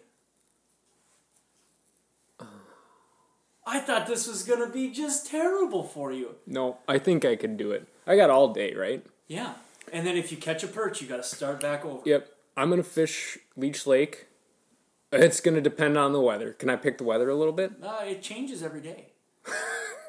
I 3.71 3.79
thought 3.79 4.07
this 4.07 4.27
was 4.27 4.43
going 4.43 4.65
to 4.65 4.73
be 4.73 4.89
just 4.89 5.27
terrible 5.27 5.83
for 5.83 6.11
you. 6.11 6.35
No, 6.47 6.77
I 6.87 6.97
think 6.97 7.23
I 7.23 7.35
could 7.35 7.55
do 7.55 7.71
it. 7.71 7.87
I 8.09 8.15
got 8.15 8.31
all 8.31 8.51
day, 8.51 8.73
right? 8.73 9.05
Yeah. 9.27 9.53
And 9.93 10.05
then 10.05 10.17
if 10.17 10.31
you 10.31 10.37
catch 10.37 10.63
a 10.63 10.67
perch, 10.67 10.99
you 11.01 11.07
got 11.07 11.17
to 11.17 11.23
start 11.23 11.61
back 11.61 11.85
over. 11.85 12.01
Yep. 12.03 12.27
I'm 12.57 12.69
gonna 12.69 12.83
fish 12.83 13.37
Leech 13.55 13.87
Lake. 13.87 14.25
It's 15.13 15.39
gonna 15.39 15.61
depend 15.61 15.97
on 15.97 16.11
the 16.11 16.19
weather. 16.19 16.51
Can 16.51 16.69
I 16.69 16.75
pick 16.75 16.97
the 16.97 17.05
weather 17.05 17.29
a 17.29 17.35
little 17.35 17.53
bit? 17.53 17.71
Uh, 17.81 18.01
it 18.03 18.21
changes 18.21 18.61
every 18.61 18.81
day. 18.81 19.13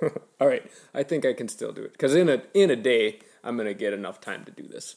All 0.40 0.48
right. 0.48 0.68
I 0.92 1.04
think 1.04 1.24
I 1.24 1.32
can 1.32 1.46
still 1.46 1.70
do 1.70 1.82
it 1.82 1.92
because 1.92 2.16
in 2.16 2.28
a 2.28 2.42
in 2.52 2.70
a 2.70 2.76
day 2.76 3.20
I'm 3.44 3.56
gonna 3.56 3.72
get 3.72 3.92
enough 3.92 4.20
time 4.20 4.44
to 4.46 4.50
do 4.50 4.66
this. 4.66 4.96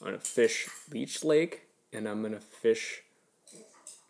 I'm 0.00 0.08
gonna 0.08 0.18
fish 0.18 0.68
Leech 0.92 1.24
Lake 1.24 1.62
and 1.94 2.06
I'm 2.06 2.22
gonna 2.22 2.40
fish 2.40 3.02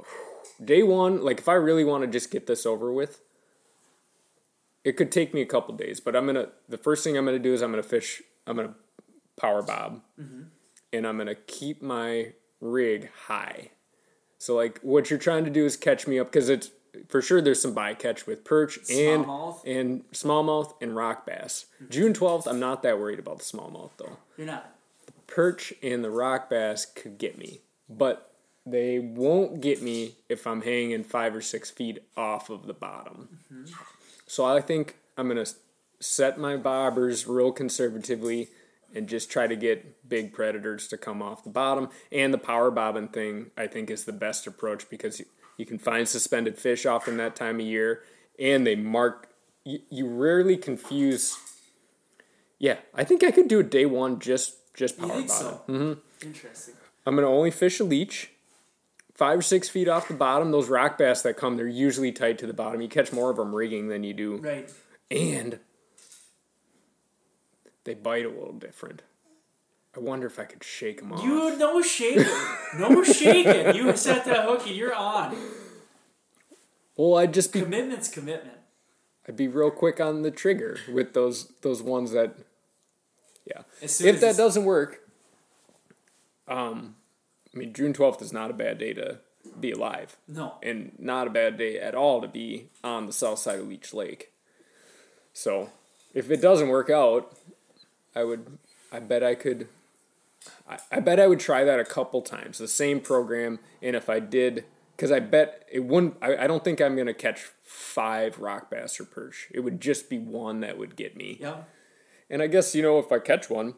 day 0.64 0.82
one. 0.82 1.22
Like 1.22 1.38
if 1.38 1.48
I 1.48 1.54
really 1.54 1.84
want 1.84 2.02
to 2.02 2.08
just 2.08 2.32
get 2.32 2.48
this 2.48 2.66
over 2.66 2.92
with, 2.92 3.20
it 4.84 4.96
could 4.96 5.12
take 5.12 5.32
me 5.32 5.42
a 5.42 5.46
couple 5.46 5.74
days. 5.74 6.00
But 6.00 6.16
I'm 6.16 6.26
gonna 6.26 6.48
the 6.68 6.78
first 6.78 7.04
thing 7.04 7.16
I'm 7.16 7.24
gonna 7.24 7.38
do 7.38 7.52
is 7.52 7.62
I'm 7.62 7.70
gonna 7.70 7.82
fish. 7.82 8.22
I'm 8.46 8.56
gonna 8.56 8.74
power 9.40 9.62
bob, 9.62 10.02
mm-hmm. 10.20 10.42
and 10.92 11.06
I'm 11.06 11.18
gonna 11.18 11.34
keep 11.34 11.82
my 11.82 12.32
rig 12.60 13.10
high. 13.26 13.70
So 14.38 14.56
like 14.56 14.80
what 14.80 15.10
you're 15.10 15.18
trying 15.18 15.44
to 15.44 15.50
do 15.50 15.64
is 15.64 15.76
catch 15.76 16.06
me 16.06 16.18
up 16.18 16.32
because 16.32 16.48
it's 16.48 16.70
for 17.08 17.22
sure 17.22 17.40
there's 17.40 17.60
some 17.60 17.74
bycatch 17.74 18.26
with 18.26 18.44
perch 18.44 18.78
and 18.90 19.24
Smallmouth? 19.24 19.60
and 19.64 20.10
smallmouth 20.10 20.74
and 20.80 20.94
rock 20.96 21.26
bass. 21.26 21.66
Mm-hmm. 21.76 21.92
June 21.92 22.12
12th, 22.12 22.46
I'm 22.46 22.60
not 22.60 22.82
that 22.82 22.98
worried 22.98 23.18
about 23.18 23.38
the 23.38 23.44
smallmouth 23.44 23.90
though. 23.96 24.18
You're 24.36 24.46
not. 24.46 24.74
The 25.06 25.12
Perch 25.26 25.72
and 25.82 26.04
the 26.04 26.10
rock 26.10 26.50
bass 26.50 26.84
could 26.84 27.18
get 27.18 27.38
me, 27.38 27.60
but 27.88 28.32
they 28.66 28.98
won't 28.98 29.60
get 29.60 29.82
me 29.82 30.16
if 30.28 30.46
I'm 30.46 30.62
hanging 30.62 31.04
five 31.04 31.34
or 31.34 31.40
six 31.40 31.70
feet 31.70 32.00
off 32.16 32.50
of 32.50 32.66
the 32.66 32.74
bottom. 32.74 33.40
Mm-hmm. 33.52 33.72
So 34.32 34.46
I 34.46 34.62
think 34.62 34.96
I'm 35.18 35.28
gonna 35.28 35.44
set 36.00 36.38
my 36.38 36.56
bobbers 36.56 37.28
real 37.28 37.52
conservatively 37.52 38.48
and 38.94 39.06
just 39.06 39.30
try 39.30 39.46
to 39.46 39.54
get 39.54 40.08
big 40.08 40.32
predators 40.32 40.88
to 40.88 40.96
come 40.96 41.20
off 41.20 41.44
the 41.44 41.50
bottom. 41.50 41.90
And 42.10 42.32
the 42.32 42.38
power 42.38 42.70
bobbing 42.70 43.08
thing, 43.08 43.50
I 43.58 43.66
think, 43.66 43.90
is 43.90 44.06
the 44.06 44.12
best 44.14 44.46
approach 44.46 44.88
because 44.88 45.20
you, 45.20 45.26
you 45.58 45.66
can 45.66 45.78
find 45.78 46.08
suspended 46.08 46.58
fish 46.58 46.86
often 46.86 47.18
that 47.18 47.36
time 47.36 47.60
of 47.60 47.66
year, 47.66 48.04
and 48.38 48.66
they 48.66 48.74
mark. 48.74 49.28
You, 49.64 49.80
you 49.90 50.08
rarely 50.08 50.56
confuse. 50.56 51.36
Yeah, 52.58 52.78
I 52.94 53.04
think 53.04 53.22
I 53.22 53.32
could 53.32 53.48
do 53.48 53.60
a 53.60 53.62
day 53.62 53.84
one 53.84 54.18
just 54.18 54.72
just 54.72 54.98
power 54.98 55.10
think 55.10 55.28
bobbing. 55.28 55.28
so? 55.28 55.62
Mm-hmm. 55.68 56.26
Interesting. 56.26 56.74
I'm 57.04 57.16
gonna 57.16 57.28
only 57.28 57.50
fish 57.50 57.80
a 57.80 57.84
leech 57.84 58.30
five 59.14 59.38
or 59.38 59.42
six 59.42 59.68
feet 59.68 59.88
off 59.88 60.08
the 60.08 60.14
bottom. 60.14 60.50
Those 60.50 60.68
rock 60.68 60.98
bass 60.98 61.22
that 61.22 61.36
come, 61.36 61.56
they're 61.56 61.66
usually 61.68 62.12
tight 62.12 62.38
to 62.38 62.46
the 62.46 62.52
bottom. 62.54 62.80
You 62.80 62.88
catch 62.88 63.12
more 63.12 63.30
of 63.30 63.36
them 63.36 63.54
rigging 63.54 63.88
than 63.88 64.04
you 64.04 64.14
do, 64.14 64.36
Right. 64.36 64.70
and 65.10 65.58
they 67.84 67.94
bite 67.94 68.24
a 68.24 68.28
little 68.28 68.52
different. 68.52 69.02
I 69.94 70.00
wonder 70.00 70.26
if 70.26 70.38
I 70.38 70.44
could 70.44 70.64
shake 70.64 71.00
them 71.00 71.12
off. 71.12 71.22
You 71.22 71.56
no 71.58 71.82
shaking. 71.82 72.24
No 72.78 73.02
shaking. 73.04 73.74
You 73.76 73.94
set 73.96 74.24
that 74.24 74.46
hook 74.46 74.66
and 74.66 74.74
you're 74.74 74.94
on. 74.94 75.36
well, 76.96 77.16
I'd 77.18 77.34
just 77.34 77.52
be 77.52 77.60
Commitment's 77.60 78.08
commitment. 78.08 78.56
I'd 79.28 79.36
be 79.36 79.48
real 79.48 79.70
quick 79.70 80.00
on 80.00 80.22
the 80.22 80.30
trigger 80.30 80.78
with 80.90 81.12
those 81.12 81.52
those 81.60 81.82
ones 81.82 82.12
that 82.12 82.36
yeah. 83.44 83.62
If 83.82 84.20
that 84.20 84.36
doesn't 84.38 84.64
work, 84.64 85.06
um, 86.48 86.96
I 87.54 87.58
mean 87.58 87.72
June 87.72 87.92
twelfth 87.92 88.22
is 88.22 88.32
not 88.32 88.50
a 88.50 88.54
bad 88.54 88.78
day 88.78 88.92
to 88.94 89.18
be 89.58 89.72
alive, 89.72 90.16
No. 90.28 90.54
and 90.62 90.92
not 90.98 91.26
a 91.26 91.30
bad 91.30 91.58
day 91.58 91.78
at 91.78 91.94
all 91.94 92.20
to 92.22 92.28
be 92.28 92.68
on 92.84 93.06
the 93.06 93.12
south 93.12 93.38
side 93.40 93.58
of 93.58 93.68
Leech 93.68 93.92
Lake. 93.92 94.32
So, 95.32 95.70
if 96.14 96.30
it 96.30 96.40
doesn't 96.40 96.68
work 96.68 96.90
out, 96.90 97.36
I 98.14 98.22
would, 98.24 98.58
I 98.92 99.00
bet 99.00 99.22
I 99.22 99.34
could, 99.34 99.66
I, 100.68 100.78
I 100.90 101.00
bet 101.00 101.18
I 101.18 101.26
would 101.26 101.40
try 101.40 101.64
that 101.64 101.80
a 101.80 101.84
couple 101.84 102.22
times, 102.22 102.58
the 102.58 102.68
same 102.68 103.00
program, 103.00 103.58
and 103.82 103.96
if 103.96 104.08
I 104.08 104.20
did, 104.20 104.64
because 104.96 105.10
I 105.10 105.18
bet 105.20 105.66
it 105.70 105.80
wouldn't, 105.80 106.16
I, 106.22 106.36
I 106.36 106.46
don't 106.46 106.62
think 106.62 106.80
I'm 106.80 106.96
gonna 106.96 107.14
catch 107.14 107.46
five 107.64 108.38
rock 108.38 108.70
bass 108.70 109.00
or 109.00 109.04
perch. 109.04 109.48
It 109.50 109.60
would 109.60 109.80
just 109.80 110.08
be 110.08 110.18
one 110.18 110.60
that 110.60 110.78
would 110.78 110.94
get 110.96 111.16
me. 111.16 111.38
Yeah. 111.40 111.62
And 112.30 112.40
I 112.42 112.46
guess, 112.46 112.74
you 112.74 112.82
know, 112.82 112.98
if 112.98 113.10
I 113.10 113.18
catch 113.18 113.50
one, 113.50 113.74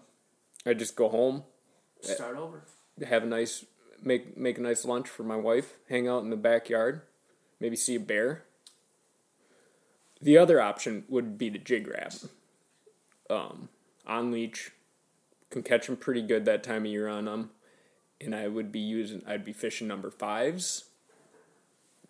I 0.67 0.75
just 0.75 0.95
go 0.95 1.09
home, 1.09 1.45
Start 2.03 2.37
over. 2.37 2.65
Have 3.03 3.25
a 3.25 3.27
nice 3.27 3.65
make 4.03 4.37
make 4.37 4.59
a 4.59 4.61
nice 4.61 4.85
lunch 4.85 5.09
for 5.09 5.23
my 5.25 5.37
wife, 5.37 5.75
hang 5.89 6.07
out 6.07 6.23
in 6.23 6.31
the 6.31 6.37
backyard, 6.37 7.03
maybe 7.61 7.77
see 7.77 7.97
a 7.97 8.01
bear. 8.01 8.45
The 10.21 10.39
other 10.39 10.61
option 10.61 11.05
would 11.09 11.37
be 11.37 11.51
to 11.51 11.59
jig 11.59 11.89
rap. 11.89 12.15
Um, 13.29 13.69
on 14.07 14.31
leech, 14.31 14.71
can 15.51 15.63
catch 15.63 15.87
them 15.87 15.97
pretty 15.97 16.23
good 16.23 16.45
that 16.45 16.63
time 16.63 16.85
of 16.85 16.91
year 16.91 17.09
on 17.09 17.25
them, 17.25 17.51
and 18.21 18.35
I 18.35 18.49
would 18.49 18.71
be 18.71 18.81
using 18.81 19.23
I'd 19.27 19.45
be 19.45 19.53
fishing 19.53 19.89
number 19.89 20.11
fives. 20.11 20.85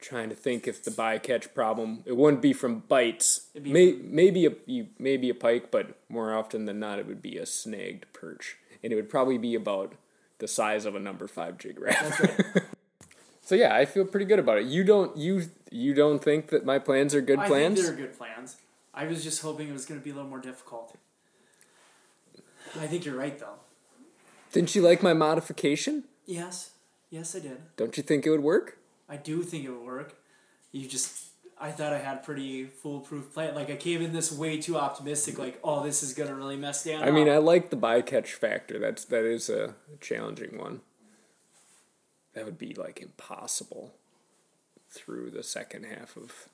Trying 0.01 0.28
to 0.28 0.35
think 0.35 0.68
if 0.68 0.85
the 0.85 0.91
bycatch 0.91 1.55
problem 1.55 2.03
it 2.05 2.16
wouldn't 2.16 2.43
be 2.43 2.53
from 2.53 2.80
bites, 2.80 3.47
be 3.61 3.72
May, 3.72 3.93
maybe 3.93 4.45
a 4.45 4.51
you, 4.66 4.89
maybe 4.99 5.30
a 5.30 5.35
pike, 5.35 5.70
but 5.70 5.97
more 6.11 6.35
often 6.35 6.66
than 6.66 6.78
not 6.78 6.99
it 6.99 7.07
would 7.07 7.22
be 7.22 7.39
a 7.39 7.47
snagged 7.47 8.12
perch, 8.12 8.57
and 8.82 8.93
it 8.93 8.97
would 8.97 9.09
probably 9.09 9.39
be 9.39 9.55
about 9.55 9.95
the 10.39 10.49
size 10.49 10.85
of 10.85 10.95
a 10.95 11.01
number 11.01 11.26
five 11.26 11.59
jig 11.59 11.80
rap. 11.80 12.05
so 13.43 13.55
yeah, 13.55 13.74
I 13.74 13.85
feel 13.85 14.05
pretty 14.05 14.26
good 14.26 14.39
about 14.39 14.59
it. 14.59 14.66
You 14.66 14.85
don't 14.85 15.16
you 15.16 15.45
you 15.70 15.95
don't 15.95 16.22
think 16.22 16.49
that 16.49 16.64
my 16.64 16.78
plans 16.78 17.14
are 17.14 17.20
good 17.20 17.39
I 17.39 17.49
plans? 17.49 17.82
they're 17.82 17.97
good 17.97 18.16
plans. 18.16 18.57
I 18.95 19.07
was 19.07 19.24
just 19.24 19.43
hoping 19.43 19.68
it 19.68 19.72
was 19.72 19.87
going 19.87 20.01
to 20.01 20.05
be 20.05 20.11
a 20.11 20.14
little 20.14 20.28
more 20.28 20.41
difficult. 20.41 20.97
I 22.80 22.87
think 22.87 23.05
you're 23.05 23.16
right, 23.16 23.39
though. 23.39 23.59
Didn't 24.53 24.74
you 24.74 24.82
like 24.82 25.03
my 25.03 25.12
modification? 25.12 26.05
Yes. 26.26 26.70
Yes, 27.11 27.35
I 27.35 27.41
did. 27.41 27.59
Don't 27.76 27.97
you 27.97 28.03
think 28.03 28.24
it 28.24 28.30
would 28.30 28.43
work? 28.43 28.78
I 29.09 29.16
do 29.16 29.43
think 29.43 29.64
it 29.64 29.70
would 29.70 29.85
work. 29.85 30.16
You 30.72 30.89
just, 30.89 31.30
I 31.64 31.70
thought 31.70 31.94
I 31.94 31.98
had 31.98 32.18
a 32.18 32.20
pretty 32.20 32.66
foolproof 32.66 33.32
plan. 33.32 33.54
Like 33.54 33.70
I 33.70 33.76
came 33.76 34.02
in 34.02 34.12
this 34.12 34.30
way 34.30 34.60
too 34.60 34.76
optimistic. 34.76 35.38
Like, 35.38 35.58
oh, 35.64 35.82
this 35.82 36.02
is 36.02 36.12
gonna 36.12 36.34
really 36.34 36.58
mess 36.58 36.84
down. 36.84 37.02
I 37.02 37.10
mean, 37.10 37.26
I 37.26 37.38
like 37.38 37.70
the 37.70 37.76
bycatch 37.76 38.26
factor. 38.34 38.78
That's 38.78 39.06
that 39.06 39.24
is 39.24 39.48
a 39.48 39.74
challenging 39.98 40.58
one. 40.58 40.82
That 42.34 42.44
would 42.44 42.58
be 42.58 42.74
like 42.74 43.00
impossible 43.00 43.94
through 44.90 45.30
the 45.30 45.42
second 45.42 45.86
half 45.86 46.18
of. 46.18 46.48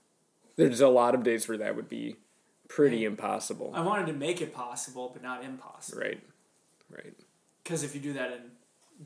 There's 0.54 0.80
a 0.80 0.88
lot 0.88 1.16
of 1.16 1.24
days 1.24 1.48
where 1.48 1.58
that 1.58 1.74
would 1.74 1.88
be 1.88 2.14
pretty 2.68 3.04
impossible. 3.04 3.72
I 3.74 3.80
wanted 3.80 4.06
to 4.06 4.12
make 4.12 4.40
it 4.40 4.54
possible, 4.54 5.10
but 5.12 5.24
not 5.24 5.42
impossible. 5.42 6.02
Right, 6.02 6.20
right. 6.88 7.14
Because 7.64 7.82
if 7.82 7.96
you 7.96 8.00
do 8.00 8.12
that 8.12 8.30
in 8.30 8.42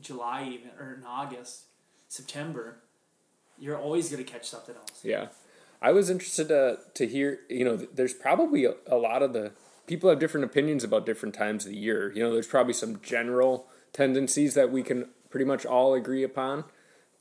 July, 0.01 0.49
even 0.53 0.69
or 0.79 0.93
in 0.99 1.03
August, 1.03 1.63
September, 2.09 2.77
you're 3.57 3.79
always 3.79 4.11
gonna 4.11 4.23
catch 4.23 4.47
something 4.47 4.75
else. 4.75 4.99
Yeah, 5.03 5.29
I 5.81 5.91
was 5.91 6.09
interested 6.09 6.47
to 6.49 6.79
to 6.93 7.07
hear. 7.07 7.39
You 7.49 7.65
know, 7.65 7.75
there's 7.75 8.13
probably 8.13 8.65
a, 8.65 8.75
a 8.87 8.97
lot 8.97 9.21
of 9.21 9.33
the 9.33 9.51
people 9.87 10.09
have 10.09 10.19
different 10.19 10.45
opinions 10.45 10.83
about 10.83 11.05
different 11.05 11.35
times 11.35 11.65
of 11.65 11.71
the 11.71 11.77
year. 11.77 12.11
You 12.13 12.23
know, 12.23 12.33
there's 12.33 12.47
probably 12.47 12.73
some 12.73 12.99
general 13.01 13.67
tendencies 13.93 14.53
that 14.55 14.71
we 14.71 14.83
can 14.83 15.09
pretty 15.29 15.45
much 15.45 15.65
all 15.65 15.93
agree 15.93 16.23
upon. 16.23 16.65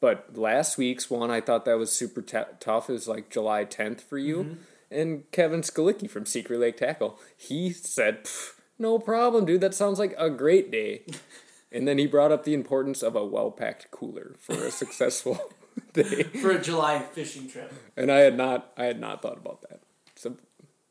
But 0.00 0.36
last 0.36 0.76
week's 0.76 1.08
one, 1.08 1.30
I 1.30 1.40
thought 1.40 1.64
that 1.64 1.78
was 1.78 1.92
super 1.92 2.22
t- 2.22 2.38
tough. 2.60 2.90
Is 2.90 3.08
like 3.08 3.30
July 3.30 3.64
10th 3.64 4.00
for 4.02 4.18
you. 4.18 4.36
Mm-hmm. 4.36 4.54
And 4.90 5.30
Kevin 5.32 5.62
Skalicki 5.62 6.08
from 6.08 6.26
Secret 6.26 6.60
Lake 6.60 6.76
Tackle, 6.76 7.18
he 7.36 7.72
said, 7.72 8.28
"No 8.78 8.98
problem, 8.98 9.44
dude. 9.44 9.60
That 9.60 9.74
sounds 9.74 9.98
like 9.98 10.14
a 10.18 10.30
great 10.30 10.70
day." 10.70 11.04
and 11.72 11.88
then 11.88 11.98
he 11.98 12.06
brought 12.06 12.32
up 12.32 12.44
the 12.44 12.54
importance 12.54 13.02
of 13.02 13.16
a 13.16 13.24
well 13.24 13.50
packed 13.50 13.90
cooler 13.90 14.36
for 14.38 14.54
a 14.54 14.70
successful 14.70 15.38
For 16.40 16.50
a 16.50 16.60
July 16.60 17.00
fishing 17.00 17.48
trip. 17.48 17.72
And 17.96 18.10
I 18.10 18.18
had 18.20 18.36
not 18.36 18.72
I 18.76 18.84
had 18.84 19.00
not 19.00 19.22
thought 19.22 19.38
about 19.38 19.62
that. 19.62 19.80
It's 20.14 20.26
a 20.26 20.32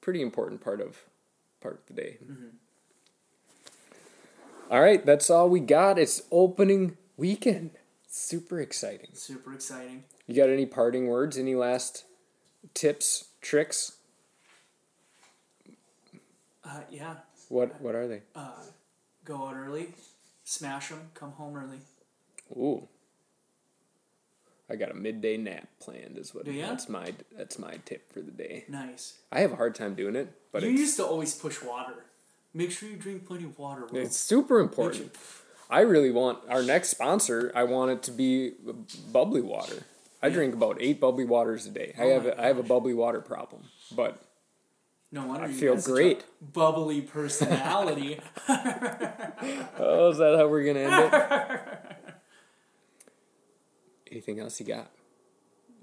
pretty 0.01 0.21
important 0.21 0.61
part 0.61 0.81
of 0.81 1.03
part 1.61 1.75
of 1.75 1.86
the 1.88 1.93
day. 2.01 2.17
All 4.71 4.81
right, 4.81 5.05
that's 5.05 5.29
all 5.29 5.49
we 5.49 5.59
got. 5.59 5.99
It's 5.99 6.23
opening 6.31 6.97
weekend. 7.17 7.71
Super 8.07 8.59
exciting. 8.61 9.09
Super 9.13 9.53
exciting. 9.53 10.03
You 10.27 10.36
got 10.36 10.49
any 10.49 10.65
parting 10.65 11.07
words? 11.07 11.38
Any 11.38 11.55
last 11.55 12.05
tips, 12.73 13.25
tricks? 13.41 13.97
Uh, 16.63 16.81
yeah. 16.89 17.15
What 17.49 17.79
what 17.81 17.95
are 17.95 18.07
they? 18.07 18.21
Uh, 18.36 18.51
Go 19.25 19.47
out 19.47 19.55
early, 19.55 19.93
smash 20.43 20.89
them, 20.89 20.99
come 21.13 21.31
home 21.31 21.55
early. 21.55 21.79
Ooh. 22.51 22.88
I 24.70 24.76
got 24.76 24.91
a 24.91 24.93
midday 24.93 25.38
nap 25.38 25.68
planned 25.80 26.18
is 26.18 26.34
what 26.34 26.45
Do 26.45 26.51
ya? 26.51 26.68
that's 26.70 26.88
my 26.89 27.14
that's 27.38 27.59
my 27.59 27.76
tip 27.86 28.11
for 28.11 28.22
the 28.22 28.32
day. 28.32 28.66
Nice. 28.70 29.20
I 29.32 29.39
have 29.41 29.51
a 29.51 29.55
hard 29.55 29.76
time 29.76 29.93
doing 29.95 30.16
it, 30.16 30.30
but 30.51 30.64
you 30.64 30.70
it's, 30.72 30.80
used 30.80 30.97
to 30.97 31.05
always 31.05 31.34
push 31.36 31.61
water. 31.61 31.93
Make 32.53 32.72
sure 32.72 32.88
you 32.89 32.95
drink 32.95 33.26
plenty 33.28 33.45
of 33.45 33.57
water. 33.59 33.86
Will. 33.88 33.97
it's 34.01 34.18
super 34.18 34.59
important. 34.59 35.11
I 35.70 35.82
really 35.82 36.11
want 36.11 36.39
our 36.49 36.61
next 36.64 36.89
sponsor. 36.89 37.51
I 37.55 37.64
want 37.64 37.91
it 37.91 38.03
to 38.03 38.11
be 38.11 38.51
bubbly 39.11 39.41
water. 39.41 39.84
I 40.22 40.30
drink 40.30 40.53
about 40.53 40.78
eight 40.80 40.99
bubbly 41.01 41.26
waters 41.26 41.66
a 41.66 41.70
day. 41.72 41.93
I 41.97 42.03
Oh 42.03 42.14
have 42.14 42.24
my 42.26 42.30
a, 42.32 42.41
I 42.43 42.45
have 42.47 42.57
a 42.57 42.64
bubbly 42.64 42.93
water 42.93 43.20
problem, 43.22 43.64
but 43.93 44.22
No 45.11 45.26
wonder 45.26 45.45
I 45.45 45.47
you 45.49 45.53
feel 45.55 45.74
got 45.76 45.84
such 45.84 45.91
a 45.91 45.93
great. 45.95 46.24
bubbly 46.53 47.01
personality. 47.01 48.20
oh, 48.47 50.09
is 50.11 50.18
that 50.20 50.36
how 50.38 50.47
we're 50.47 50.64
gonna 50.66 50.80
end 50.80 51.14
it? 51.14 51.61
Anything 54.14 54.39
else 54.39 54.59
you 54.59 54.66
got? 54.68 54.91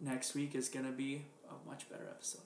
Next 0.01 0.35
week 0.35 0.55
is 0.55 0.69
gonna 0.69 0.93
be 0.93 1.23
a 1.49 1.69
much 1.69 1.91
better 1.91 2.07
episode. 2.09 2.43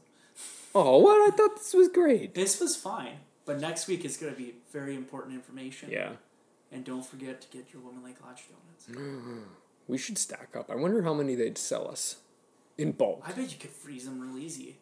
Oh, 0.75 0.99
what? 0.99 1.31
I 1.33 1.37
thought 1.37 1.57
this 1.57 1.75
was 1.75 1.89
great. 1.89 2.35
This 2.35 2.59
was 2.59 2.75
fine, 2.75 3.19
but 3.45 3.61
next 3.61 3.87
week 3.87 4.03
is 4.05 4.17
gonna 4.17 4.33
be 4.33 4.55
very 4.73 4.97
important 4.97 5.35
information. 5.35 5.91
Yeah, 5.91 6.13
And 6.73 6.85
don't 6.85 7.05
forget 7.05 7.43
to 7.43 7.49
get 7.57 7.67
your 7.73 7.83
Woman 7.83 8.03
Lake 8.03 8.17
Lodge 8.25 8.45
donuts. 8.89 9.07
we 9.87 9.99
should 9.99 10.17
stack 10.17 10.57
up. 10.59 10.71
I 10.71 10.75
wonder 10.75 11.03
how 11.03 11.13
many 11.13 11.35
they'd 11.35 11.59
sell 11.59 11.87
us 11.87 12.17
in 12.79 12.93
bulk. 12.93 13.23
I 13.27 13.33
bet 13.33 13.53
you 13.53 13.59
could 13.59 13.71
freeze 13.71 14.07
them 14.07 14.21
real 14.21 14.43
easy 14.43 14.77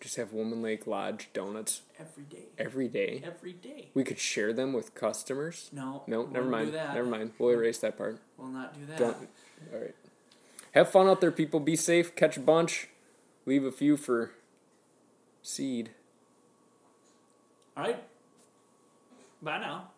Just 0.00 0.16
have 0.16 0.32
Woman 0.32 0.62
Lake 0.62 0.86
Lodge 0.86 1.28
donuts 1.34 1.82
every 2.00 2.24
day. 2.24 2.46
every 2.58 2.88
day. 2.88 3.22
Every 3.22 3.52
day. 3.52 3.90
We 3.92 4.02
could 4.02 4.18
share 4.18 4.54
them 4.54 4.72
with 4.72 4.94
customers. 4.94 5.68
No. 5.72 6.04
No, 6.06 6.24
never 6.24 6.48
mind. 6.48 6.72
Never 6.72 7.06
mind. 7.06 7.32
We'll 7.38 7.50
erase 7.50 7.78
that 7.80 7.98
part. 7.98 8.18
We'll 8.38 8.48
not 8.48 8.72
do 8.74 8.86
that. 8.86 8.98
Don't. 8.98 9.28
All 9.72 9.80
right. 9.80 9.94
Have 10.72 10.90
fun 10.90 11.06
out 11.06 11.20
there, 11.20 11.32
people. 11.32 11.60
Be 11.60 11.76
safe. 11.76 12.14
Catch 12.14 12.36
a 12.36 12.40
bunch. 12.40 12.88
Leave 13.46 13.64
a 13.64 13.72
few 13.72 13.96
for 13.96 14.32
seed. 15.42 15.90
All 17.76 17.84
right. 17.84 18.02
Bye 19.42 19.58
now. 19.58 19.90